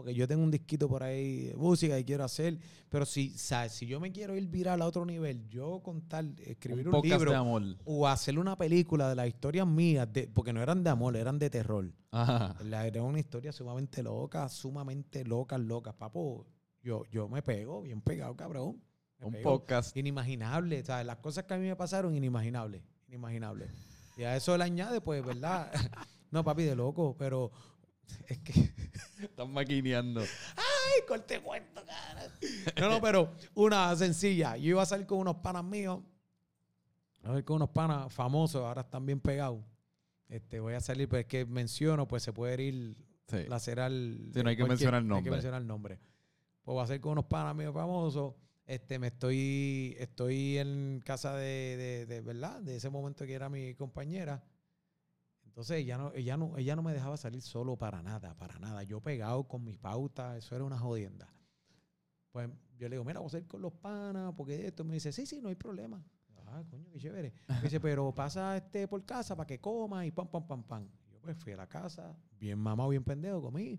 Porque 0.00 0.14
yo 0.14 0.26
tengo 0.26 0.42
un 0.42 0.50
disquito 0.50 0.88
por 0.88 1.02
ahí 1.02 1.48
de 1.48 1.56
música 1.56 1.98
y 1.98 2.04
quiero 2.06 2.24
hacer. 2.24 2.58
Pero 2.88 3.04
si, 3.04 3.36
¿sabes? 3.36 3.72
si 3.72 3.84
yo 3.86 4.00
me 4.00 4.10
quiero 4.10 4.34
ir 4.34 4.48
viral 4.48 4.80
a 4.80 4.86
otro 4.86 5.04
nivel, 5.04 5.46
yo 5.46 5.82
contar, 5.82 6.24
escribir 6.38 6.88
un, 6.88 7.02
libro 7.02 7.30
de 7.30 7.36
amor. 7.36 7.62
o 7.84 8.08
hacer 8.08 8.38
una 8.38 8.56
película 8.56 9.10
de 9.10 9.14
las 9.14 9.28
historias 9.28 9.66
mías, 9.66 10.10
de, 10.10 10.26
porque 10.26 10.54
no 10.54 10.62
eran 10.62 10.82
de 10.82 10.88
amor, 10.88 11.18
eran 11.18 11.38
de 11.38 11.50
terror. 11.50 11.92
Ajá. 12.12 12.56
La- 12.64 12.86
Era 12.86 13.02
una 13.02 13.18
historia 13.18 13.52
sumamente 13.52 14.02
loca, 14.02 14.48
sumamente 14.48 15.22
loca, 15.22 15.58
loca. 15.58 15.92
Papo, 15.92 16.46
yo, 16.82 17.04
yo 17.12 17.28
me 17.28 17.42
pego, 17.42 17.82
bien 17.82 18.00
pegado, 18.00 18.34
cabrón. 18.34 18.82
Me 19.18 19.26
Un 19.26 19.32
pego 19.34 19.50
podcast. 19.50 19.94
inimaginable. 19.98 20.82
Sea, 20.82 21.04
las 21.04 21.18
cosas 21.18 21.44
que 21.44 21.52
a 21.52 21.58
mí 21.58 21.66
me 21.66 21.76
pasaron, 21.76 22.16
inimaginables. 22.16 22.80
Inimaginables. 23.06 23.70
Y 24.16 24.22
a 24.22 24.34
eso 24.34 24.56
le 24.56 24.64
añade, 24.64 25.02
pues, 25.02 25.22
¿verdad? 25.22 25.70
no, 26.30 26.42
papi, 26.42 26.62
de 26.62 26.74
loco, 26.74 27.14
pero 27.18 27.50
es 28.28 28.38
que. 28.38 28.52
Están 29.22 29.52
maquineando. 29.52 30.20
¡Ay, 30.20 31.02
corte 31.06 31.40
cuento, 31.40 31.84
cara! 31.84 32.26
No, 32.80 32.88
no, 32.88 33.00
pero 33.00 33.32
una 33.54 33.94
sencilla. 33.96 34.56
Yo 34.56 34.70
iba 34.70 34.82
a 34.82 34.86
salir 34.86 35.06
con 35.06 35.18
unos 35.18 35.36
panas 35.36 35.62
míos 35.64 36.00
A 37.22 37.32
ver 37.32 37.44
con 37.44 37.56
unos 37.56 37.68
panas 37.70 38.12
famosos, 38.12 38.62
ahora 38.62 38.80
están 38.82 39.04
bien 39.04 39.20
pegados. 39.20 39.62
Este, 40.28 40.58
voy 40.60 40.74
a 40.74 40.80
salir, 40.80 41.08
pues 41.08 41.20
es 41.20 41.26
que 41.26 41.44
menciono, 41.44 42.06
pues 42.08 42.22
se 42.22 42.32
puede 42.32 42.62
ir 42.62 42.96
Sí. 43.26 43.44
lacerar. 43.48 43.90
Sí, 43.92 44.42
no 44.42 44.48
hay 44.48 44.56
que 44.56 44.64
mencionar 44.64 45.02
no 45.02 45.08
nombre. 45.10 45.18
Hay 45.18 45.24
que 45.24 45.30
mencionar 45.30 45.60
el 45.60 45.66
nombre. 45.66 45.98
Pues 46.62 46.74
voy 46.74 46.80
a 46.80 46.84
hacer 46.84 47.00
con 47.00 47.12
unos 47.12 47.26
panas 47.26 47.54
míos 47.54 47.74
famosos. 47.74 48.34
Este, 48.66 48.98
me 48.98 49.08
estoy, 49.08 49.96
estoy 49.98 50.58
en 50.58 51.02
casa 51.04 51.34
de, 51.36 51.76
de, 51.76 52.06
de, 52.06 52.20
¿verdad? 52.22 52.60
De 52.60 52.76
ese 52.76 52.88
momento 52.88 53.26
que 53.26 53.34
era 53.34 53.48
mi 53.48 53.74
compañera. 53.74 54.42
Entonces 55.60 55.76
ella 55.76 55.98
no, 55.98 56.10
ella 56.14 56.38
no, 56.38 56.56
ella 56.56 56.74
no 56.74 56.80
me 56.80 56.94
dejaba 56.94 57.18
salir 57.18 57.42
solo 57.42 57.76
para 57.76 58.02
nada, 58.02 58.34
para 58.38 58.58
nada. 58.58 58.82
Yo 58.82 59.02
pegado 59.02 59.46
con 59.46 59.62
mis 59.62 59.76
pautas, 59.76 60.38
eso 60.38 60.56
era 60.56 60.64
una 60.64 60.78
jodienda. 60.78 61.30
Pues 62.32 62.48
yo 62.78 62.88
le 62.88 62.94
digo, 62.94 63.04
mira, 63.04 63.20
vamos 63.20 63.34
a 63.34 63.38
ir 63.40 63.46
con 63.46 63.60
los 63.60 63.74
panas, 63.74 64.32
porque 64.34 64.66
esto 64.66 64.84
me 64.84 64.94
dice, 64.94 65.12
sí, 65.12 65.26
sí, 65.26 65.38
no 65.42 65.50
hay 65.50 65.56
problema. 65.56 66.02
Ah, 66.46 66.64
coño, 66.70 66.90
qué 66.90 66.98
chévere. 66.98 67.34
Me 67.46 67.60
dice, 67.60 67.78
pero 67.78 68.10
pasa 68.14 68.56
este 68.56 68.88
por 68.88 69.04
casa 69.04 69.36
para 69.36 69.46
que 69.46 69.60
coma 69.60 70.06
y 70.06 70.10
pam, 70.10 70.28
pam, 70.28 70.46
pam, 70.46 70.62
pam. 70.62 70.88
Yo 71.12 71.20
pues 71.20 71.36
fui 71.36 71.52
a 71.52 71.58
la 71.58 71.68
casa, 71.68 72.16
bien 72.38 72.58
mamado, 72.58 72.88
bien 72.88 73.04
pendejo, 73.04 73.42
comí. 73.42 73.78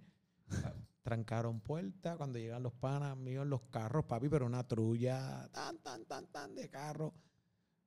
Trancaron 1.01 1.61
puertas 1.61 2.15
cuando 2.15 2.37
llegan 2.37 2.61
los 2.61 2.73
panas 2.73 3.17
míos 3.17 3.47
los 3.47 3.63
carros, 3.71 4.05
papi, 4.05 4.29
pero 4.29 4.45
una 4.45 4.67
trulla, 4.67 5.49
tan, 5.51 5.79
tan, 5.79 6.05
tan, 6.05 6.27
tan 6.27 6.53
de 6.53 6.69
carro. 6.69 7.15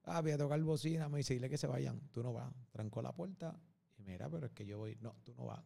Ah, 0.03 0.21
voy 0.21 0.33
a 0.33 0.39
tocar 0.39 0.61
bocina, 0.65 1.09
me 1.09 1.19
dice, 1.19 1.35
dile 1.35 1.49
que 1.49 1.59
se 1.59 1.69
vayan, 1.69 2.01
tú 2.11 2.25
no 2.25 2.33
vas. 2.33 2.53
Trancó 2.73 3.01
la 3.01 3.15
puerta 3.15 3.57
mira, 4.05 4.29
pero 4.29 4.47
es 4.47 4.53
que 4.53 4.65
yo 4.65 4.79
voy, 4.79 4.97
no, 5.01 5.15
tú 5.25 5.35
no 5.35 5.47
vas. 5.47 5.65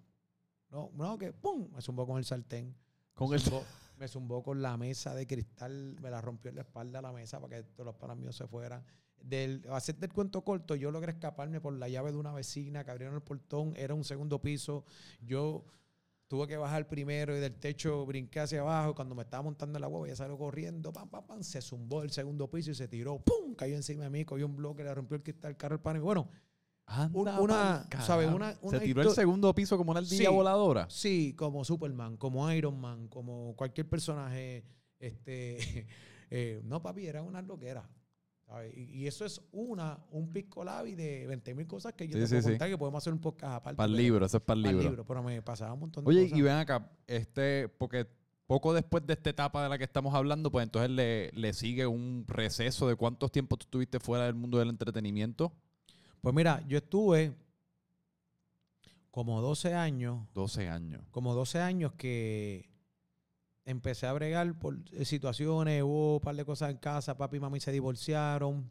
No, 0.71 0.91
no, 0.95 1.19
que 1.19 1.33
pum, 1.33 1.69
me 1.73 1.81
zumbó 1.81 2.07
con 2.07 2.19
el 2.19 2.25
sartén. 2.25 2.75
Con 3.15 3.31
me 3.31 3.37
el 3.37 3.43
zumbó, 3.43 3.65
me 3.99 4.09
zumbó 4.09 4.43
con 4.43 4.63
la 4.63 4.77
mesa 4.77 5.15
de 5.15 5.27
cristal, 5.27 5.97
me 6.01 6.11
la 6.11 6.21
rompió 6.21 6.51
en 6.51 6.57
la 6.57 6.63
espalda 6.63 7.03
la 7.03 7.13
mesa 7.13 7.41
para 7.41 7.57
que 7.57 7.63
todos 7.65 7.87
los 7.87 7.97
panas 7.97 8.17
míos 8.17 8.37
se 8.37 8.47
fueran. 8.47 8.85
Del, 9.21 9.65
a 9.69 9.77
hacer 9.77 9.97
del 9.97 10.13
cuento 10.13 10.43
corto, 10.43 10.77
yo 10.77 10.93
logré 10.93 11.13
escaparme 11.13 11.61
por 11.61 11.73
la 11.73 11.89
llave 11.89 12.13
de 12.13 12.19
una 12.19 12.33
vecina 12.33 12.85
que 12.85 12.91
abrieron 12.91 13.17
el 13.17 13.23
portón, 13.23 13.75
era 13.77 13.95
un 13.95 14.05
segundo 14.05 14.41
piso. 14.41 14.85
Yo 15.21 15.65
tuve 16.29 16.47
que 16.47 16.57
bajar 16.57 16.87
primero 16.87 17.37
y 17.37 17.41
del 17.41 17.55
techo 17.59 18.07
brinqué 18.07 18.41
hacia 18.41 18.61
abajo. 18.61 18.95
Cuando 18.95 19.15
me 19.15 19.23
estaba 19.23 19.43
montando 19.43 19.79
en 19.79 19.81
la 19.81 19.89
hueva, 19.89 20.07
ya 20.07 20.15
salió 20.15 20.39
corriendo, 20.39 20.93
pam, 20.93 21.09
pam, 21.09 21.27
pam, 21.27 21.43
se 21.43 21.61
zumbó 21.61 22.03
el 22.03 22.13
segundo 22.13 22.49
piso 22.49 22.71
y 22.71 22.75
se 22.75 22.87
tiró, 22.87 23.19
pum, 23.19 23.55
cayó 23.55 23.75
encima 23.75 24.05
de 24.05 24.11
mí, 24.11 24.25
cogió 24.25 24.47
un 24.47 24.55
bloque, 24.55 24.85
le 24.85 24.95
rompió 24.95 25.17
el 25.17 25.23
cristal, 25.23 25.53
el 25.53 25.57
carro, 25.57 25.77
el 25.77 25.81
pan. 25.81 25.97
Y 25.97 26.01
bueno, 26.01 26.29
Anda 26.91 27.39
una, 27.41 27.87
¿sabes? 28.01 28.31
Una, 28.33 28.55
Se 28.71 28.81
tiró 28.81 29.03
el 29.03 29.11
segundo 29.11 29.55
piso 29.55 29.77
como 29.77 29.91
una 29.91 30.01
ardilla 30.01 30.31
Sí. 30.31 30.35
voladora. 30.35 30.87
Sí, 30.89 31.35
como 31.37 31.63
Superman, 31.65 32.17
como 32.17 32.51
Iron 32.53 32.81
Man, 32.81 33.09
como 33.09 33.55
cualquier 33.57 33.87
personaje. 33.89 34.65
Este, 34.99 35.87
eh, 36.31 36.61
no, 36.65 36.81
papi, 36.83 37.07
era 37.07 37.23
una 37.23 37.43
loquera. 37.43 37.89
¿sabes? 38.47 38.75
Y, 38.75 39.01
y 39.01 39.07
eso 39.07 39.27
es 39.27 39.43
una, 39.53 39.99
un 40.11 40.33
pisco 40.33 40.65
labi 40.65 40.95
de 40.95 41.27
20 41.27 41.55
mil 41.55 41.67
cosas 41.67 41.93
que 41.93 42.09
yo 42.09 42.15
Sí, 42.15 42.21
te 42.21 42.27
sí, 42.27 42.33
puedo 42.37 42.43
sí. 42.45 42.49
contar 42.53 42.69
que 42.71 42.79
podemos 42.79 43.03
hacer 43.05 43.13
un 43.13 43.21
podcast 43.21 43.57
aparte. 43.57 43.77
Para 43.77 43.91
el 43.91 43.97
libro, 43.97 44.25
eso 44.25 44.39
es 44.39 44.43
para 44.43 44.57
el 44.57 44.63
libro. 44.63 44.83
libro, 44.83 45.07
Pero 45.07 45.23
me 45.23 45.43
pasaba 45.43 45.75
un 45.75 45.81
montón 45.81 46.05
de 46.05 46.09
Oye, 46.11 46.23
cosas. 46.25 46.39
y 46.39 46.43
ven 46.43 46.55
acá, 46.57 46.91
este, 47.07 47.69
porque 47.69 48.07
poco 48.47 48.73
después 48.73 49.07
de 49.07 49.13
esta 49.13 49.29
etapa 49.29 49.63
de 49.63 49.69
la 49.69 49.77
que 49.77 49.85
estamos 49.85 50.15
hablando, 50.15 50.51
pues 50.51 50.63
entonces 50.65 50.91
le, 50.91 51.31
le 51.33 51.53
sigue 51.53 51.87
un 51.87 52.25
receso 52.27 52.89
de 52.89 52.97
cuántos 52.97 53.31
tiempos 53.31 53.59
tú 53.59 53.65
estuviste 53.67 54.01
fuera 54.01 54.25
del 54.25 54.35
mundo 54.35 54.59
del 54.59 54.71
entretenimiento. 54.71 55.53
Pues 56.29 56.37
mira, 56.37 56.63
yo 56.69 56.77
estuve 56.77 57.35
como 59.11 59.41
12 59.41 59.73
años 59.73 60.27
12 60.35 60.69
años. 60.69 61.03
como 61.11 61.33
12 61.33 61.59
años 61.59 61.95
que 61.95 62.69
empecé 63.65 64.07
a 64.07 64.13
bregar 64.13 64.59
por 64.59 64.77
situaciones, 65.07 65.83
hubo 65.83 66.17
un 66.17 66.21
par 66.21 66.37
de 66.37 66.45
cosas 66.45 66.69
en 66.69 66.77
casa, 66.77 67.17
papi 67.17 67.39
y 67.39 67.41
mami 67.41 67.61
se 67.61 67.73
divorciaron. 67.73 68.71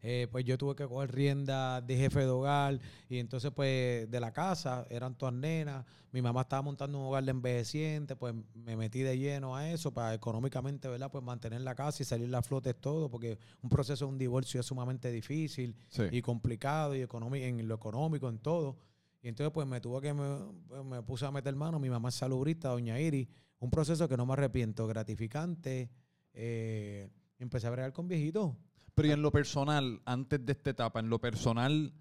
Eh, 0.00 0.28
pues 0.30 0.44
yo 0.44 0.56
tuve 0.56 0.76
que 0.76 0.86
coger 0.86 1.12
rienda 1.12 1.80
de 1.80 1.96
jefe 1.96 2.20
de 2.20 2.26
hogar 2.28 2.78
y 3.08 3.18
entonces 3.18 3.50
pues 3.50 4.08
de 4.08 4.20
la 4.20 4.32
casa 4.32 4.86
eran 4.90 5.16
todas 5.18 5.34
nenas, 5.34 5.84
mi 6.12 6.22
mamá 6.22 6.42
estaba 6.42 6.62
montando 6.62 6.98
un 6.98 7.06
hogar 7.06 7.24
de 7.24 7.32
envejeciente, 7.32 8.14
pues 8.14 8.32
me 8.54 8.76
metí 8.76 9.00
de 9.00 9.18
lleno 9.18 9.56
a 9.56 9.68
eso 9.70 9.92
para 9.92 10.14
económicamente, 10.14 10.86
¿verdad? 10.86 11.10
Pues 11.10 11.24
mantener 11.24 11.62
la 11.62 11.74
casa 11.74 12.00
y 12.02 12.06
salir 12.06 12.32
a 12.34 12.42
flote 12.42 12.74
todo, 12.74 13.10
porque 13.10 13.38
un 13.60 13.68
proceso 13.70 14.04
de 14.06 14.12
un 14.12 14.18
divorcio 14.18 14.60
es 14.60 14.66
sumamente 14.66 15.10
difícil 15.10 15.74
Sí. 15.88 16.04
y 16.12 16.22
complicado 16.22 16.94
y 16.94 17.00
en 17.02 17.66
lo 17.68 17.74
económico, 17.74 18.28
en 18.28 18.38
todo. 18.38 18.76
Y 19.20 19.26
entonces 19.26 19.52
pues 19.52 19.66
me 19.66 19.80
tuvo 19.80 20.00
que, 20.00 20.14
me, 20.14 20.36
pues, 20.68 20.84
me 20.84 21.02
puse 21.02 21.26
a 21.26 21.32
meter 21.32 21.56
mano, 21.56 21.80
mi 21.80 21.90
mamá 21.90 22.10
es 22.10 22.14
salubrista, 22.14 22.68
doña 22.68 23.00
Iri, 23.00 23.28
un 23.58 23.68
proceso 23.70 24.08
que 24.08 24.16
no 24.16 24.24
me 24.26 24.34
arrepiento, 24.34 24.86
gratificante. 24.86 25.90
eh, 26.34 27.08
empecé 27.40 27.66
a 27.66 27.70
bregar 27.70 27.92
con 27.92 28.06
viejitos. 28.06 28.52
Pero 28.98 29.08
y 29.08 29.12
en 29.12 29.22
lo 29.22 29.30
personal, 29.32 30.00
antes 30.04 30.44
de 30.44 30.52
esta 30.52 30.70
etapa, 30.70 31.00
en 31.00 31.08
lo 31.08 31.18
personal, 31.20 31.92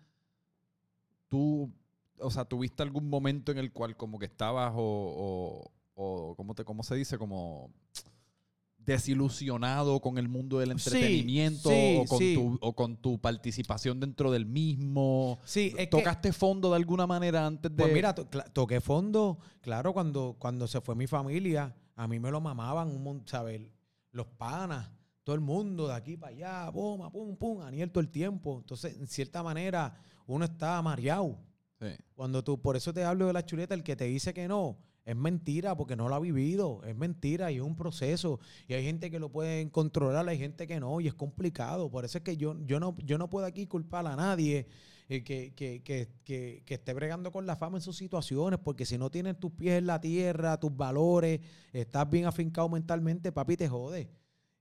tú, 1.29 1.71
o 2.19 2.31
sea, 2.31 2.45
¿tuviste 2.45 2.83
algún 2.83 3.09
momento 3.09 3.51
en 3.51 3.57
el 3.57 3.71
cual 3.71 3.95
como 3.95 4.19
que 4.19 4.25
estabas 4.25 4.73
o, 4.75 4.81
o, 4.81 5.71
o 5.95 6.35
¿cómo, 6.35 6.53
te, 6.55 6.63
¿cómo 6.65 6.83
se 6.83 6.95
dice? 6.95 7.17
Como 7.17 7.71
desilusionado 8.77 9.99
con 9.99 10.17
el 10.17 10.29
mundo 10.29 10.59
del 10.59 10.71
entretenimiento 10.71 11.69
sí, 11.69 11.97
o, 11.99 12.05
con 12.05 12.19
sí. 12.19 12.33
tu, 12.35 12.57
o 12.61 12.73
con 12.73 12.95
tu 12.95 13.19
participación 13.19 13.99
dentro 13.99 14.31
del 14.31 14.45
mismo. 14.45 15.39
Sí, 15.43 15.67
es 15.71 15.75
que, 15.75 15.87
¿Tocaste 15.87 16.31
fondo 16.31 16.69
de 16.69 16.77
alguna 16.77 17.05
manera 17.05 17.45
antes 17.45 17.69
de...? 17.75 17.83
pues 17.83 17.93
mira, 17.93 18.15
to- 18.15 18.25
toqué 18.53 18.79
fondo, 18.79 19.39
claro, 19.61 19.91
cuando, 19.93 20.37
cuando 20.39 20.67
se 20.67 20.79
fue 20.79 20.95
mi 20.95 21.05
familia, 21.05 21.75
a 21.95 22.07
mí 22.07 22.19
me 22.19 22.31
lo 22.31 22.39
mamaban, 22.39 22.87
un 22.87 23.03
mon- 23.03 23.27
¿sabes? 23.27 23.61
Los 24.11 24.27
panas, 24.27 24.89
todo 25.27 25.35
el 25.35 25.41
mundo 25.41 25.89
de 25.89 25.93
aquí 25.93 26.15
para 26.15 26.31
allá, 26.31 26.71
pum, 26.71 27.11
pum, 27.11 27.35
pum, 27.35 27.61
Aniel 27.61 27.91
todo 27.91 27.99
el 27.99 28.07
tiempo. 28.07 28.59
Entonces, 28.59 28.95
en 28.95 29.07
cierta 29.07 29.43
manera, 29.43 29.93
uno 30.25 30.45
está 30.45 30.81
mareado. 30.81 31.37
Sí. 31.81 31.87
Cuando 32.15 32.45
tú, 32.45 32.61
por 32.61 32.77
eso 32.77 32.93
te 32.93 33.03
hablo 33.03 33.27
de 33.27 33.33
la 33.33 33.45
chuleta, 33.45 33.75
el 33.75 33.83
que 33.83 33.97
te 33.97 34.05
dice 34.05 34.33
que 34.33 34.47
no, 34.47 34.77
es 35.03 35.17
mentira 35.17 35.75
porque 35.75 35.97
no 35.97 36.07
lo 36.07 36.15
ha 36.15 36.21
vivido, 36.21 36.81
es 36.85 36.95
mentira 36.95 37.51
y 37.51 37.57
es 37.57 37.61
un 37.61 37.75
proceso. 37.75 38.39
Y 38.69 38.73
hay 38.75 38.85
gente 38.85 39.11
que 39.11 39.19
lo 39.19 39.29
puede 39.29 39.69
controlar, 39.69 40.29
hay 40.29 40.37
gente 40.37 40.65
que 40.65 40.79
no, 40.79 41.01
y 41.01 41.09
es 41.09 41.13
complicado. 41.13 41.91
Por 41.91 42.05
eso 42.05 42.19
es 42.19 42.23
que 42.23 42.37
yo, 42.37 42.55
yo, 42.65 42.79
no, 42.79 42.95
yo 43.03 43.17
no 43.17 43.29
puedo 43.29 43.45
aquí 43.45 43.67
culpar 43.67 44.07
a 44.07 44.15
nadie 44.15 44.65
eh, 45.09 45.25
que, 45.25 45.53
que, 45.53 45.83
que, 45.83 46.07
que, 46.23 46.63
que 46.65 46.73
esté 46.73 46.93
bregando 46.93 47.33
con 47.33 47.45
la 47.45 47.57
fama 47.57 47.79
en 47.79 47.81
sus 47.81 47.97
situaciones, 47.97 48.61
porque 48.63 48.85
si 48.85 48.97
no 48.97 49.11
tienes 49.11 49.37
tus 49.37 49.51
pies 49.51 49.79
en 49.79 49.87
la 49.87 49.99
tierra, 49.99 50.57
tus 50.57 50.73
valores, 50.73 51.41
estás 51.73 52.09
bien 52.09 52.27
afincado 52.27 52.69
mentalmente, 52.69 53.33
papi, 53.33 53.57
te 53.57 53.67
jode. 53.67 54.09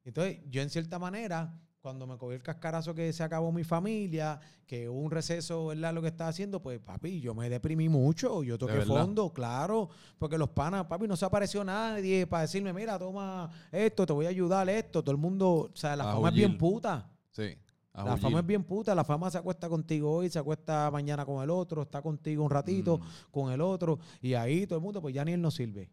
Entonces, 0.07 0.39
yo 0.49 0.63
en 0.63 0.71
cierta 0.71 0.99
manera, 0.99 1.53
cuando 1.81 2.07
me 2.07 2.17
cogí 2.17 2.35
el 2.37 2.43
cascarazo 2.43 2.95
que 2.95 3.13
se 3.13 3.23
acabó 3.23 3.53
mi 3.53 3.63
familia, 3.65 4.41
que 4.67 4.89
hubo 4.89 5.01
un 5.01 5.11
receso, 5.11 5.67
¿verdad? 5.67 5.93
Lo 5.93 6.01
que 6.03 6.09
estaba 6.09 6.31
haciendo, 6.31 6.63
pues, 6.63 6.79
papi, 6.81 7.21
yo 7.21 7.35
me 7.35 7.49
deprimí 7.51 7.89
mucho, 7.89 8.43
yo 8.43 8.57
toqué 8.57 8.73
fondo, 8.87 9.33
claro, 9.33 9.89
porque 10.19 10.39
los 10.39 10.49
panas, 10.51 10.87
papi, 10.87 11.07
no 11.07 11.17
se 11.17 11.25
apareció 11.25 11.63
nadie 11.65 12.27
para 12.27 12.43
decirme, 12.43 12.73
mira, 12.73 12.99
toma 12.99 13.51
esto, 13.71 14.07
te 14.07 14.13
voy 14.13 14.27
a 14.27 14.31
ayudar 14.31 14.69
esto, 14.69 15.03
todo 15.03 15.13
el 15.13 15.21
mundo, 15.21 15.71
o 15.73 15.77
sea, 15.77 15.95
la 15.97 16.11
A 16.11 16.15
fama 16.15 16.29
es 16.31 16.35
bien 16.35 16.57
puta. 16.59 17.11
Sí. 17.31 17.57
a 17.93 18.05
La 18.05 18.17
fama 18.17 18.41
es 18.41 18.47
bien 18.47 18.63
puta, 18.65 18.95
la 18.95 19.05
fama 19.05 19.31
se 19.31 19.39
acuesta 19.39 19.69
contigo 19.69 20.13
hoy, 20.13 20.29
se 20.29 20.39
acuesta 20.39 20.91
mañana 20.93 21.25
con 21.25 21.43
el 21.43 21.51
otro, 21.51 21.83
está 21.83 22.03
contigo 22.03 22.45
un 22.45 22.51
ratito, 22.51 22.99
Mm. 22.99 23.03
con 23.31 23.53
el 23.53 23.61
otro, 23.61 23.99
y 24.21 24.35
ahí 24.35 24.67
todo 24.67 24.79
el 24.79 24.83
mundo, 24.85 25.01
pues 25.01 25.15
ya 25.15 25.25
ni 25.25 25.33
él 25.33 25.41
no 25.41 25.51
sirve. 25.51 25.89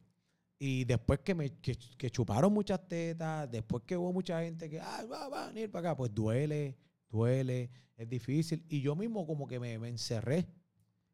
Y 0.66 0.86
después 0.86 1.20
que 1.20 1.36
me 1.36 1.49
que, 1.59 1.78
que 1.97 2.09
chuparon 2.09 2.53
muchas 2.53 2.88
tetas, 2.88 3.51
después 3.51 3.84
que 3.86 3.97
hubo 3.97 4.14
mucha 4.14 4.41
gente 4.41 4.70
que, 4.70 4.80
ah, 4.80 5.03
va, 5.11 5.28
va, 5.28 5.51
ni 5.51 5.59
ir 5.61 5.70
para 5.72 5.89
acá, 5.89 5.97
pues 5.97 6.14
duele, 6.16 6.78
duele, 7.09 7.70
es 7.97 8.07
difícil. 8.09 8.64
Y 8.70 8.80
yo 8.80 8.95
mismo 8.95 9.28
como 9.28 9.45
que 9.45 9.59
me, 9.59 9.78
me 9.78 9.89
encerré. 9.89 10.47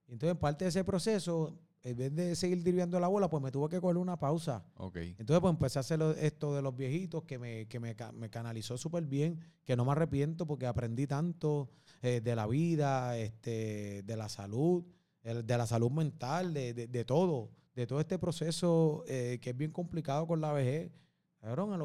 Y 0.07 0.13
entonces, 0.13 0.37
parte 0.37 0.65
de 0.65 0.69
ese 0.69 0.83
proceso, 0.83 1.57
en 1.81 1.97
vez 1.97 2.13
de 2.13 2.35
seguir 2.35 2.61
dirviando 2.63 2.99
la 2.99 3.07
bola, 3.07 3.27
pues 3.27 3.41
me 3.41 3.49
tuve 3.51 3.69
que 3.69 3.81
coger 3.81 3.97
una 3.97 4.19
pausa. 4.19 4.63
Ok. 4.75 4.97
Entonces, 4.97 5.39
pues 5.39 5.51
empecé 5.51 5.79
a 5.79 5.81
hacer 5.81 5.99
esto 6.19 6.53
de 6.55 6.61
los 6.61 6.75
viejitos 6.75 7.23
que 7.23 7.39
me, 7.39 7.67
que 7.67 7.79
me, 7.79 7.95
me 8.13 8.29
canalizó 8.29 8.77
súper 8.77 9.05
bien, 9.05 9.39
que 9.65 9.75
no 9.75 9.83
me 9.83 9.93
arrepiento 9.93 10.45
porque 10.45 10.67
aprendí 10.67 11.07
tanto 11.07 11.71
eh, 12.03 12.21
de 12.21 12.35
la 12.35 12.45
vida, 12.45 13.17
este, 13.17 14.03
de 14.03 14.15
la 14.15 14.29
salud, 14.29 14.85
el- 15.23 15.43
de 15.47 15.57
la 15.57 15.65
salud 15.65 15.89
mental, 15.89 16.53
de, 16.53 16.73
de- 16.75 16.87
de 16.87 17.03
todo, 17.03 17.49
de 17.79 17.87
todo 17.87 18.01
este 18.01 18.19
proceso 18.19 19.05
eh, 19.07 19.39
que 19.41 19.51
es 19.51 19.57
bien 19.57 19.71
complicado 19.71 20.27
con 20.27 20.41
la 20.41 20.51
vejez. 20.51 20.91
Cabrón, 21.39 21.79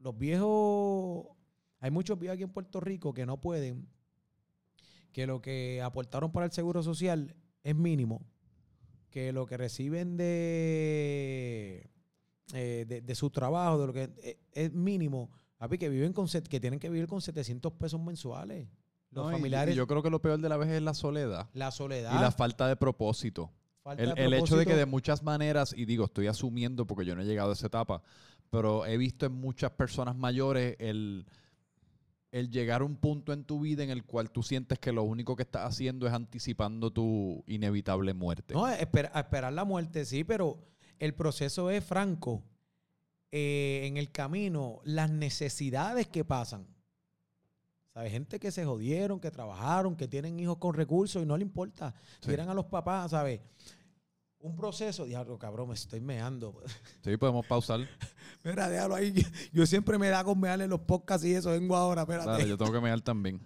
los 0.00 0.18
viejos, 0.18 1.24
hay 1.78 1.92
muchos 1.92 2.18
viejos 2.18 2.34
aquí 2.34 2.42
en 2.42 2.50
Puerto 2.50 2.80
Rico 2.80 3.14
que 3.14 3.24
no 3.26 3.40
pueden, 3.40 3.86
que 5.12 5.24
lo 5.28 5.40
que 5.40 5.80
aportaron 5.82 6.32
para 6.32 6.46
el 6.46 6.52
seguro 6.52 6.82
social 6.82 7.36
es 7.62 7.76
mínimo, 7.76 8.22
que 9.08 9.32
lo 9.32 9.46
que 9.46 9.56
reciben 9.56 10.16
de, 10.16 11.88
eh, 12.52 12.84
de, 12.88 13.00
de 13.02 13.14
su 13.14 13.30
trabajo, 13.30 13.78
de 13.78 13.86
lo 13.86 13.92
que 13.92 14.10
eh, 14.22 14.40
es 14.50 14.72
mínimo, 14.72 15.30
papi, 15.58 15.78
que 15.78 15.88
viven 15.88 16.12
con 16.12 16.26
que 16.26 16.58
tienen 16.58 16.80
que 16.80 16.90
vivir 16.90 17.06
con 17.06 17.20
700 17.20 17.72
pesos 17.74 18.00
mensuales. 18.00 18.66
Los 19.12 19.26
No, 19.26 19.30
y- 19.30 19.34
y 19.34 19.36
familiares, 19.36 19.76
yo 19.76 19.86
creo 19.86 20.02
que 20.02 20.10
lo 20.10 20.20
peor 20.20 20.40
de 20.40 20.48
la 20.48 20.56
vez 20.56 20.70
es 20.70 20.82
la 20.82 20.92
soledad 20.92 21.48
la 21.52 21.70
soledad, 21.70 22.12
y 22.18 22.20
la 22.20 22.32
falta 22.32 22.66
de 22.66 22.74
propósito. 22.74 23.52
Falta 23.86 24.02
El, 24.02 24.14
de 24.14 24.24
el 24.24 24.34
hecho 24.34 24.56
de 24.56 24.66
que 24.66 24.74
de 24.74 24.84
muchas 24.86 25.22
maneras, 25.22 25.72
y 25.76 25.84
digo, 25.84 26.04
estoy 26.06 26.26
asumiendo 26.26 26.86
porque 26.86 27.04
yo 27.04 27.14
no 27.14 27.22
he 27.22 27.24
llegado 27.24 27.50
a 27.50 27.52
esa 27.54 27.68
etapa, 27.68 28.02
pero 28.50 28.84
he 28.84 28.96
visto 28.96 29.26
en 29.26 29.32
muchas 29.32 29.70
personas 29.72 30.16
mayores 30.16 30.76
el 30.78 31.26
el 32.32 32.50
llegar 32.50 32.82
a 32.82 32.84
un 32.84 32.96
punto 32.96 33.32
en 33.32 33.44
tu 33.44 33.60
vida 33.60 33.82
en 33.82 33.88
el 33.90 34.04
cual 34.04 34.30
tú 34.30 34.42
sientes 34.42 34.78
que 34.78 34.92
lo 34.92 35.04
único 35.04 35.36
que 35.36 35.44
estás 35.44 35.62
haciendo 35.64 36.06
es 36.06 36.12
anticipando 36.12 36.90
tu 36.90 37.42
inevitable 37.46 38.12
muerte. 38.12 38.52
No, 38.52 38.66
esper- 38.68 39.10
esperar 39.18 39.52
la 39.54 39.64
muerte, 39.64 40.04
sí, 40.04 40.22
pero 40.24 40.58
el 40.98 41.14
proceso 41.14 41.70
es 41.70 41.82
franco. 41.84 42.42
Eh, 43.30 43.84
en 43.86 43.96
el 43.96 44.10
camino, 44.10 44.80
las 44.84 45.08
necesidades 45.10 46.08
que 46.08 46.24
pasan. 46.24 46.66
¿Sabes? 47.94 48.12
Gente 48.12 48.38
que 48.38 48.50
se 48.50 48.64
jodieron, 48.66 49.18
que 49.18 49.30
trabajaron, 49.30 49.96
que 49.96 50.06
tienen 50.06 50.38
hijos 50.38 50.58
con 50.58 50.74
recursos 50.74 51.22
y 51.22 51.26
no 51.26 51.36
le 51.38 51.42
importa. 51.42 51.94
Sí. 52.20 52.28
Miran 52.28 52.50
a 52.50 52.54
los 52.54 52.66
papás, 52.66 53.12
¿sabes? 53.12 53.40
Un 54.46 54.54
proceso, 54.54 55.04
diablo, 55.04 55.36
cabrón, 55.38 55.70
me 55.70 55.74
estoy 55.74 56.00
meando. 56.00 56.54
Sí, 57.02 57.16
podemos 57.16 57.44
pausar. 57.46 57.80
Mira, 58.44 58.68
déjalo 58.68 58.94
ahí. 58.94 59.12
Yo 59.52 59.66
siempre 59.66 59.98
me 59.98 60.08
da 60.08 60.22
con 60.22 60.38
mearle 60.38 60.64
en 60.64 60.70
los 60.70 60.78
podcasts 60.78 61.26
y 61.26 61.34
eso. 61.34 61.50
Vengo 61.50 61.74
ahora, 61.74 62.02
espérate. 62.02 62.30
Dale, 62.30 62.48
yo 62.48 62.56
tengo 62.56 62.70
que 62.70 62.80
mear 62.80 63.00
también. 63.00 63.40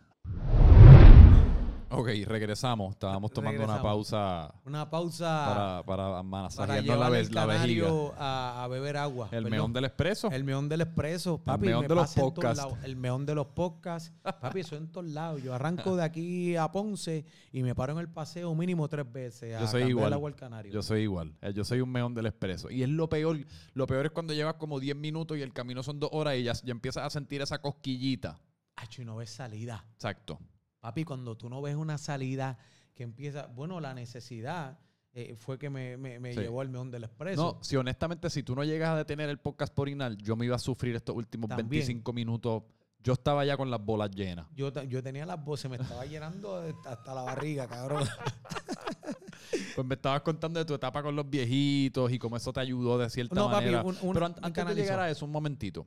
Ok, 1.92 2.08
regresamos. 2.24 2.90
Estábamos 2.92 3.32
tomando 3.32 3.64
una 3.64 3.82
pausa 3.82 4.54
Una 4.64 4.88
pausa 4.88 5.82
para, 5.82 5.82
para 5.84 6.08
para 6.10 6.22
masajearnos 6.22 6.86
la, 6.86 6.94
llevar 6.94 7.10
ve- 7.12 7.20
el 7.20 7.34
la 7.34 7.46
vejiga. 7.46 7.88
a, 8.16 8.62
a 8.64 8.68
beber 8.68 8.96
agua. 8.96 9.24
El 9.26 9.30
Perdón. 9.42 9.50
meón 9.50 9.72
del 9.72 9.84
expreso. 9.86 10.30
El 10.30 10.44
meón 10.44 10.68
del 10.68 10.82
expreso, 10.82 11.38
papi. 11.38 11.66
meón 11.66 11.82
me 11.82 11.88
de 11.88 11.94
los 11.96 12.14
podcasts. 12.14 12.66
El 12.84 12.94
meón 12.96 13.26
de 13.26 13.34
los 13.34 13.48
podcasts. 13.48 14.12
Papi, 14.22 14.60
eso 14.60 14.76
en 14.76 14.86
todos 14.92 15.08
lados. 15.08 15.42
Yo 15.42 15.52
arranco 15.52 15.96
de 15.96 16.04
aquí 16.04 16.54
a 16.54 16.70
Ponce 16.70 17.24
y 17.52 17.62
me 17.64 17.74
paro 17.74 17.92
en 17.94 17.98
el 17.98 18.08
paseo 18.08 18.54
mínimo 18.54 18.88
tres 18.88 19.10
veces. 19.10 19.56
A 19.56 19.60
Yo 19.60 19.66
soy 19.66 19.82
igual. 19.82 20.06
el 20.08 20.12
agua 20.12 20.28
al 20.30 20.36
canario. 20.36 20.72
Yo 20.72 20.82
soy 20.82 21.00
igual. 21.02 21.34
Eh, 21.42 21.52
Yo 21.52 21.64
soy 21.64 21.80
un 21.80 21.90
meón 21.90 22.14
del 22.14 22.26
expreso. 22.26 22.70
Y 22.70 22.84
es 22.84 22.88
lo 22.88 23.08
peor. 23.08 23.36
Lo 23.74 23.86
peor 23.88 24.06
es 24.06 24.12
cuando 24.12 24.32
llevas 24.32 24.54
como 24.54 24.78
10 24.78 24.94
minutos 24.96 25.36
y 25.38 25.42
el 25.42 25.52
camino 25.52 25.82
son 25.82 25.98
dos 25.98 26.10
horas 26.12 26.36
y 26.36 26.44
ya, 26.44 26.52
ya 26.52 26.70
empiezas 26.70 27.04
a 27.04 27.10
sentir 27.10 27.42
esa 27.42 27.60
cosquillita. 27.60 28.38
Acho, 28.76 29.02
y 29.02 29.04
no 29.04 29.16
ves 29.16 29.30
salida. 29.30 29.84
Exacto. 29.94 30.38
Papi, 30.80 31.04
cuando 31.04 31.36
tú 31.36 31.48
no 31.48 31.60
ves 31.62 31.76
una 31.76 31.98
salida 31.98 32.58
que 32.94 33.02
empieza... 33.02 33.46
Bueno, 33.46 33.80
la 33.80 33.94
necesidad 33.94 34.78
eh, 35.12 35.34
fue 35.36 35.58
que 35.58 35.68
me, 35.70 35.96
me- 35.96 36.18
me 36.20 36.32
Sí. 36.34 36.40
llevó 36.40 36.60
al 36.60 36.68
meón 36.68 36.90
del 36.90 37.04
expreso. 37.04 37.42
No, 37.58 37.64
si 37.64 37.76
honestamente, 37.76 38.30
si 38.30 38.42
tú 38.42 38.54
no 38.54 38.64
llegas 38.64 38.90
a 38.90 38.96
detener 38.96 39.28
el 39.28 39.38
podcast 39.38 39.74
por 39.74 39.88
inal, 39.88 40.16
yo 40.18 40.36
me 40.36 40.46
iba 40.46 40.56
a 40.56 40.60
sufrir 40.60 40.94
estos 40.96 41.14
últimos 41.16 41.48
También. 41.48 41.68
25 41.68 42.12
minutos. 42.12 42.62
Yo 43.02 43.14
estaba 43.14 43.44
ya 43.46 43.56
con 43.56 43.70
las 43.70 43.82
bolas 43.82 44.10
llenas. 44.10 44.46
Yo, 44.54 44.70
yo 44.84 45.02
tenía 45.02 45.24
las 45.26 45.42
voces, 45.42 45.70
me 45.70 45.76
estaba 45.78 46.04
llenando 46.04 46.62
hasta 46.84 47.14
la 47.14 47.22
barriga, 47.22 47.66
cabrón. 47.66 48.04
Pues 49.74 49.86
me 49.86 49.94
estabas 49.94 50.22
contando 50.22 50.58
de 50.58 50.64
tu 50.64 50.74
etapa 50.74 51.02
con 51.02 51.14
los 51.16 51.28
viejitos 51.28 52.10
y 52.12 52.18
cómo 52.18 52.36
eso 52.36 52.52
te 52.52 52.60
ayudó 52.60 52.98
de 52.98 53.08
cierta 53.08 53.34
No, 53.34 53.46
papi, 53.50 53.66
manera. 53.66 53.82
un- 53.82 53.96
un- 54.02 54.12
Pero 54.14 54.26
an- 54.26 54.34
antes 54.42 54.66
de 54.66 54.74
llegar 54.74 55.00
a 55.00 55.10
eso, 55.10 55.24
un 55.24 55.32
momentito. 55.32 55.86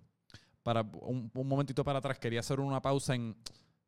Para 0.64 0.82
un, 0.82 1.30
un 1.34 1.48
momentito 1.48 1.84
para 1.84 2.00
atrás, 2.00 2.18
quería 2.18 2.40
hacer 2.40 2.60
una 2.60 2.82
pausa 2.82 3.14
en 3.16 3.36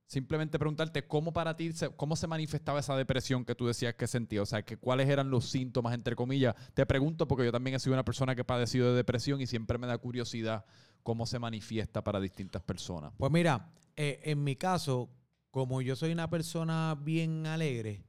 simplemente 0.07 0.59
preguntarte 0.59 1.07
cómo 1.07 1.33
para 1.33 1.55
ti, 1.55 1.71
se, 1.71 1.89
cómo 1.89 2.15
se 2.15 2.27
manifestaba 2.27 2.79
esa 2.79 2.95
depresión 2.95 3.45
que 3.45 3.55
tú 3.55 3.67
decías 3.67 3.95
que 3.95 4.07
sentías. 4.07 4.43
O 4.43 4.45
sea, 4.45 4.63
que 4.63 4.77
cuáles 4.77 5.09
eran 5.09 5.29
los 5.29 5.49
síntomas, 5.49 5.93
entre 5.93 6.15
comillas. 6.15 6.55
Te 6.73 6.85
pregunto 6.85 7.27
porque 7.27 7.45
yo 7.45 7.51
también 7.51 7.75
he 7.75 7.79
sido 7.79 7.93
una 7.93 8.05
persona 8.05 8.35
que 8.35 8.41
ha 8.41 8.47
padecido 8.47 8.89
de 8.89 8.95
depresión 8.95 9.41
y 9.41 9.47
siempre 9.47 9.77
me 9.77 9.87
da 9.87 9.97
curiosidad 9.97 10.65
cómo 11.03 11.25
se 11.25 11.39
manifiesta 11.39 12.03
para 12.03 12.19
distintas 12.19 12.61
personas. 12.63 13.13
Pues 13.17 13.31
mira, 13.31 13.71
eh, 13.95 14.21
en 14.23 14.43
mi 14.43 14.55
caso, 14.55 15.09
como 15.51 15.81
yo 15.81 15.95
soy 15.95 16.11
una 16.11 16.29
persona 16.29 16.97
bien 17.01 17.45
alegre, 17.47 18.03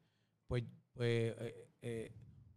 pues, 0.47 0.65
pues, 0.93 1.35
eh, 1.39 1.69
eh, 1.83 2.13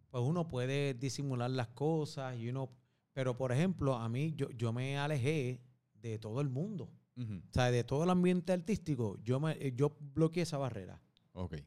pues 0.09 0.23
uno 0.23 0.47
puede 0.47 0.93
disimular 0.93 1.49
las 1.51 1.69
cosas 1.69 2.37
y 2.37 2.49
uno... 2.49 2.71
Pero, 3.11 3.35
por 3.35 3.51
ejemplo, 3.51 3.95
a 3.95 4.07
mí, 4.07 4.33
yo, 4.35 4.49
yo 4.51 4.71
me 4.71 4.97
alejé 4.97 5.61
de 5.93 6.19
todo 6.19 6.39
el 6.41 6.49
mundo. 6.49 6.89
O 7.21 7.53
sea, 7.53 7.69
de 7.71 7.83
todo 7.83 8.03
el 8.03 8.09
ambiente 8.09 8.53
artístico. 8.53 9.17
Yo, 9.23 9.39
me, 9.39 9.51
eh, 9.53 9.73
yo 9.75 9.97
bloqueé 10.13 10.43
esa 10.43 10.57
barrera. 10.57 11.01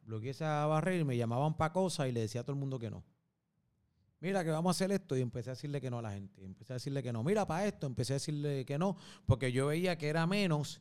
Bloqueé 0.04 0.30
esa 0.30 0.66
barrera 0.66 1.00
y 1.00 1.04
me 1.04 1.16
llamaban 1.16 1.56
para 1.56 1.72
cosas 1.72 2.08
y 2.08 2.12
le 2.12 2.20
decía 2.20 2.40
a 2.40 2.44
todo 2.44 2.54
el 2.54 2.60
mundo 2.60 2.78
que 2.78 2.90
no. 2.90 3.04
Mira, 4.20 4.44
que 4.44 4.50
vamos 4.50 4.70
a 4.70 4.76
hacer 4.76 4.92
esto. 4.92 5.16
Y 5.16 5.20
empecé 5.20 5.50
a 5.50 5.54
decirle 5.54 5.80
que 5.80 5.90
no 5.90 5.98
a 5.98 6.02
la 6.02 6.12
gente. 6.12 6.44
Empecé 6.44 6.72
a 6.72 6.76
decirle 6.76 7.02
que 7.02 7.12
no. 7.12 7.22
Mira, 7.24 7.46
para 7.46 7.66
esto. 7.66 7.86
Empecé 7.86 8.12
a 8.12 8.16
decirle 8.16 8.64
que 8.64 8.78
no. 8.78 8.96
Porque 9.26 9.50
yo 9.52 9.66
veía 9.66 9.98
que 9.98 10.08
era 10.08 10.26
menos 10.26 10.80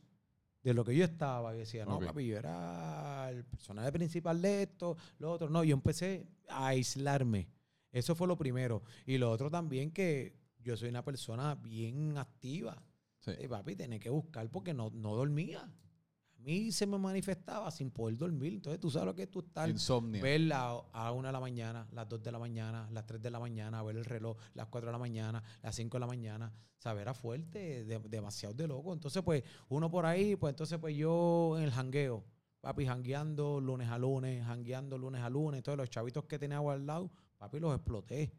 de 0.62 0.74
lo 0.74 0.84
que 0.84 0.94
yo 0.94 1.04
estaba. 1.04 1.54
Y 1.54 1.58
decía, 1.58 1.84
no, 1.84 1.96
Ok. 1.96 2.04
papi, 2.06 2.26
yo 2.26 2.38
era 2.38 3.30
el 3.30 3.44
personaje 3.44 3.90
principal 3.92 4.40
de 4.40 4.62
esto, 4.62 4.96
lo 5.18 5.32
otro. 5.32 5.48
No, 5.50 5.64
yo 5.64 5.74
empecé 5.74 6.26
a 6.48 6.68
aislarme. 6.68 7.48
Eso 7.90 8.14
fue 8.14 8.28
lo 8.28 8.36
primero. 8.36 8.82
Y 9.06 9.18
lo 9.18 9.30
otro 9.30 9.50
también 9.50 9.90
que 9.90 10.36
yo 10.60 10.76
soy 10.76 10.88
una 10.88 11.04
persona 11.04 11.56
bien 11.56 12.16
activa. 12.16 12.80
Sí. 13.24 13.30
Eh, 13.38 13.48
papi, 13.48 13.74
tenía 13.76 13.98
que 13.98 14.10
buscar 14.10 14.50
porque 14.50 14.74
no, 14.74 14.90
no 14.90 15.14
dormía. 15.16 15.60
A 15.62 16.38
mí 16.44 16.72
se 16.72 16.86
me 16.86 16.98
manifestaba 16.98 17.70
sin 17.70 17.90
poder 17.92 18.16
dormir. 18.16 18.54
Entonces, 18.54 18.80
tú 18.80 18.90
sabes 18.90 19.06
lo 19.06 19.14
que 19.14 19.22
es 19.22 19.30
tú 19.30 19.38
estar. 19.40 19.68
Insomnio. 19.70 20.20
Ver 20.20 20.52
a, 20.52 21.12
una 21.12 21.28
de 21.28 21.32
la 21.32 21.38
mañana, 21.40 21.86
las 21.92 22.08
2 22.08 22.20
de 22.20 22.32
la 22.32 22.40
mañana, 22.40 22.88
las 22.90 23.06
3 23.06 23.22
de 23.22 23.30
la 23.30 23.38
mañana, 23.38 23.80
ver 23.84 23.96
el 23.96 24.04
reloj, 24.04 24.36
las 24.54 24.66
4 24.66 24.88
de 24.88 24.92
la 24.92 24.98
mañana, 24.98 25.42
las 25.62 25.74
5 25.76 25.96
de 25.96 26.00
la 26.00 26.06
mañana. 26.08 26.52
Saber 26.78 27.02
era 27.02 27.14
fuerte, 27.14 27.84
de- 27.84 28.00
demasiado 28.08 28.54
de 28.54 28.66
loco. 28.66 28.92
Entonces, 28.92 29.22
pues, 29.22 29.44
uno 29.68 29.88
por 29.88 30.04
ahí, 30.04 30.34
pues 30.34 30.50
entonces, 30.50 30.78
pues 30.80 30.96
yo 30.96 31.54
en 31.56 31.62
el 31.62 31.70
jangueo. 31.70 32.24
Papi, 32.60 32.86
jangueando 32.86 33.60
lunes 33.60 33.88
a 33.88 33.98
lunes, 33.98 34.44
jangueando 34.44 34.98
lunes 34.98 35.22
a 35.22 35.30
lunes. 35.30 35.58
Entonces, 35.58 35.78
los 35.78 35.90
chavitos 35.90 36.24
que 36.24 36.40
tenía 36.40 36.60
lado, 36.60 37.12
papi, 37.38 37.60
los 37.60 37.72
exploté. 37.72 38.32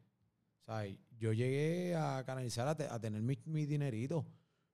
O 0.61 0.65
sea, 0.65 0.85
yo 1.17 1.31
llegué 1.31 1.95
a 1.95 2.21
canalizar, 2.25 2.67
a, 2.67 2.75
te- 2.75 2.87
a 2.89 2.99
tener 2.99 3.21
mi, 3.21 3.37
mi 3.45 3.65
dinerito 3.65 4.25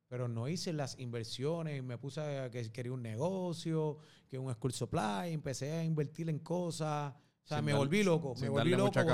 pero 0.09 0.27
no 0.27 0.47
hice 0.49 0.73
las 0.73 0.99
inversiones, 0.99 1.81
me 1.83 1.97
puse 1.97 2.19
a 2.19 2.49
que 2.49 2.69
quería 2.71 2.91
un 2.91 3.01
negocio, 3.03 3.99
que 4.27 4.37
un 4.39 4.51
school 4.53 4.73
supply, 4.73 5.31
empecé 5.31 5.71
a 5.71 5.83
invertir 5.85 6.29
en 6.29 6.39
cosas, 6.39 7.13
o 7.13 7.47
sea, 7.47 7.57
Sin 7.57 7.65
me 7.65 7.71
dar- 7.71 7.79
volví 7.79 8.03
loco, 8.03 8.33
sin 8.35 8.43
me 8.45 8.49
volví 8.49 8.71
darle 8.71 8.77
loco 8.77 8.85
mucha 8.87 9.01
mi 9.05 9.07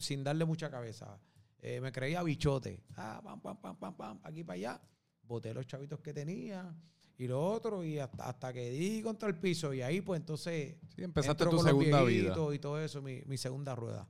sin 0.00 0.24
darle 0.24 0.44
mucha 0.44 0.70
cabeza. 0.70 1.18
Eh, 1.58 1.80
me 1.80 1.90
creía 1.90 2.22
bichote, 2.22 2.80
ah, 2.96 3.20
pam, 3.24 3.40
pam, 3.40 3.60
pam, 3.60 3.76
pam, 3.76 3.96
pam, 3.96 4.20
aquí 4.22 4.44
para 4.44 4.54
allá, 4.54 4.80
boté 5.22 5.52
los 5.52 5.66
chavitos 5.66 5.98
que 6.00 6.12
tenía 6.14 6.72
y 7.18 7.26
lo 7.26 7.44
otro 7.44 7.82
y 7.82 7.98
hasta, 7.98 8.28
hasta 8.28 8.52
que 8.52 8.70
di 8.70 9.02
contra 9.02 9.28
el 9.28 9.36
piso 9.36 9.74
y 9.74 9.82
ahí 9.82 10.00
pues 10.00 10.20
entonces 10.20 10.76
Sí, 10.94 11.02
empezaste 11.02 11.42
tu 11.44 11.50
con 11.50 11.56
los 11.56 11.64
segunda 11.64 12.02
vida. 12.04 12.36
y 12.54 12.58
todo 12.60 12.78
eso, 12.80 13.02
mi, 13.02 13.22
mi 13.26 13.36
segunda 13.36 13.74
rueda. 13.74 14.06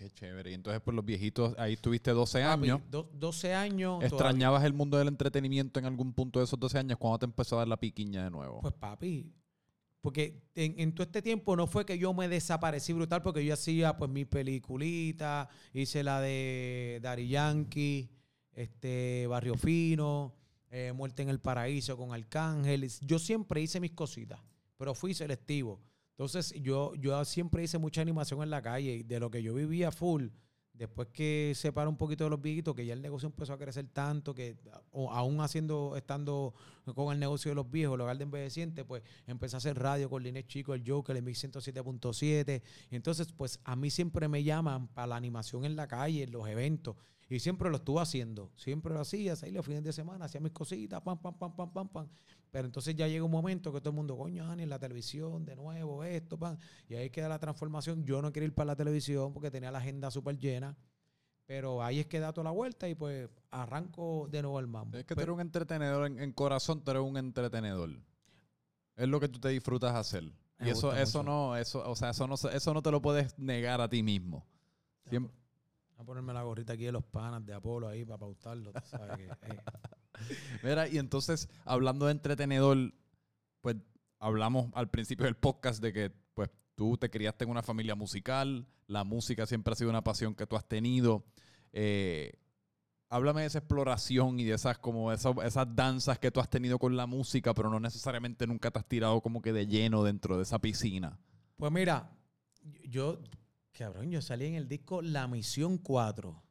Qué 0.00 0.10
chévere. 0.10 0.50
Y 0.50 0.54
entonces, 0.54 0.80
pues 0.82 0.94
los 0.94 1.04
viejitos, 1.04 1.54
ahí 1.58 1.76
tuviste 1.76 2.10
12 2.12 2.40
Papi, 2.42 2.70
años. 2.70 2.80
do- 2.90 3.10
12 3.12 3.52
años. 3.52 3.98
todavía- 3.98 4.06
¿Extrañabas 4.08 4.64
el 4.64 4.72
mundo 4.72 4.96
del 4.96 5.08
entretenimiento 5.08 5.78
en 5.78 5.84
algún 5.84 6.14
punto 6.14 6.38
de 6.38 6.46
esos 6.46 6.58
12 6.58 6.78
años? 6.78 6.96
cuando 6.98 7.18
te 7.18 7.26
empezó 7.26 7.56
a 7.56 7.58
dar 7.58 7.68
la 7.68 7.76
piquiña 7.76 8.24
de 8.24 8.30
nuevo? 8.30 8.62
Pues 8.62 8.72
papi, 8.72 9.30
porque 10.00 10.42
en, 10.54 10.80
en 10.80 10.94
todo 10.94 11.02
este 11.04 11.20
tiempo 11.20 11.54
no 11.54 11.66
fue 11.66 11.84
que 11.84 11.98
yo 11.98 12.14
me 12.14 12.28
desaparecí 12.28 12.94
brutal, 12.94 13.20
porque 13.20 13.44
yo 13.44 13.52
hacía 13.52 13.98
pues 13.98 14.10
mi 14.10 14.24
peliculita, 14.24 15.50
hice 15.74 16.02
la 16.02 16.22
de 16.22 16.98
Dari 17.02 17.28
Yankee, 17.28 18.08
este 18.54 19.26
Barrio 19.26 19.56
Fino, 19.56 20.34
eh, 20.70 20.92
Muerte 20.94 21.20
en 21.20 21.28
el 21.28 21.40
Paraíso 21.40 21.98
con 21.98 22.14
Arcángel. 22.14 22.88
Yo 23.02 23.18
siempre 23.18 23.60
hice 23.60 23.80
mis 23.80 23.92
cositas, 23.92 24.40
pero 24.78 24.94
fui 24.94 25.12
selectivo. 25.12 25.78
Entonces 26.20 26.52
yo, 26.60 26.94
yo 26.96 27.24
siempre 27.24 27.62
hice 27.62 27.78
mucha 27.78 28.02
animación 28.02 28.42
en 28.42 28.50
la 28.50 28.60
calle 28.60 28.96
y 28.96 29.02
de 29.04 29.18
lo 29.18 29.30
que 29.30 29.42
yo 29.42 29.54
vivía 29.54 29.90
full. 29.90 30.26
Después 30.74 31.08
que 31.08 31.54
se 31.56 31.70
un 31.70 31.96
poquito 31.96 32.24
de 32.24 32.30
los 32.30 32.42
viejitos, 32.42 32.74
que 32.74 32.84
ya 32.84 32.92
el 32.92 33.00
negocio 33.00 33.26
empezó 33.26 33.54
a 33.54 33.58
crecer 33.58 33.88
tanto, 33.88 34.34
que 34.34 34.58
o- 34.90 35.10
aún 35.10 35.40
haciendo, 35.40 35.96
estando 35.96 36.52
con 36.94 37.14
el 37.14 37.18
negocio 37.20 37.50
de 37.50 37.54
los 37.54 37.70
viejos, 37.70 37.94
el 37.94 38.02
hogar 38.02 38.18
de 38.18 38.24
envejecientes, 38.24 38.84
pues 38.84 39.02
empecé 39.26 39.56
a 39.56 39.58
hacer 39.58 39.78
radio 39.78 40.10
con 40.10 40.22
Linés 40.22 40.46
Chico, 40.46 40.74
el 40.74 40.84
Joker, 40.86 41.16
el 41.16 41.22
Mix 41.22 41.38
107.7. 41.38 42.62
Y 42.90 42.96
entonces, 42.96 43.32
pues 43.32 43.58
a 43.64 43.74
mí 43.74 43.88
siempre 43.88 44.28
me 44.28 44.44
llaman 44.44 44.88
para 44.88 45.06
la 45.06 45.16
animación 45.16 45.64
en 45.64 45.74
la 45.74 45.88
calle, 45.88 46.24
en 46.24 46.32
los 46.32 46.46
eventos. 46.46 46.96
Y 47.30 47.38
siempre 47.38 47.70
lo 47.70 47.76
estuve 47.76 48.02
haciendo. 48.02 48.50
Siempre 48.56 48.92
lo 48.92 49.00
hacía, 49.00 49.34
ahí 49.42 49.52
los 49.52 49.64
fines 49.64 49.84
de 49.84 49.92
semana, 49.94 50.26
hacía 50.26 50.40
mis 50.42 50.52
cositas, 50.52 51.00
pam, 51.00 51.16
pam, 51.18 51.38
pam, 51.38 51.56
pam, 51.56 51.72
pam, 51.72 51.88
pam. 51.88 52.08
Pero 52.50 52.66
entonces 52.66 52.96
ya 52.96 53.06
llega 53.06 53.24
un 53.24 53.30
momento 53.30 53.72
que 53.72 53.80
todo 53.80 53.90
el 53.90 53.96
mundo, 53.96 54.16
coño, 54.16 54.44
Ani, 54.50 54.64
en 54.64 54.68
la 54.70 54.78
televisión, 54.78 55.44
de 55.44 55.54
nuevo, 55.54 56.02
esto, 56.02 56.36
pam. 56.38 56.56
Y 56.88 56.94
ahí 56.94 57.08
queda 57.10 57.28
la 57.28 57.38
transformación. 57.38 58.04
Yo 58.04 58.20
no 58.22 58.32
quería 58.32 58.48
ir 58.48 58.54
para 58.54 58.66
la 58.68 58.76
televisión 58.76 59.32
porque 59.32 59.50
tenía 59.50 59.70
la 59.70 59.78
agenda 59.78 60.10
súper 60.10 60.36
llena. 60.38 60.76
Pero 61.46 61.82
ahí 61.82 62.00
es 62.00 62.06
que 62.06 62.20
da 62.20 62.32
toda 62.32 62.44
la 62.44 62.50
vuelta 62.50 62.88
y 62.88 62.94
pues 62.94 63.28
arranco 63.50 64.28
de 64.30 64.42
nuevo 64.42 64.58
el 64.60 64.66
mambo. 64.68 64.98
Es 64.98 65.04
que 65.04 65.14
tú 65.14 65.20
Pero- 65.20 65.32
eres 65.32 65.34
un 65.34 65.40
entretenedor 65.40 66.06
en, 66.06 66.18
en 66.20 66.32
corazón, 66.32 66.82
tú 66.82 66.90
eres 66.90 67.02
un 67.02 67.16
entretenedor. 67.16 67.90
Es 68.96 69.08
lo 69.08 69.18
que 69.20 69.28
tú 69.28 69.38
te 69.40 69.48
disfrutas 69.48 69.94
hacer. 69.94 70.24
Y 70.60 70.68
eso, 70.68 70.94
eso 70.94 71.18
mucho. 71.20 71.30
no, 71.30 71.56
eso, 71.56 71.88
o 71.90 71.96
sea, 71.96 72.10
eso 72.10 72.26
no, 72.26 72.34
eso 72.34 72.74
no 72.74 72.82
te 72.82 72.90
lo 72.90 73.00
puedes 73.00 73.36
negar 73.38 73.80
a 73.80 73.88
ti 73.88 74.02
mismo. 74.02 74.46
Siempre- 75.08 75.32
Voy 75.96 76.02
a 76.02 76.06
ponerme 76.06 76.32
la 76.32 76.42
gorrita 76.42 76.72
aquí 76.74 76.84
de 76.84 76.92
los 76.92 77.04
panas 77.04 77.44
de 77.46 77.52
Apolo 77.54 77.88
ahí 77.88 78.04
para 78.04 78.18
pautarlo. 78.18 78.72
tú 78.72 78.80
sabes 78.86 79.16
que, 79.16 79.24
eh, 79.24 79.58
Mira, 80.62 80.88
y 80.88 80.98
entonces, 80.98 81.48
hablando 81.64 82.06
de 82.06 82.12
entretenedor, 82.12 82.94
pues 83.60 83.76
hablamos 84.18 84.70
al 84.74 84.90
principio 84.90 85.26
del 85.26 85.36
podcast 85.36 85.82
de 85.82 85.92
que 85.92 86.12
pues 86.34 86.50
tú 86.74 86.96
te 86.96 87.10
criaste 87.10 87.44
en 87.44 87.50
una 87.50 87.62
familia 87.62 87.94
musical, 87.94 88.66
la 88.86 89.04
música 89.04 89.46
siempre 89.46 89.72
ha 89.72 89.76
sido 89.76 89.90
una 89.90 90.04
pasión 90.04 90.34
que 90.34 90.46
tú 90.46 90.56
has 90.56 90.66
tenido. 90.66 91.24
Eh, 91.72 92.32
háblame 93.08 93.42
de 93.42 93.48
esa 93.48 93.58
exploración 93.58 94.40
y 94.40 94.44
de 94.44 94.54
esas 94.54 94.78
como 94.78 95.12
esas, 95.12 95.34
esas 95.44 95.74
danzas 95.74 96.18
que 96.18 96.30
tú 96.30 96.40
has 96.40 96.48
tenido 96.48 96.78
con 96.78 96.96
la 96.96 97.06
música, 97.06 97.54
pero 97.54 97.70
no 97.70 97.80
necesariamente 97.80 98.46
nunca 98.46 98.70
te 98.70 98.78
has 98.78 98.86
tirado 98.86 99.20
como 99.20 99.42
que 99.42 99.52
de 99.52 99.66
lleno 99.66 100.02
dentro 100.02 100.36
de 100.36 100.44
esa 100.44 100.58
piscina. 100.60 101.18
Pues 101.56 101.72
mira, 101.72 102.10
yo, 102.88 103.20
cabrón, 103.72 104.10
yo 104.10 104.22
salí 104.22 104.46
en 104.46 104.54
el 104.54 104.68
disco 104.68 105.02
La 105.02 105.26
Misión 105.26 105.78
4. 105.78 106.42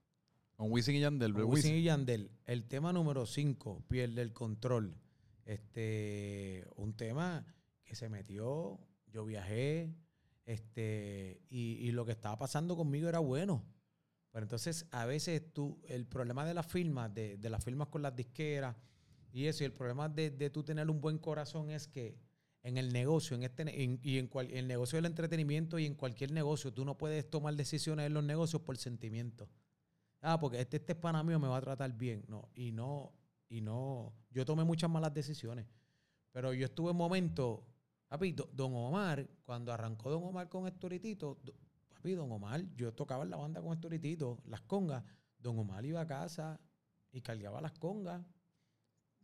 Con 0.60 0.74
Wisin 0.74 0.97
y 0.97 0.99
Yandel, 0.99 1.32
Con 1.32 1.41
¿verdad? 1.43 1.53
Wisin 1.53 1.76
y 1.76 1.84
Yandel. 1.84 2.32
El 2.45 2.66
tema 2.66 2.91
número 2.91 3.26
5, 3.26 3.86
Pierde 3.88 4.22
el 4.22 4.34
Control. 4.34 4.93
Este, 5.45 6.68
un 6.76 6.93
tema 6.97 7.45
que 7.86 7.95
se 7.95 8.10
metió, 8.10 8.78
yo 9.07 9.24
viajé, 9.24 9.95
este, 10.45 11.39
y, 11.49 11.76
y 11.88 11.91
lo 11.93 12.05
que 12.05 12.12
estaba 12.12 12.38
pasando 12.38 12.76
conmigo 12.76 13.07
era 13.07 13.20
bueno. 13.20 13.64
Pero 14.32 14.43
entonces, 14.43 14.86
a 14.91 15.05
veces 15.05 15.41
tú, 15.53 15.80
el 15.88 16.05
problema 16.05 16.45
de 16.45 16.53
las 16.53 16.68
firmas, 16.68 17.14
de, 17.14 17.38
de 17.38 17.49
las 17.49 17.64
firmas 17.64 17.88
con 17.88 18.01
las 18.01 18.14
disqueras 18.14 18.76
y 19.32 19.45
eso, 19.45 19.64
y 19.64 19.68
el 19.68 19.72
problema 19.72 20.10
de, 20.10 20.30
de 20.30 20.49
tú 20.49 20.64
tener 20.66 20.89
un 20.89 20.99
buen 20.99 21.20
corazón 21.20 21.70
es 21.72 21.88
que 21.88 22.20
en 22.64 22.76
el 22.78 22.91
negocio, 22.91 23.34
en 23.38 23.43
este 23.43 23.62
en- 23.82 24.01
y 24.03 24.18
en 24.18 24.28
cual- 24.28 24.51
el 24.51 24.68
negocio 24.68 24.97
del 24.97 25.05
entretenimiento 25.05 25.80
y 25.80 25.86
en 25.86 25.95
cualquier 25.95 26.34
negocio, 26.34 26.74
tú 26.74 26.84
no 26.84 26.97
puedes 26.97 27.30
tomar 27.30 27.55
decisiones 27.55 28.07
en 28.07 28.14
los 28.14 28.26
negocios 28.26 28.62
por 28.62 28.78
sentimiento. 28.78 29.47
Ah, 30.22 30.40
porque 30.40 30.60
este, 30.60 30.78
este 30.78 30.94
es 30.94 30.98
pana 31.00 31.24
mío, 31.24 31.40
me 31.40 31.48
va 31.48 31.58
a 31.58 31.62
tratar 31.62 31.92
bien. 31.94 32.26
No, 32.28 32.50
y 32.54 32.72
no, 32.72 33.14
y 33.48 33.62
no. 33.62 34.14
Yo 34.32 34.46
tomé 34.46 34.64
muchas 34.64 34.90
malas 34.90 35.14
decisiones. 35.14 35.66
Pero 36.32 36.54
yo 36.54 36.66
estuve 36.66 36.92
en 36.92 36.98
momentos, 36.98 37.62
papi, 38.08 38.34
do- 38.34 38.50
Don 38.54 38.74
Omar, 38.76 39.28
cuando 39.44 39.72
arrancó 39.74 40.10
Don 40.12 40.24
Omar 40.24 40.50
con 40.50 40.68
Estoritito, 40.68 41.40
papi, 41.90 42.14
Don 42.16 42.32
Omar, 42.32 42.64
yo 42.76 42.94
tocaba 42.94 43.24
en 43.24 43.30
la 43.30 43.38
banda 43.38 43.62
con 43.62 43.74
Estoritito, 43.74 44.40
las 44.46 44.62
congas. 44.62 45.04
Don 45.40 45.58
Omar 45.58 45.86
iba 45.86 46.02
a 46.02 46.06
casa 46.08 46.60
y 47.12 47.22
cargaba 47.22 47.62
las 47.62 47.72
congas. 47.74 48.22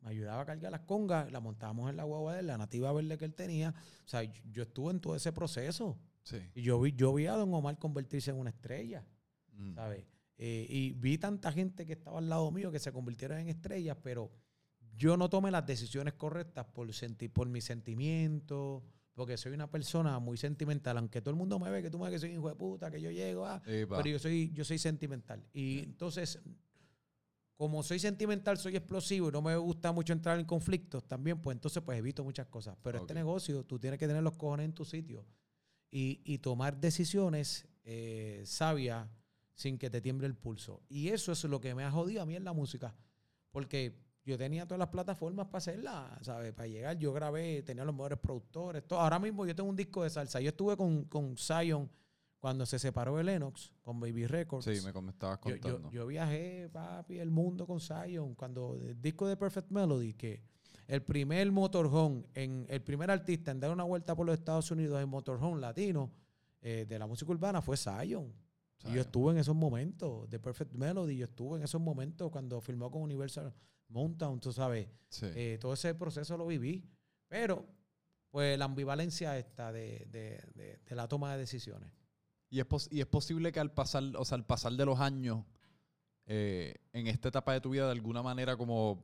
Me 0.01 0.09
ayudaba 0.11 0.41
a 0.41 0.45
cargar 0.45 0.71
las 0.71 0.81
congas, 0.81 1.31
la 1.31 1.39
montábamos 1.39 1.89
en 1.89 1.97
la 1.97 2.03
guagua 2.03 2.35
de 2.35 2.43
la 2.43 2.57
nativa 2.57 2.91
verde 2.93 3.17
que 3.17 3.25
él 3.25 3.33
tenía. 3.33 3.73
O 4.05 4.07
sea, 4.07 4.23
yo, 4.23 4.41
yo 4.51 4.63
estuve 4.63 4.91
en 4.91 4.99
todo 5.01 5.15
ese 5.15 5.33
proceso. 5.33 5.97
Sí. 6.23 6.37
Y 6.55 6.61
yo 6.61 6.79
vi, 6.79 6.93
yo 6.93 7.13
vi 7.13 7.25
a 7.27 7.33
Don 7.33 7.53
Omar 7.53 7.77
convertirse 7.79 8.31
en 8.31 8.37
una 8.37 8.49
estrella. 8.51 9.05
Mm. 9.53 9.73
¿sabes? 9.73 10.05
Eh, 10.37 10.65
y 10.69 10.91
vi 10.93 11.17
tanta 11.17 11.51
gente 11.51 11.85
que 11.85 11.93
estaba 11.93 12.17
al 12.19 12.27
lado 12.27 12.51
mío 12.51 12.71
que 12.71 12.79
se 12.79 12.91
convirtieron 12.91 13.39
en 13.39 13.47
estrellas, 13.49 13.97
pero 14.03 14.31
yo 14.95 15.17
no 15.17 15.29
tomé 15.29 15.51
las 15.51 15.65
decisiones 15.65 16.13
correctas 16.13 16.65
por, 16.65 16.93
senti 16.93 17.27
por 17.29 17.47
mis 17.47 17.63
sentimientos, 17.63 18.83
porque 19.13 19.37
soy 19.37 19.53
una 19.53 19.69
persona 19.71 20.19
muy 20.19 20.37
sentimental, 20.37 20.97
aunque 20.97 21.21
todo 21.21 21.31
el 21.31 21.37
mundo 21.37 21.57
me 21.57 21.69
ve 21.69 21.81
que 21.81 21.89
tú 21.89 21.97
me 21.97 22.05
ves 22.05 22.13
que 22.13 22.19
soy 22.27 22.31
hijo 22.35 22.49
de 22.49 22.55
puta, 22.55 22.91
que 22.91 23.01
yo 23.01 23.11
llego, 23.11 23.45
ah, 23.45 23.61
pero 23.63 24.05
yo 24.05 24.19
soy, 24.19 24.51
yo 24.53 24.65
soy 24.65 24.77
sentimental. 24.77 25.45
Y 25.53 25.79
entonces, 25.79 26.39
como 27.55 27.81
soy 27.81 27.99
sentimental, 27.99 28.57
soy 28.57 28.75
explosivo 28.75 29.29
y 29.29 29.31
no 29.31 29.41
me 29.41 29.55
gusta 29.55 29.93
mucho 29.93 30.11
entrar 30.11 30.37
en 30.37 30.45
conflictos 30.45 31.07
también, 31.07 31.41
pues 31.41 31.55
entonces 31.55 31.81
pues 31.81 31.97
evito 31.97 32.25
muchas 32.25 32.47
cosas. 32.47 32.75
Pero 32.83 32.97
Ok. 32.99 33.03
este 33.03 33.13
negocio, 33.13 33.63
tú 33.63 33.79
tienes 33.79 33.97
que 33.97 34.07
tener 34.07 34.21
los 34.21 34.35
cojones 34.35 34.65
en 34.65 34.73
tu 34.73 34.83
sitio 34.83 35.25
y, 35.89 36.21
y 36.25 36.39
tomar 36.39 36.77
decisiones 36.77 37.65
eh, 37.85 38.41
sabias 38.45 39.07
sin 39.55 39.77
que 39.79 39.89
te 39.89 40.01
tiemble 40.01 40.27
el 40.27 40.35
pulso. 40.35 40.81
Y 40.87 41.07
eso 41.09 41.31
es 41.31 41.43
lo 41.45 41.59
que 41.59 41.73
me 41.73 41.83
ha 41.83 41.89
jodido 41.91 42.21
a 42.21 42.25
mí 42.25 42.35
en 42.35 42.43
la 42.43 42.53
música. 42.53 42.95
Porque 43.51 43.97
yo 44.25 44.37
tenía 44.37 44.65
todas 44.65 44.79
las 44.79 44.89
plataformas 44.89 45.47
para 45.47 45.57
hacerla, 45.59 46.19
¿sabes? 46.21 46.53
Para 46.53 46.67
llegar, 46.67 46.97
yo 46.97 47.13
grabé, 47.13 47.63
tenía 47.63 47.85
los 47.85 47.95
mejores 47.95 48.19
productores. 48.19 48.85
Todo. 48.85 48.99
Ahora 48.99 49.17
mismo 49.19 49.45
yo 49.45 49.55
tengo 49.55 49.69
un 49.69 49.75
disco 49.75 50.03
de 50.03 50.09
salsa. 50.09 50.39
Yo 50.41 50.49
estuve 50.49 50.75
con, 50.75 51.05
con 51.05 51.35
Zion 51.37 51.89
cuando 52.39 52.65
se 52.65 52.77
separó 52.77 53.15
de 53.17 53.23
Lennox, 53.23 53.73
con 53.81 53.99
Baby 53.99 54.27
Records. 54.27 54.65
Sí, 54.65 54.71
me, 54.85 55.09
estabas 55.09 55.39
Yo, 55.45 55.55
yo- 55.55 55.61
contando. 55.61 55.91
yo 55.91 56.05
viajé, 56.05 56.69
papi, 56.71 57.17
el 57.19 57.31
mundo 57.31 57.65
con 57.65 57.79
Zion. 57.79 58.35
Cuando 58.35 58.75
el 58.75 59.01
disco 59.01 59.27
de 59.27 59.37
Perfect 59.37 59.71
Melody, 59.71 60.13
que 60.13 60.43
el 60.87 61.01
primer 61.01 61.51
motorhome, 61.51 62.25
en, 62.33 62.65
el 62.69 62.81
primer 62.81 63.09
artista 63.09 63.51
en 63.51 63.59
dar 63.59 63.71
una 63.71 63.83
vuelta 63.83 64.15
por 64.15 64.25
los 64.27 64.37
Estados 64.37 64.69
Unidos 64.69 65.01
en 65.01 65.09
motorhome 65.09 65.59
latino 65.61 66.11
eh, 66.61 66.85
de 66.87 66.99
la 66.99 67.07
música 67.07 67.31
urbana 67.31 67.61
fue 67.61 67.77
Zion. 67.77 68.31
Y 68.87 68.93
yo 68.93 69.01
estuve 69.01 69.31
en 69.33 69.39
esos 69.39 69.55
momentos 69.55 70.29
de 70.29 70.39
Perfect 70.39 70.73
Melody. 70.73 71.17
Yo 71.17 71.25
estuve 71.25 71.57
en 71.57 71.63
esos 71.63 71.81
momentos 71.81 72.29
cuando 72.31 72.61
filmó 72.61 72.91
con 72.91 73.01
Universal 73.01 73.53
Mountain, 73.89 74.39
tú 74.39 74.51
sabes. 74.51 74.87
Sí. 75.09 75.27
Eh, 75.35 75.57
todo 75.59 75.73
ese 75.73 75.93
proceso 75.95 76.37
lo 76.37 76.45
viví. 76.47 76.87
Pero, 77.27 77.65
pues, 78.31 78.57
la 78.59 78.65
ambivalencia 78.65 79.37
esta 79.37 79.71
de, 79.71 80.05
de- 80.09 80.43
de- 80.53 80.77
de 80.85 80.95
la 80.95 81.07
toma 81.07 81.31
de 81.33 81.39
decisiones. 81.39 81.91
Y 82.49 82.59
es, 82.59 82.65
pos- 82.65 82.87
y 82.91 82.99
es 82.99 83.07
posible 83.07 83.51
que 83.51 83.59
al 83.59 83.71
pasar, 83.71 84.03
o 84.17 84.23
sea, 84.25 84.35
al 84.37 84.45
pasar 84.45 84.73
de 84.73 84.85
los 84.85 84.99
años, 84.99 85.43
eh, 86.27 86.75
en 86.93 87.07
esta 87.07 87.29
etapa 87.29 87.53
de 87.53 87.61
tu 87.61 87.69
vida, 87.71 87.85
de 87.85 87.91
alguna 87.91 88.21
manera, 88.23 88.55
como, 88.57 89.03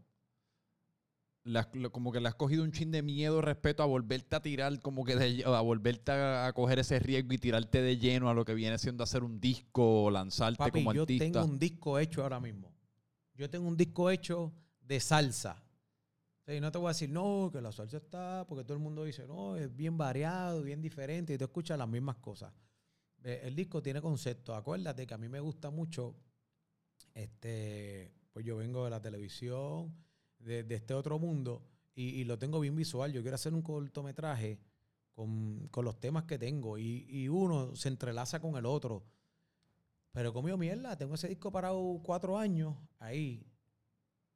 lo- 1.44 1.92
como 1.92 2.12
que 2.12 2.20
le 2.22 2.28
has 2.28 2.36
cogido 2.36 2.64
un 2.64 2.72
chin 2.72 2.92
de 2.92 3.02
miedo 3.02 3.42
respecto 3.42 3.82
a 3.82 3.86
volverte 3.86 4.36
a 4.36 4.42
tirar, 4.42 4.80
como 4.80 5.04
que 5.04 5.16
de- 5.16 5.44
a 5.46 5.62
volverte 5.62 6.12
a, 6.12 6.46
a 6.48 6.54
coger 6.54 6.80
ese 6.80 7.00
riesgo 7.00 7.34
y 7.34 7.38
tirarte 7.38 7.82
de 7.82 7.98
lleno 7.98 8.30
a 8.30 8.34
lo 8.34 8.46
que 8.46 8.54
viene 8.54 8.78
siendo 8.78 9.04
hacer 9.04 9.24
un 9.24 9.40
disco 9.40 10.04
o 10.06 10.12
lanzarte 10.12 10.58
Papi, 10.58 10.72
como 10.72 10.94
yo 10.94 11.02
artista. 11.02 11.26
tengo 11.26 11.44
un 11.46 11.58
disco 11.60 11.98
hecho 12.00 12.22
ahora 12.24 12.40
mismo. 12.40 12.72
Yo 13.36 13.50
tengo 13.50 13.68
un 13.68 13.76
disco 13.78 14.10
hecho 14.12 14.54
de 14.82 15.00
salsa. 15.00 15.64
Y 16.48 16.60
no 16.60 16.72
te 16.72 16.78
voy 16.78 16.88
a 16.88 16.90
decir, 16.90 17.10
no, 17.10 17.50
que 17.52 17.62
la 17.62 17.72
salsa 17.72 17.98
está, 17.98 18.46
porque 18.48 18.64
todo 18.64 18.74
el 18.74 18.84
mundo 18.84 19.04
dice, 19.06 19.26
no, 19.26 19.56
es 19.56 19.74
bien 19.76 19.98
variado, 19.98 20.62
bien 20.64 20.82
diferente, 20.82 21.34
y 21.34 21.38
tú 21.38 21.46
escuchas 21.46 21.78
las 21.78 21.88
mismas 21.88 22.18
cosas. 22.18 22.52
Eh, 23.24 23.42
El 23.46 23.56
disco 23.56 23.82
tiene 23.82 24.02
concepto. 24.02 24.54
Acuérdate 24.54 25.08
que 25.08 25.14
a 25.14 25.18
mí 25.18 25.30
me 25.30 25.40
gusta 25.40 25.70
mucho, 25.70 26.16
este, 27.14 28.12
pues 28.34 28.46
yo 28.46 28.58
vengo 28.58 28.84
de 28.86 28.90
la 28.92 29.02
televisión, 29.02 29.96
de, 30.44 30.64
de 30.64 30.76
este 30.76 30.94
otro 30.94 31.20
mundo, 31.20 31.64
y, 31.94 32.04
y 32.22 32.24
lo 32.24 32.38
tengo 32.38 32.60
bien 32.60 32.76
visual. 32.76 33.12
Yo 33.12 33.22
quiero 33.22 33.36
hacer 33.36 33.54
un 33.54 33.62
cortometraje 33.62 34.60
con, 35.14 35.68
con 35.70 35.86
los 35.86 36.00
temas 36.00 36.24
que 36.24 36.38
tengo, 36.38 36.78
y, 36.78 37.06
y 37.10 37.28
uno 37.28 37.76
se 37.76 37.90
entrelaza 37.90 38.40
con 38.40 38.56
el 38.56 38.66
otro. 38.66 39.04
Pero 40.12 40.34
comió 40.34 40.58
mierda, 40.58 40.98
tengo 40.98 41.16
ese 41.16 41.30
disco 41.30 41.52
parado 41.52 42.02
cuatro 42.04 42.38
años 42.38 42.76
ahí. 43.00 43.48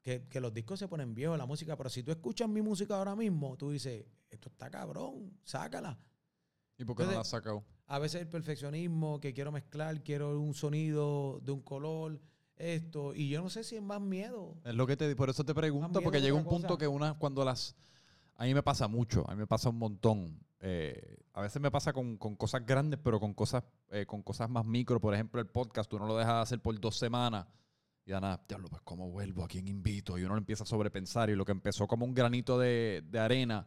Que, 0.01 0.28
que 0.28 0.39
los 0.39 0.53
discos 0.53 0.78
se 0.78 0.88
ponen 0.88 1.16
viejos, 1.16 1.36
la 1.36 1.47
música, 1.47 1.76
pero 1.76 1.89
si 1.89 2.03
tú 2.03 2.12
escuchas 2.12 2.47
mi 2.47 2.62
música 2.62 2.95
ahora 2.95 3.16
mismo, 3.16 3.58
tú 3.58 3.72
dices, 3.72 4.06
esto 4.30 4.49
está 4.49 4.70
cabrón, 4.70 5.36
sácala. 5.43 5.97
¿Y 6.78 6.86
por 6.86 6.95
qué 6.95 7.06
no 7.06 7.12
la 7.14 7.22
has 7.22 7.30
sacado? 7.30 7.66
A 7.88 7.97
veces 7.97 8.22
el 8.22 8.28
perfeccionismo, 8.28 9.20
que 9.20 9.34
quiero 9.34 9.51
mezclar, 9.51 10.03
quiero 10.03 10.39
un 10.39 10.53
sonido 10.53 11.39
de 11.41 11.51
un 11.51 11.62
color, 11.62 12.22
esto, 12.58 13.14
y 13.14 13.30
yo 13.30 13.41
no 13.41 13.49
sé 13.49 13.64
si 13.64 13.76
es 13.76 13.82
más 13.82 14.01
miedo. 14.01 14.56
Es 14.64 14.76
lo 14.76 14.88
que 14.88 14.95
te 14.95 15.16
por 15.16 15.30
eso 15.30 15.43
te 15.43 15.53
pregunto, 15.53 16.01
porque 16.01 16.20
que 16.20 16.24
llega 16.24 16.36
un 16.36 16.45
punto 16.45 16.78
que 16.78 16.88
una, 16.88 17.14
cuando 17.16 17.43
las. 17.43 17.76
A 18.38 18.43
mí 18.43 18.53
me 18.53 18.64
pasa 18.64 18.88
mucho, 18.88 19.24
a 19.30 19.34
mí 19.34 19.39
me 19.39 19.47
pasa 19.47 19.70
un 19.70 19.78
montón. 19.78 20.39
Eh, 20.60 21.18
a 21.34 21.41
veces 21.41 21.62
me 21.62 21.72
pasa 21.72 21.93
con, 21.93 22.18
con 22.18 22.36
cosas 22.36 22.66
grandes, 22.66 22.99
pero 23.01 23.20
con 23.20 23.34
cosas, 23.34 23.64
eh, 23.91 24.06
con 24.06 24.24
cosas 24.24 24.49
más 24.49 24.66
micro. 24.66 24.99
Por 24.99 25.14
ejemplo, 25.14 25.39
el 25.39 25.47
podcast, 25.47 25.89
tú 25.89 25.99
no 25.99 26.06
lo 26.06 26.18
dejas 26.18 26.36
de 26.36 26.41
hacer 26.41 26.62
por 26.62 26.78
dos 26.80 26.97
semanas. 26.97 27.45
Y 28.06 28.12
ya 28.12 28.20
nada, 28.20 28.41
diablo, 28.47 28.68
pues 28.70 28.82
cómo 28.84 29.10
vuelvo, 29.10 29.43
a 29.43 29.47
quién 29.47 29.68
invito. 29.68 30.18
Y 30.18 30.24
uno 30.24 30.34
lo 30.34 30.39
empieza 30.39 30.64
a 30.64 30.68
sobrepensar. 30.68 31.30
Y 31.30 31.36
lo 31.36 31.45
que 31.45 31.51
empezó 31.53 31.88
como 31.88 32.06
un 32.06 32.14
granito 32.14 32.60
de, 32.60 33.03
de 33.10 33.20
arena 33.20 33.66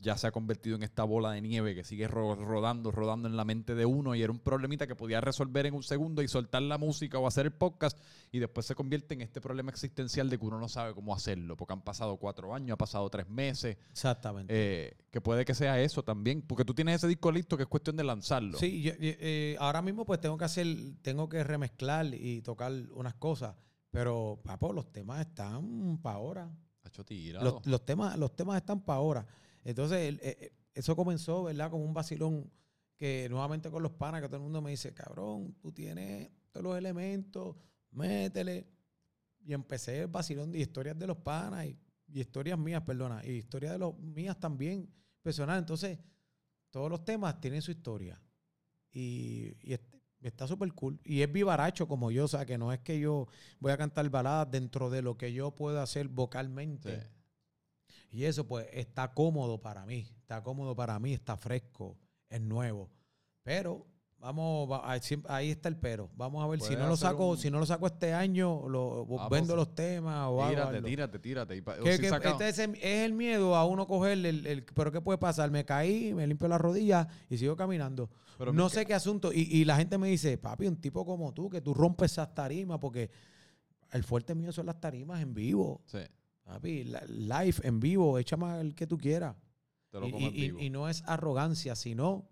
ya 0.00 0.16
se 0.16 0.28
ha 0.28 0.30
convertido 0.30 0.76
en 0.76 0.84
esta 0.84 1.02
bola 1.02 1.32
de 1.32 1.40
nieve 1.40 1.74
que 1.74 1.82
sigue 1.82 2.06
ro- 2.06 2.36
rodando, 2.36 2.92
rodando 2.92 3.26
en 3.26 3.36
la 3.36 3.44
mente 3.44 3.74
de 3.74 3.84
uno. 3.84 4.14
Y 4.14 4.22
era 4.22 4.30
un 4.32 4.38
problemita 4.38 4.86
que 4.86 4.94
podía 4.94 5.20
resolver 5.20 5.66
en 5.66 5.74
un 5.74 5.82
segundo 5.82 6.22
y 6.22 6.28
soltar 6.28 6.62
la 6.62 6.78
música 6.78 7.18
o 7.18 7.26
hacer 7.26 7.46
el 7.46 7.52
podcast. 7.52 7.98
Y 8.30 8.38
después 8.38 8.64
se 8.66 8.76
convierte 8.76 9.14
en 9.14 9.22
este 9.22 9.40
problema 9.40 9.70
existencial 9.70 10.30
de 10.30 10.38
que 10.38 10.46
uno 10.46 10.60
no 10.60 10.68
sabe 10.68 10.94
cómo 10.94 11.12
hacerlo. 11.14 11.56
Porque 11.56 11.72
han 11.72 11.82
pasado 11.82 12.16
cuatro 12.16 12.54
años, 12.54 12.74
ha 12.74 12.78
pasado 12.78 13.10
tres 13.10 13.28
meses. 13.28 13.76
Exactamente. 13.90 14.52
eh, 14.56 14.96
que 15.10 15.20
puede 15.20 15.44
que 15.44 15.54
sea 15.54 15.80
eso 15.80 16.04
también. 16.04 16.42
Porque 16.42 16.64
tú 16.64 16.74
tienes 16.74 16.94
ese 16.96 17.08
disco 17.08 17.32
listo 17.32 17.56
que 17.56 17.64
es 17.64 17.68
cuestión 17.68 17.96
de 17.96 18.04
lanzarlo. 18.04 18.56
Sí, 18.58 18.82
yo- 18.82 18.92
eh, 18.98 19.56
ahora 19.58 19.82
mismo 19.82 20.04
pues 20.06 20.20
tengo 20.20 20.38
que 20.38 20.44
hacer, 20.44 20.66
tengo 21.02 21.28
que 21.28 21.42
remezclar 21.42 22.06
y 22.14 22.40
tocar 22.42 22.70
unas 22.94 23.14
cosas, 23.14 23.56
pero 23.90 24.38
papo, 24.44 24.72
los 24.72 24.92
temas 24.92 25.20
están 25.26 25.98
para 26.00 26.16
ahora. 26.16 26.50
Los 27.64 27.84
temas, 27.84 28.16
los 28.16 28.36
temas 28.36 28.56
están 28.58 28.80
para 28.80 28.98
ahora. 28.98 29.26
Entonces, 29.64 30.14
eh, 30.14 30.18
eh, 30.22 30.52
eso 30.74 30.96
comenzó, 30.96 31.44
¿verdad? 31.44 31.70
Como 31.70 31.84
un 31.84 31.94
vacilón 31.94 32.50
que 32.96 33.28
nuevamente 33.30 33.70
con 33.70 33.82
los 33.82 33.92
panas, 33.92 34.20
que 34.20 34.26
todo 34.26 34.36
el 34.38 34.42
mundo 34.42 34.60
me 34.60 34.70
dice, 34.70 34.92
cabrón, 34.92 35.54
tú 35.60 35.72
tienes 35.72 36.30
todos 36.50 36.64
los 36.64 36.76
elementos, 36.76 37.56
métele. 37.92 38.66
Y 39.44 39.52
empecé 39.52 40.00
el 40.00 40.08
vacilón 40.08 40.50
de 40.50 40.58
historias 40.58 40.98
de 40.98 41.06
los 41.06 41.16
panas 41.16 41.66
y, 41.66 41.78
historias 42.12 42.58
mías, 42.58 42.82
perdona, 42.82 43.24
y 43.24 43.30
historias 43.32 43.72
de 43.72 43.78
los 43.78 43.98
mías 43.98 44.38
también 44.40 44.92
personal. 45.22 45.58
Entonces, 45.58 45.98
todos 46.70 46.90
los 46.90 47.04
temas 47.04 47.40
tienen 47.40 47.62
su 47.62 47.70
historia. 47.70 48.20
Y, 48.90 49.54
este- 49.72 49.98
está 50.20 50.48
súper 50.48 50.72
cool. 50.72 51.00
Y 51.04 51.22
es 51.22 51.32
vivaracho 51.32 51.86
como 51.86 52.10
yo, 52.10 52.24
o 52.24 52.28
sea, 52.28 52.44
que 52.44 52.58
no 52.58 52.72
es 52.72 52.80
que 52.80 52.98
yo 52.98 53.28
voy 53.60 53.72
a 53.72 53.76
cantar 53.76 54.08
baladas 54.10 54.50
dentro 54.50 54.90
de 54.90 55.02
lo 55.02 55.16
que 55.16 55.32
yo 55.32 55.54
puedo 55.54 55.80
hacer 55.80 56.08
vocalmente. 56.08 57.08
Y 58.10 58.24
eso 58.24 58.46
pues 58.46 58.66
está 58.72 59.12
cómodo 59.12 59.60
para 59.60 59.84
mí, 59.86 60.06
está 60.20 60.42
cómodo 60.42 60.74
para 60.74 60.98
mí, 60.98 61.12
está 61.12 61.36
fresco, 61.36 61.96
es 62.28 62.40
nuevo. 62.40 62.90
Pero 63.42 63.86
Vamos, 64.20 64.68
va- 64.68 64.82
ahí 65.28 65.50
está 65.52 65.68
el 65.68 65.76
pero. 65.76 66.10
Vamos 66.16 66.42
a 66.42 66.48
ver 66.48 66.60
si 66.60 66.74
no 66.74 66.88
lo 66.88 66.96
saco, 66.96 67.28
un- 67.30 67.38
si 67.38 67.52
no 67.52 67.60
lo 67.60 67.66
saco 67.66 67.86
este 67.86 68.12
año, 68.12 68.68
lo, 68.68 69.06
Ah, 69.20 69.28
vendo 69.30 69.54
pues, 69.54 69.56
los 69.68 69.74
temas 69.76 70.26
o 70.28 70.44
Tírate, 70.48 70.76
algo. 70.76 70.88
tírate, 70.88 71.18
tírate. 71.20 71.62
Que- 71.62 71.92
si 71.96 72.00
que 72.02 72.28
este 72.28 72.48
es, 72.48 72.58
el, 72.58 72.74
es 72.74 73.04
el 73.06 73.12
miedo 73.12 73.54
a 73.54 73.64
uno 73.64 73.86
coger 73.86 74.18
el, 74.18 74.44
el- 74.44 74.64
pero 74.64 74.90
qué 74.90 75.00
puede 75.00 75.18
pasar, 75.18 75.52
me 75.52 75.64
caí, 75.64 76.12
me 76.14 76.26
limpio 76.26 76.48
la 76.48 76.58
rodilla 76.58 77.06
y 77.30 77.38
sigo 77.38 77.54
caminando. 77.54 78.10
pero 78.36 78.52
no 78.52 78.68
sé 78.68 78.84
qué 78.86 78.94
asunto. 78.94 79.32
Y, 79.32 79.42
y 79.42 79.64
la 79.64 79.76
gente 79.76 79.96
me 79.98 80.08
dice, 80.08 80.36
papi, 80.36 80.66
un 80.66 80.80
tipo 80.80 81.06
como 81.06 81.32
tú, 81.32 81.48
que 81.48 81.60
tú 81.60 81.72
rompes 81.72 82.10
esas 82.10 82.34
tarimas, 82.34 82.80
porque 82.80 83.10
el 83.92 84.02
fuerte 84.02 84.34
mío 84.34 84.50
son 84.50 84.66
las 84.66 84.80
tarimas 84.80 85.22
en 85.22 85.32
vivo. 85.32 85.80
Sí, 85.86 85.98
Papi, 86.48 86.84
live, 87.08 87.56
en 87.62 87.78
vivo, 87.78 88.18
échame 88.18 88.58
el 88.62 88.74
que 88.74 88.86
tú 88.86 88.96
quieras. 88.96 89.36
te 89.90 90.00
lo 90.00 90.08
Y, 90.08 90.50
vivo. 90.50 90.58
no 90.70 90.88
es 90.88 91.02
arrogancia, 91.06 91.76
sino 91.76 92.26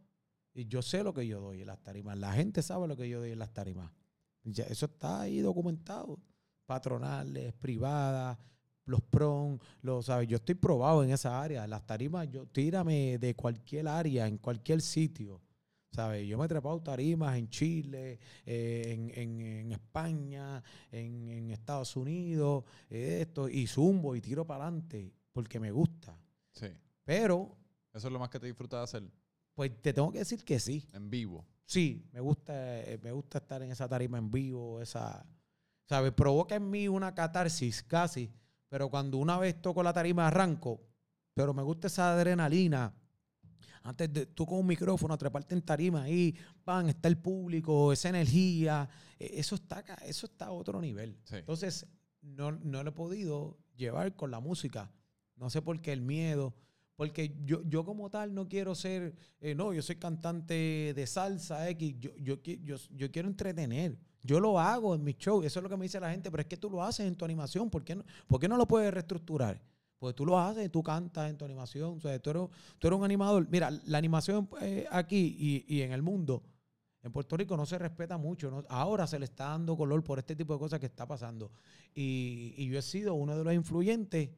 yo 0.55 0.81
sé 0.81 1.03
lo 1.03 1.13
que 1.13 1.27
yo 1.27 1.39
doy 1.41 1.61
en 1.61 1.67
las 1.67 1.83
tarimas. 1.83 2.17
La 2.19 2.33
gente 2.33 2.63
sabe 2.63 2.89
lo 2.89 2.97
que 2.97 3.11
yo 3.11 3.21
doy 3.21 3.33
en 3.33 3.39
las 3.39 3.53
tarimas. 3.53 3.93
Ya, 4.43 4.65
eso 4.65 4.87
está 4.87 5.21
ahí 5.21 5.41
documentado. 5.41 6.19
Patronales, 6.65 7.53
privadas, 7.53 8.39
los 8.87 9.03
prom, 9.03 9.59
los, 9.83 10.07
¿sabes? 10.07 10.29
Yo 10.29 10.37
estoy 10.37 10.55
probado 10.55 11.05
en 11.05 11.11
esa 11.11 11.43
área. 11.43 11.67
Las 11.67 11.85
tarimas, 11.85 12.27
yo 12.31 12.47
tírame 12.47 13.19
de 13.19 13.35
cualquier 13.37 13.87
área, 13.87 14.27
en 14.27 14.39
cualquier 14.39 14.81
sitio. 14.81 15.43
¿Sabes? 15.97 16.29
Yo 16.29 16.37
me 16.37 16.45
he 16.45 16.49
trepado 16.49 16.79
tarimas 16.83 17.39
en 17.39 17.49
Chile, 17.49 18.21
eh, 18.45 18.83
en, 18.95 19.11
en- 19.19 19.41
en 19.41 19.73
España, 19.73 20.63
en, 20.93 21.29
en 21.31 21.51
Estados 21.51 21.97
Unidos, 21.97 22.65
eh, 22.91 23.21
esto, 23.23 23.49
y 23.49 23.67
zumbo 23.67 24.15
y 24.15 24.21
tiro 24.21 24.47
para 24.47 24.65
adelante 24.65 25.11
porque 25.33 25.59
me 25.59 25.71
gusta. 25.71 26.15
Sí. 26.53 26.67
Pero 27.03 27.57
Eso 27.95 28.09
es 28.09 28.13
lo 28.13 28.19
más 28.19 28.29
que 28.29 28.39
te 28.39 28.47
disfrutas 28.47 28.79
de 28.81 28.85
hacer 28.85 29.11
pues 29.55 29.73
te 29.81 29.95
tengo 29.95 30.13
que 30.13 30.19
decir 30.19 30.45
que 30.45 30.61
sí. 30.61 30.87
en 30.93 31.09
vivo. 31.09 31.47
Sí, 31.65 32.07
me 32.13 32.21
gusta, 32.21 32.53
eh, 32.83 32.99
me 33.03 33.11
gusta 33.11 33.39
estar 33.39 33.63
en 33.63 33.71
esa 33.73 33.89
tarima 33.89 34.19
en 34.19 34.31
vivo, 34.31 34.83
esa, 34.83 35.25
¿sabes? 35.87 36.13
Provoca 36.13 36.57
en 36.57 36.69
mí 36.69 36.89
una 36.89 37.15
catarsis 37.15 37.83
casi, 37.83 38.31
pero 38.69 38.91
cuando 38.91 39.17
una 39.17 39.39
vez 39.39 39.63
toco 39.63 39.83
la 39.83 39.95
tarima 39.95 40.27
arranco, 40.29 40.83
pero 41.33 41.55
me 41.55 41.63
gusta 41.63 41.87
esa 41.87 42.13
adrenalina. 42.13 42.93
Antes 43.89 44.13
de 44.13 44.27
tú 44.27 44.45
con 44.47 44.59
un 44.59 44.67
micrófono, 44.67 45.17
treparte 45.17 45.55
en 45.55 45.63
tarima 45.63 46.03
ahí, 46.03 46.35
pan, 46.65 46.89
está 46.89 47.09
el 47.09 47.17
público, 47.19 47.93
esa 47.93 48.09
energía, 48.09 48.89
eh, 49.19 49.31
eso 49.35 49.55
está, 49.55 49.85
eso 50.05 50.27
está 50.27 50.47
a 50.47 50.51
otro 50.53 50.81
nivel. 50.81 51.17
Sí. 51.25 51.37
Entonces, 51.37 51.87
no, 52.21 52.53
no 52.53 52.83
lo 52.83 52.91
he 52.91 52.93
podido 52.93 53.59
llevar 53.77 54.15
con 54.17 54.31
la 54.31 54.41
música. 54.41 54.91
No 55.37 55.51
sé 55.51 55.63
por 55.63 55.81
qué 55.81 55.93
el 55.93 56.03
miedo. 56.03 56.55
Porque 56.97 57.37
yo, 57.45 57.63
yo 57.69 57.85
como 57.85 58.09
tal 58.09 58.33
no 58.35 58.49
quiero 58.49 58.75
ser, 58.75 59.15
eh, 59.41 59.55
no, 59.55 59.75
yo 59.75 59.83
soy 59.83 59.97
cantante 59.97 60.95
de 60.97 61.07
salsa 61.07 61.69
X, 61.69 61.95
yo, 62.01 62.11
yo, 62.17 62.43
qui- 62.43 62.59
yo, 62.63 62.77
yo 62.91 63.11
quiero 63.13 63.29
entretener. 63.29 63.99
Yo 64.23 64.41
lo 64.41 64.59
hago 64.59 64.95
en 64.95 65.05
mis 65.05 65.17
shows, 65.19 65.45
eso 65.45 65.59
es 65.59 65.63
lo 65.63 65.69
que 65.69 65.77
me 65.77 65.85
dice 65.85 66.01
la 66.01 66.11
gente, 66.11 66.31
pero 66.31 66.41
es 66.41 66.47
que 66.47 66.57
tú 66.57 66.71
lo 66.71 66.83
haces 66.83 67.07
en 67.07 67.15
tu 67.15 67.25
animación, 67.27 67.69
¿por 67.69 67.85
qué 67.85 67.95
no, 67.95 68.05
por 68.27 68.41
qué 68.41 68.49
no 68.49 68.57
lo 68.57 68.67
puedes 68.67 68.93
reestructurar? 68.93 69.61
Pues 69.99 70.15
tú 70.15 70.27
lo 70.27 70.39
haces, 70.39 70.71
tú 70.71 70.83
cantas 70.83 71.31
en 71.31 71.39
tu 71.39 71.45
animación, 71.45 71.97
o 71.97 72.01
sea, 72.01 72.19
tú 72.19 72.31
eres, 72.31 72.43
tú 72.79 72.87
eres 72.87 72.99
un 72.99 73.05
animador. 73.05 73.47
Mira, 73.51 73.71
la 73.71 73.99
animación 73.99 74.49
eh, 74.61 74.87
aquí 74.91 75.65
y, 75.67 75.75
y 75.75 75.83
en 75.83 75.93
el 75.93 76.03
mundo, 76.03 76.43
en 77.03 77.13
Puerto 77.13 77.37
Rico 77.37 77.57
no 77.57 77.65
se 77.65 77.79
respeta 77.79 78.19
mucho. 78.19 78.65
Ahora 78.69 79.07
se 79.07 79.19
le 79.19 79.27
está 79.27 79.51
dando 79.51 79.77
color 79.77 80.03
por 80.03 80.19
este 80.19 80.35
tipo 80.35 80.53
de 80.53 80.59
cosas 80.59 80.81
que 80.81 80.87
está 80.87 81.07
pasando. 81.07 81.53
Y, 81.95 82.53
y 82.57 82.67
yo 82.67 82.79
he 82.79 82.83
sido 82.83 83.15
uno 83.15 83.39
de 83.39 83.45
los 83.45 83.55
influyentes 83.55 84.31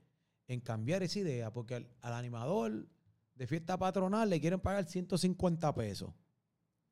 en 0.46 0.60
cambiar 0.60 1.02
esa 1.02 1.18
idea, 1.18 1.52
porque 1.52 1.76
al, 1.76 1.88
al 2.02 2.12
animador 2.12 2.86
de 3.34 3.46
fiesta 3.46 3.78
patronal 3.78 4.28
le 4.28 4.40
quieren 4.40 4.60
pagar 4.60 4.84
150 4.84 5.74
pesos. 5.74 6.12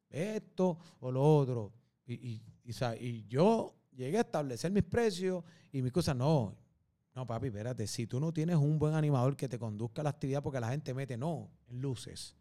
Esto 0.09 0.79
o 1.01 1.13
lo 1.13 1.23
otro. 1.23 1.73
Y, 2.07 2.15
y, 2.15 2.43
y, 2.65 2.73
y 3.01 3.27
yo 3.29 3.75
llegué 3.93 4.19
a 4.19 4.23
establecer 4.23 4.71
mis 4.73 4.85
precios 4.85 5.45
y 5.73 5.83
mis 5.83 5.93
cosas. 5.93 6.17
No, 6.17 6.57
no, 7.17 7.27
papi, 7.27 7.47
espérate. 7.47 7.87
Si 7.87 8.07
tú 8.07 8.21
no 8.21 8.33
tienes 8.33 8.57
un 8.57 8.79
buen 8.79 8.95
animador 8.95 9.37
que 9.37 9.49
te 9.49 9.59
conduzca 9.59 10.03
a 10.03 10.05
la 10.05 10.11
actividad, 10.11 10.43
porque 10.43 10.61
la 10.61 10.69
gente 10.69 10.93
mete, 10.95 11.17
no, 11.17 11.51
en 11.69 11.81
luces. 11.81 12.37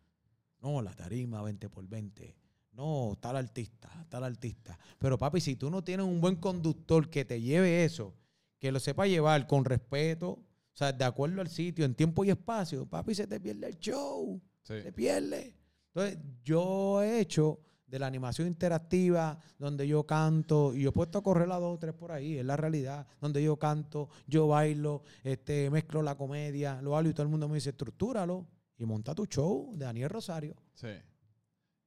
No, 0.61 0.81
la 0.81 0.93
tarima 0.93 1.41
20 1.41 1.69
por 1.69 1.87
20. 1.87 2.35
No, 2.73 3.17
tal 3.21 3.37
artista, 3.37 3.89
tal 4.09 4.25
artista. 4.25 4.77
Pero 4.99 5.17
papi, 5.17 5.39
si 5.39 5.55
tú 5.55 5.69
no 5.69 5.81
tienes 5.83 6.05
un 6.05 6.19
buen 6.19 6.35
conductor 6.35 7.09
que 7.09 7.23
te 7.23 7.39
lleve 7.41 7.85
eso, 7.85 8.13
que 8.59 8.71
lo 8.71 8.79
sepa 8.81 9.07
llevar 9.07 9.47
con 9.47 9.63
respeto, 9.63 10.29
o 10.31 10.43
sea, 10.77 10.91
de 10.91 11.05
acuerdo 11.05 11.39
al 11.39 11.47
sitio, 11.49 11.85
en 11.85 11.95
tiempo 11.95 12.25
y 12.25 12.31
espacio, 12.31 12.85
papi, 12.85 13.15
se 13.15 13.27
te 13.27 13.39
pierde 13.39 13.67
el 13.67 13.79
show, 13.79 14.41
Sí. 14.63 14.81
se 14.81 14.91
pierde. 14.91 15.55
Entonces, 15.93 16.19
yo 16.43 17.01
he 17.01 17.21
hecho 17.21 17.61
de 17.87 17.99
la 17.99 18.07
animación 18.07 18.47
interactiva, 18.47 19.37
donde 19.59 19.87
yo 19.87 20.05
canto, 20.05 20.73
y 20.73 20.81
yo 20.83 20.89
he 20.89 20.91
puesto 20.93 21.19
a 21.19 21.23
correr 21.23 21.51
a 21.51 21.59
dos 21.59 21.75
o 21.75 21.79
tres 21.79 21.93
por 21.93 22.11
ahí, 22.11 22.37
es 22.37 22.45
la 22.45 22.57
realidad, 22.57 23.05
donde 23.21 23.43
yo 23.43 23.57
canto, 23.57 24.09
yo 24.27 24.47
bailo, 24.47 25.03
este, 25.23 25.69
mezclo 25.69 26.01
la 26.01 26.15
comedia, 26.15 26.81
lo 26.81 26.97
hablo 26.97 27.09
y 27.09 27.13
todo 27.13 27.23
el 27.23 27.29
mundo 27.29 27.47
me 27.47 27.55
dice, 27.55 27.69
estructúralo 27.69 28.47
y 28.77 28.85
monta 28.85 29.13
tu 29.13 29.25
show 29.27 29.71
de 29.75 29.85
Daniel 29.85 30.09
Rosario. 30.09 30.55
Sí. 30.73 30.87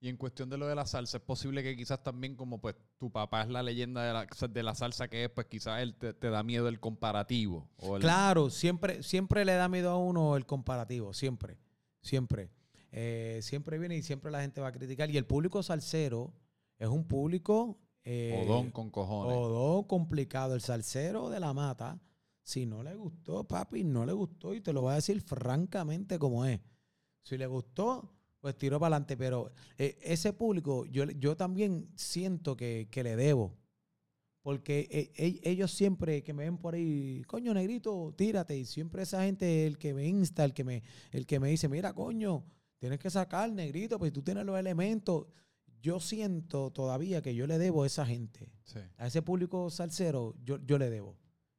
Y 0.01 0.09
en 0.09 0.17
cuestión 0.17 0.49
de 0.49 0.57
lo 0.57 0.69
de 0.69 0.77
la 0.77 0.87
salsa, 0.87 1.17
es 1.17 1.23
posible 1.25 1.61
que 1.65 1.77
quizás 1.77 2.01
también 2.05 2.37
como 2.37 2.61
pues 2.61 2.77
tu 2.99 3.11
papá 3.11 3.43
es 3.43 3.49
la 3.49 3.65
leyenda 3.65 4.05
de 4.05 4.13
la, 4.13 4.27
de 4.49 4.63
la 4.63 4.77
salsa 4.77 5.09
que 5.09 5.25
es, 5.25 5.31
pues 5.31 5.49
quizás 5.49 5.83
él 5.83 5.97
te, 5.97 6.15
te 6.15 6.31
da 6.31 6.45
miedo 6.45 6.69
el 6.69 6.79
comparativo. 6.79 7.69
O 7.79 7.97
el- 7.97 8.03
Claro, 8.03 8.49
siempre, 8.49 9.03
siempre 9.03 9.45
le 9.45 9.55
da 9.55 9.69
miedo 9.69 9.91
a 9.91 9.97
uno 9.99 10.37
el 10.37 10.47
comparativo, 10.47 11.13
siempre, 11.13 11.59
siempre. 12.01 12.49
Eh, 12.91 13.41
siempre 13.43 13.79
viene 13.79 13.97
y 13.97 14.03
siempre 14.03 14.31
la 14.31 14.41
gente 14.41 14.61
va 14.61 14.69
a 14.69 14.73
criticar. 14.73 15.11
Y 15.11 15.17
el 15.17 15.27
público 15.27 15.63
salsero 15.63 16.33
es 16.79 16.89
un 16.89 17.05
público... 17.05 17.79
eh, 18.05 18.45
Odón 18.47 18.71
con 18.71 18.91
cojones. 18.91 19.37
Odón 19.37 19.85
complicado. 19.85 20.55
El 20.55 20.61
salsero 20.61 21.29
de 21.31 21.41
la 21.41 21.53
mata, 21.53 22.01
si 22.43 22.65
no 22.67 22.83
le 22.83 22.95
gustó, 22.95 23.45
papi, 23.45 23.85
no 23.85 24.07
le 24.07 24.13
gustó. 24.13 24.55
Y 24.55 24.61
te 24.61 24.73
lo 24.73 24.83
voy 24.83 24.93
a 24.93 24.97
decir 24.97 25.21
francamente 25.21 26.19
como 26.19 26.45
es. 26.47 26.61
Si 27.23 27.37
le 27.37 27.47
gustó, 27.47 28.11
pues 28.41 28.57
tiró 28.57 28.81
para 28.81 28.97
adelante. 28.97 29.17
Pero 29.17 29.53
eh, 29.77 29.99
ese 30.03 30.33
público, 30.33 30.87
yo, 30.87 31.05
yo 31.05 31.37
también 31.37 31.91
siento 31.97 32.57
que, 32.57 32.89
que 32.91 33.03
le 33.03 33.17
debo. 33.17 33.55
Porque 34.41 34.89
eh, 34.91 35.13
e- 35.17 35.51
ellos 35.51 35.73
siempre 35.73 36.23
que 36.23 36.33
me 36.33 36.45
ven 36.45 36.57
por 36.57 36.75
ahí, 36.75 37.23
coño, 37.27 37.53
negrito, 37.53 38.15
tírate. 38.17 38.57
Y 38.57 38.65
siempre 38.65 39.03
esa 39.03 39.25
gente, 39.25 39.67
el 39.67 39.77
que 39.77 39.93
me 39.93 40.07
insta, 40.07 40.43
el 40.45 40.55
que 40.55 40.65
me, 40.65 40.83
el 41.11 41.27
que 41.27 41.39
me 41.39 41.51
dice, 41.51 41.69
mira, 41.69 41.93
coño, 41.93 42.45
tienes 42.79 42.99
que 42.99 43.11
sacar, 43.11 43.51
negrito, 43.53 43.99
pues 43.99 44.13
tú 44.13 44.23
tienes 44.23 44.45
los 44.45 44.59
elementos. 44.59 45.27
Yo 45.81 46.01
siento 46.01 46.71
todavía 46.73 47.23
que 47.23 47.35
yo 47.35 47.47
le 47.47 47.57
debo 47.59 47.85
a 47.85 47.87
esa 47.87 48.05
gente 48.05 48.51
Sí. 48.65 48.81
a 48.97 49.07
ese 49.07 49.23
público 49.23 49.71
salsero, 49.71 50.35
yo, 50.45 50.59
yo 50.65 50.77
le 50.79 50.91
debo. 50.91 51.17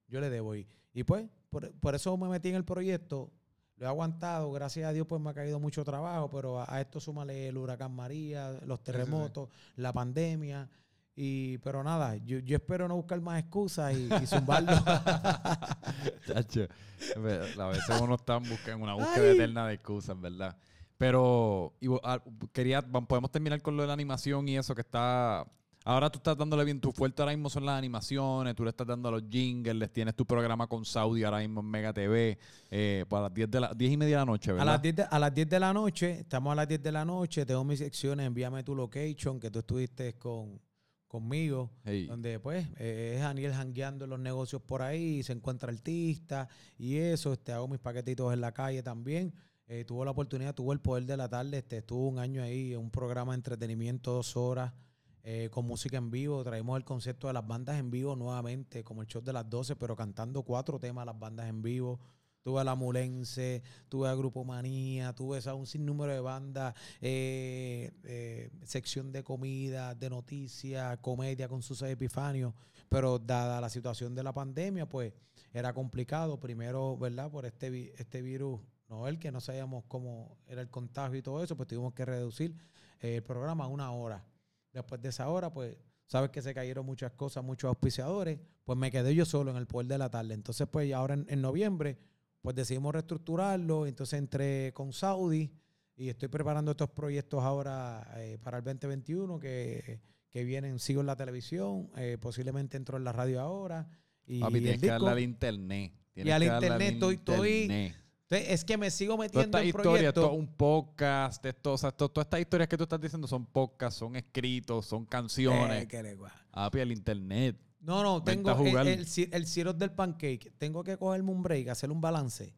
Yo 0.07 0.19
le 0.19 0.29
debo. 0.29 0.55
Y, 0.55 0.67
y 0.93 1.03
pues, 1.03 1.27
por, 1.49 1.71
por 1.79 1.95
eso 1.95 2.15
me 2.17 2.27
metí 2.27 2.49
en 2.49 2.55
el 2.55 2.65
proyecto. 2.65 3.31
Lo 3.77 3.85
he 3.85 3.89
aguantado. 3.89 4.51
Gracias 4.51 4.85
a 4.89 4.91
Dios, 4.93 5.07
pues 5.07 5.21
me 5.21 5.29
ha 5.29 5.33
caído 5.33 5.57
mucho 5.59 5.83
trabajo. 5.85 6.29
Pero 6.29 6.59
a, 6.59 6.65
a 6.73 6.81
esto 6.81 6.99
súmale 6.99 7.47
el 7.47 7.57
huracán 7.57 7.93
María, 7.93 8.59
los 8.65 8.79
sí. 8.79 8.85
terremotos, 8.85 9.49
la 9.77 9.93
pandemia. 9.93 10.69
Y, 11.15 11.57
pero 11.59 11.83
nada, 11.83 12.15
yo, 12.17 12.39
yo 12.39 12.55
espero 12.57 12.87
no 12.87 12.95
buscar 12.95 13.19
más 13.21 13.39
excusas 13.39 13.93
y, 13.95 14.09
y 14.21 14.27
zumbarlo. 14.27 14.71
Chacho, 16.25 16.67
a 17.15 17.67
veces 17.67 18.01
uno 18.01 18.15
está 18.15 18.37
en, 18.37 18.43
busca- 18.43 18.71
en 18.73 18.81
una 18.81 18.93
búsqueda 18.95 19.23
Ay. 19.25 19.35
eterna 19.35 19.67
de 19.67 19.73
excusas, 19.75 20.19
¿verdad? 20.19 20.57
Pero 20.99 21.73
y, 21.79 21.87
ah, 22.03 22.21
quería, 22.51 22.81
podemos 22.81 23.31
terminar 23.31 23.61
con 23.61 23.77
lo 23.77 23.83
de 23.83 23.87
la 23.87 23.93
animación 23.93 24.47
y 24.49 24.57
eso 24.57 24.75
que 24.75 24.81
está... 24.81 25.47
Ahora 25.85 26.09
tú 26.09 26.17
estás 26.17 26.37
dándole 26.37 26.65
bien, 26.65 26.81
tu 26.81 26.91
fuerte 26.91 27.21
ahora 27.21 27.31
mismo 27.31 27.49
son 27.49 27.65
las 27.65 27.77
animaciones, 27.77 28.53
tú 28.53 28.65
le 28.65 28.71
estás 28.71 28.85
dando 28.85 29.07
a 29.07 29.13
los 29.13 29.23
jingles, 29.29 29.89
tienes 29.93 30.13
tu 30.13 30.25
programa 30.25 30.67
con 30.67 30.83
Saudi 30.83 31.23
ahora 31.23 31.39
mismo 31.39 31.61
en 31.61 31.67
Mega 31.67 31.93
TV, 31.93 32.37
eh, 32.69 33.05
para 33.07 33.23
las 33.23 33.33
10, 33.33 33.49
de 33.49 33.59
la, 33.61 33.73
10 33.73 33.91
y 33.93 33.97
media 33.97 34.17
de 34.17 34.21
la 34.21 34.25
noche, 34.25 34.51
A 34.51 34.53
¿verdad? 34.55 34.65
las, 34.73 34.81
10 34.81 34.95
de, 34.97 35.03
a 35.03 35.19
las 35.19 35.33
10 35.33 35.49
de 35.49 35.59
la 35.61 35.73
noche, 35.73 36.19
estamos 36.19 36.51
a 36.51 36.55
las 36.55 36.67
10 36.67 36.83
de 36.83 36.91
la 36.91 37.05
noche, 37.05 37.45
tengo 37.45 37.63
mis 37.63 37.79
secciones, 37.79 38.27
envíame 38.27 38.61
tu 38.63 38.75
location, 38.75 39.39
que 39.39 39.49
tú 39.49 39.59
estuviste 39.59 40.15
con, 40.15 40.59
conmigo, 41.07 41.71
Hey. 41.85 42.07
donde 42.07 42.41
pues 42.41 42.67
eh, 42.77 43.13
es 43.15 43.21
Daniel 43.21 43.53
jangueando 43.53 44.03
en 44.03 44.09
los 44.11 44.19
negocios 44.19 44.61
por 44.61 44.81
ahí, 44.81 45.23
se 45.23 45.31
encuentra 45.31 45.71
artista 45.71 46.49
y 46.77 46.97
eso, 46.97 47.31
este, 47.31 47.53
hago 47.53 47.69
mis 47.69 47.79
paquetitos 47.79 48.33
en 48.33 48.41
la 48.41 48.51
calle 48.51 48.83
también. 48.83 49.33
Eh, 49.71 49.85
tuvo 49.85 50.03
la 50.03 50.09
oportunidad, 50.09 50.55
tuvo 50.55 50.73
el 50.73 50.79
poder 50.79 51.05
de 51.05 51.15
la 51.15 51.29
tarde, 51.29 51.59
este, 51.59 51.77
estuvo 51.77 52.07
un 52.07 52.17
año 52.17 52.41
ahí 52.41 52.75
un 52.75 52.89
programa 52.89 53.33
de 53.33 53.35
entretenimiento, 53.35 54.11
dos 54.13 54.35
horas, 54.35 54.73
eh, 55.21 55.49
con 55.51 55.63
música 55.65 55.95
en 55.97 56.09
vivo. 56.09 56.43
Traímos 56.43 56.75
el 56.75 56.83
concepto 56.83 57.27
de 57.27 57.33
las 57.33 57.45
bandas 57.45 57.77
en 57.77 57.91
vivo 57.91 58.15
nuevamente, 58.15 58.83
como 58.83 59.03
el 59.03 59.07
show 59.07 59.21
de 59.21 59.31
las 59.31 59.47
12, 59.47 59.75
pero 59.75 59.95
cantando 59.95 60.41
cuatro 60.41 60.79
temas 60.79 61.05
las 61.05 61.19
bandas 61.19 61.47
en 61.47 61.61
vivo. 61.61 61.99
Tuve 62.41 62.61
a 62.61 62.63
La 62.63 62.73
Mulense, 62.73 63.61
tuve 63.89 64.09
a 64.09 64.15
Grupo 64.15 64.43
Manía, 64.43 65.13
tuve 65.13 65.39
a 65.45 65.53
un 65.53 65.67
sinnúmero 65.67 66.13
de 66.13 66.19
bandas, 66.19 66.73
eh, 66.99 68.49
sección 68.63 69.11
de 69.11 69.23
comida, 69.23 69.93
de 69.93 70.09
noticias, 70.09 70.97
comedia 70.97 71.47
con 71.47 71.61
sus 71.61 71.83
Epifanio. 71.83 72.55
Pero 72.87 73.19
dada 73.19 73.61
la 73.61 73.69
situación 73.69 74.15
de 74.15 74.23
la 74.23 74.33
pandemia, 74.33 74.89
pues 74.89 75.13
era 75.53 75.73
complicado. 75.73 76.39
Primero, 76.39 76.97
¿verdad? 76.97 77.29
Por 77.29 77.45
este, 77.45 77.93
este 78.01 78.23
virus 78.23 78.61
novel, 78.89 79.19
que 79.19 79.31
no 79.31 79.39
sabíamos 79.41 79.83
cómo 79.87 80.37
era 80.47 80.61
el 80.61 80.69
contagio 80.69 81.17
y 81.17 81.21
todo 81.21 81.43
eso, 81.43 81.55
pues 81.55 81.67
tuvimos 81.67 81.93
que 81.93 82.05
reducir 82.05 82.55
eh, 83.01 83.17
el 83.17 83.23
programa 83.23 83.65
a 83.65 83.67
una 83.67 83.91
hora. 83.91 84.25
Después 84.73 85.01
de 85.01 85.09
esa 85.09 85.29
hora, 85.29 85.51
pues 85.53 85.77
sabes 86.07 86.31
que 86.31 86.41
se 86.41 86.53
cayeron 86.53 86.85
muchas 86.85 87.11
cosas, 87.13 87.43
muchos 87.43 87.69
auspiciadores, 87.69 88.39
pues 88.63 88.77
me 88.77 88.91
quedé 88.91 89.13
yo 89.15 89.25
solo 89.25 89.51
en 89.51 89.57
el 89.57 89.67
poder 89.67 89.87
de 89.87 89.97
la 89.97 90.09
tarde. 90.09 90.33
Entonces, 90.33 90.67
pues 90.71 90.91
ahora 90.93 91.13
en, 91.13 91.25
en 91.29 91.41
noviembre, 91.41 91.97
pues 92.41 92.55
decidimos 92.55 92.93
reestructurarlo. 92.93 93.85
Entonces 93.85 94.17
entré 94.19 94.71
con 94.73 94.91
Saudi 94.93 95.51
y 95.95 96.09
estoy 96.09 96.29
preparando 96.29 96.71
estos 96.71 96.89
proyectos 96.89 97.43
ahora 97.43 98.11
eh, 98.17 98.37
para 98.41 98.57
el 98.59 98.63
2021 98.63 99.39
que, 99.39 99.99
que 100.29 100.43
vienen, 100.43 100.79
sigo 100.79 101.01
en 101.01 101.07
la 101.07 101.15
televisión, 101.15 101.89
eh, 101.97 102.17
posiblemente 102.19 102.77
entro 102.77 102.97
en 102.97 103.03
la 103.03 103.11
radio 103.11 103.41
ahora. 103.41 103.87
Y 104.25 104.39
Papi, 104.39 104.53
tienes 104.61 104.79
que 104.79 104.87
disco- 104.87 105.05
darle 105.05 105.09
al 105.11 105.19
internet. 105.19 105.93
Tienes 106.13 106.29
Y 106.29 106.33
al 106.33 106.41
que 106.41 106.47
darle 106.47 106.67
internet 106.67 106.93
estoy- 106.93 107.15
estoy 107.15 107.61
internet. 107.63 107.95
Entonces, 108.31 108.53
es 108.53 108.63
que 108.65 108.77
me 108.77 108.91
sigo 108.91 109.15
Toda 109.15 109.23
metiendo 109.25 109.57
esta 109.57 109.61
en 109.61 109.67
historia, 109.69 110.09
es 110.09 110.17
un 110.17 110.47
podcast, 110.47 111.43
esto, 111.45 111.73
o 111.73 111.77
sea, 111.79 111.89
esto- 111.89 112.09
todas 112.09 112.27
estas 112.27 112.39
historias 112.41 112.69
que 112.69 112.77
tú 112.77 112.83
estás 112.83 113.01
diciendo 113.01 113.27
son 113.27 113.45
podcasts, 113.47 113.97
son 113.99 114.15
escritos, 114.15 114.85
son 114.85 115.03
canciones. 115.05 115.87
Eh, 115.91 116.13
guá. 116.15 116.31
Papi, 116.51 116.79
el 116.79 116.91
internet. 116.91 117.59
No, 117.79 118.03
no, 118.03 118.21
tengo 118.23 118.51
el, 118.51 118.87
el, 118.87 119.05
ci- 119.07 119.29
el 119.31 119.47
syrup 119.47 119.77
del 119.77 119.91
pancake. 119.91 120.53
Tengo 120.59 120.83
que 120.83 120.95
cogerme 120.97 121.31
un 121.31 121.41
break, 121.41 121.69
hacer 121.69 121.89
un 121.91 122.01
balance. 122.01 122.53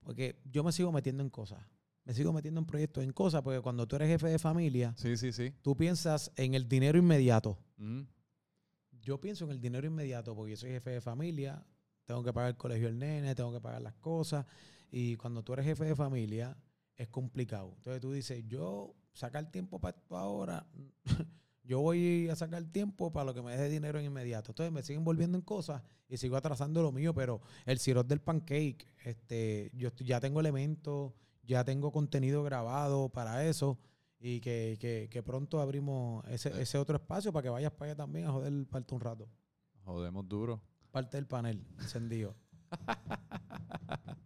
Porque 0.00 0.40
yo 0.50 0.64
me 0.64 0.72
sigo 0.72 0.90
metiendo 0.90 1.22
en 1.22 1.28
cosas. 1.28 1.62
Me 2.04 2.14
sigo 2.14 2.32
metiendo 2.32 2.60
en 2.60 2.66
proyectos, 2.66 3.02
en 3.04 3.12
cosas, 3.12 3.42
porque 3.42 3.60
cuando 3.60 3.86
tú 3.86 3.96
eres 3.96 4.08
jefe 4.08 4.28
de 4.28 4.38
familia, 4.38 4.94
Sí, 4.96 5.16
sí, 5.18 5.32
sí. 5.32 5.52
tú 5.60 5.76
piensas 5.76 6.30
en 6.36 6.54
el 6.54 6.66
dinero 6.68 6.98
inmediato. 6.98 7.58
Ujú. 7.78 8.06
Yo 9.02 9.20
pienso 9.20 9.44
en 9.44 9.50
el 9.50 9.60
dinero 9.60 9.86
inmediato 9.86 10.34
porque 10.34 10.52
yo 10.52 10.56
soy 10.56 10.70
jefe 10.70 10.90
de 10.90 11.00
familia, 11.02 11.62
tengo 12.06 12.22
que 12.22 12.32
pagar 12.32 12.50
el 12.50 12.56
colegio 12.56 12.86
del 12.86 12.98
nene, 12.98 13.34
tengo 13.34 13.52
que 13.52 13.60
pagar 13.60 13.82
las 13.82 13.94
cosas. 13.96 14.46
Y 14.96 15.16
cuando 15.16 15.42
tú 15.42 15.52
eres 15.54 15.64
jefe 15.66 15.84
de 15.86 15.96
familia, 15.96 16.56
es 16.94 17.08
complicado. 17.08 17.72
Entonces 17.78 18.00
tú 18.00 18.12
dices, 18.12 18.44
yo 18.46 18.94
sacar 19.12 19.50
tiempo 19.50 19.80
para 19.80 19.96
esto 19.98 20.16
ahora, 20.16 20.66
yo 21.64 21.80
voy 21.80 22.28
a 22.28 22.36
sacar 22.36 22.62
tiempo 22.66 23.10
para 23.12 23.24
lo 23.24 23.34
que 23.34 23.42
me 23.42 23.56
dé 23.56 23.68
dinero 23.68 23.98
en 23.98 24.04
inmediato. 24.04 24.52
Entonces 24.52 24.72
me 24.72 24.84
siguen 24.84 25.02
volviendo 25.02 25.36
en 25.36 25.42
cosas 25.42 25.82
y 26.08 26.16
sigo 26.16 26.36
atrasando 26.36 26.80
lo 26.80 26.92
mío, 26.92 27.12
pero 27.12 27.40
el 27.66 27.80
sirop 27.80 28.06
del 28.06 28.20
pancake, 28.20 28.86
este, 29.04 29.72
yo 29.74 29.90
ya 29.96 30.20
tengo 30.20 30.38
elementos, 30.38 31.12
ya 31.42 31.64
tengo 31.64 31.90
contenido 31.90 32.44
grabado 32.44 33.08
para 33.08 33.44
eso. 33.44 33.80
Y 34.20 34.40
que, 34.40 34.76
que- 34.80 35.08
que 35.10 35.22
pronto 35.24 35.60
abrimos 35.60 36.24
ese, 36.28 36.52
Sí. 36.54 36.60
ese 36.60 36.78
otro 36.78 36.96
espacio 36.96 37.32
para 37.32 37.42
que 37.42 37.48
vayas 37.50 37.72
para 37.72 37.90
allá 37.90 37.96
también 37.96 38.26
a 38.26 38.30
joder 38.32 38.64
parte 38.68 38.94
un 38.94 39.00
rato. 39.00 39.28
Jodemos 39.84 40.28
duro. 40.28 40.62
Parte 40.92 41.16
del 41.16 41.26
panel 41.26 41.66
encendido. 41.80 42.36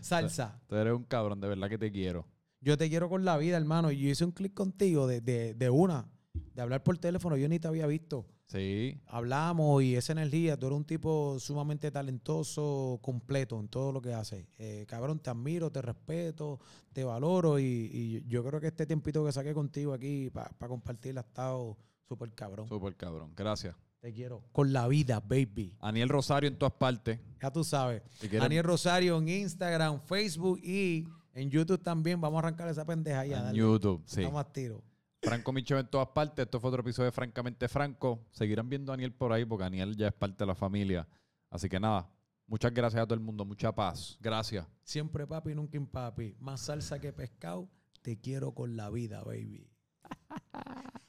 Salsa. 0.00 0.60
Tú 0.66 0.76
eres 0.76 0.92
un 0.94 1.04
cabrón, 1.04 1.40
de 1.40 1.48
verdad 1.48 1.68
que 1.68 1.78
te 1.78 1.90
quiero. 1.90 2.26
Yo 2.60 2.76
te 2.76 2.88
quiero 2.88 3.08
con 3.08 3.24
la 3.24 3.38
vida, 3.38 3.56
hermano. 3.56 3.90
Yo 3.90 4.08
hice 4.08 4.24
un 4.24 4.32
clic 4.32 4.52
contigo 4.52 5.06
de, 5.06 5.20
de, 5.20 5.54
de 5.54 5.70
una, 5.70 6.10
de 6.54 6.60
hablar 6.62 6.82
por 6.82 6.98
teléfono. 6.98 7.36
Yo 7.36 7.48
ni 7.48 7.58
te 7.58 7.68
había 7.68 7.86
visto. 7.86 8.26
Sí. 8.46 9.00
Hablamos 9.06 9.82
y 9.82 9.94
esa 9.94 10.12
energía. 10.12 10.58
Tú 10.58 10.66
eres 10.66 10.76
un 10.76 10.84
tipo 10.84 11.38
sumamente 11.38 11.90
talentoso, 11.90 12.98
completo 13.00 13.58
en 13.60 13.68
todo 13.68 13.92
lo 13.92 14.02
que 14.02 14.12
haces. 14.12 14.46
Eh, 14.58 14.84
cabrón, 14.88 15.20
te 15.20 15.30
admiro, 15.30 15.70
te 15.70 15.80
respeto, 15.80 16.58
te 16.92 17.04
valoro. 17.04 17.58
Y, 17.58 17.62
y 17.64 18.24
yo 18.26 18.44
creo 18.44 18.60
que 18.60 18.66
este 18.66 18.86
tiempito 18.86 19.24
que 19.24 19.32
saqué 19.32 19.54
contigo 19.54 19.92
aquí 19.92 20.30
para 20.30 20.68
compartir 20.68 21.16
ha 21.16 21.20
estado 21.20 21.78
súper 22.08 22.34
cabrón. 22.34 22.68
Súper 22.68 22.96
cabrón. 22.96 23.32
Gracias. 23.36 23.74
Te 24.00 24.14
quiero. 24.14 24.42
Con 24.52 24.72
la 24.72 24.88
vida, 24.88 25.20
baby. 25.20 25.76
Aniel 25.80 26.08
Rosario 26.08 26.48
en 26.48 26.56
todas 26.58 26.72
partes. 26.74 27.20
Ya 27.40 27.50
tú 27.52 27.62
sabes. 27.64 28.02
Si 28.14 28.28
quieres, 28.28 28.40
Daniel 28.40 28.64
Rosario 28.64 29.18
en 29.18 29.28
Instagram, 29.28 30.00
Facebook 30.00 30.58
y 30.62 31.06
en 31.34 31.50
YouTube 31.50 31.82
también. 31.82 32.18
Vamos 32.20 32.36
a 32.38 32.46
arrancar 32.46 32.68
esa 32.68 32.84
pendeja 32.86 33.26
ya. 33.26 33.38
en 33.38 33.44
dale. 33.44 33.58
YouTube. 33.58 34.02
Sí. 34.06 34.22
Vamos 34.24 34.40
a 34.40 34.50
tiro. 34.52 34.82
Franco 35.22 35.52
Micho 35.52 35.78
en 35.78 35.86
todas 35.86 36.08
partes. 36.08 36.44
Esto 36.46 36.58
fue 36.60 36.68
otro 36.68 36.80
episodio 36.80 37.06
de 37.06 37.12
Francamente 37.12 37.68
Franco. 37.68 38.24
Seguirán 38.30 38.70
viendo 38.70 38.90
a 38.90 38.94
Aniel 38.94 39.12
por 39.12 39.32
ahí 39.32 39.44
porque 39.44 39.64
Aniel 39.64 39.94
ya 39.94 40.08
es 40.08 40.14
parte 40.14 40.44
de 40.44 40.46
la 40.46 40.54
familia. 40.54 41.06
Así 41.50 41.68
que 41.68 41.78
nada, 41.78 42.08
muchas 42.46 42.72
gracias 42.72 43.02
a 43.02 43.06
todo 43.06 43.14
el 43.14 43.20
mundo. 43.20 43.44
Mucha 43.44 43.74
paz. 43.74 44.16
Gracias. 44.20 44.66
Siempre 44.82 45.26
papi, 45.26 45.54
nunca 45.54 45.76
impapi. 45.76 46.36
Más 46.40 46.62
salsa 46.62 46.98
que 46.98 47.12
pescado. 47.12 47.68
Te 48.00 48.18
quiero 48.18 48.54
con 48.54 48.76
la 48.78 48.88
vida, 48.88 49.22
baby. 49.24 49.68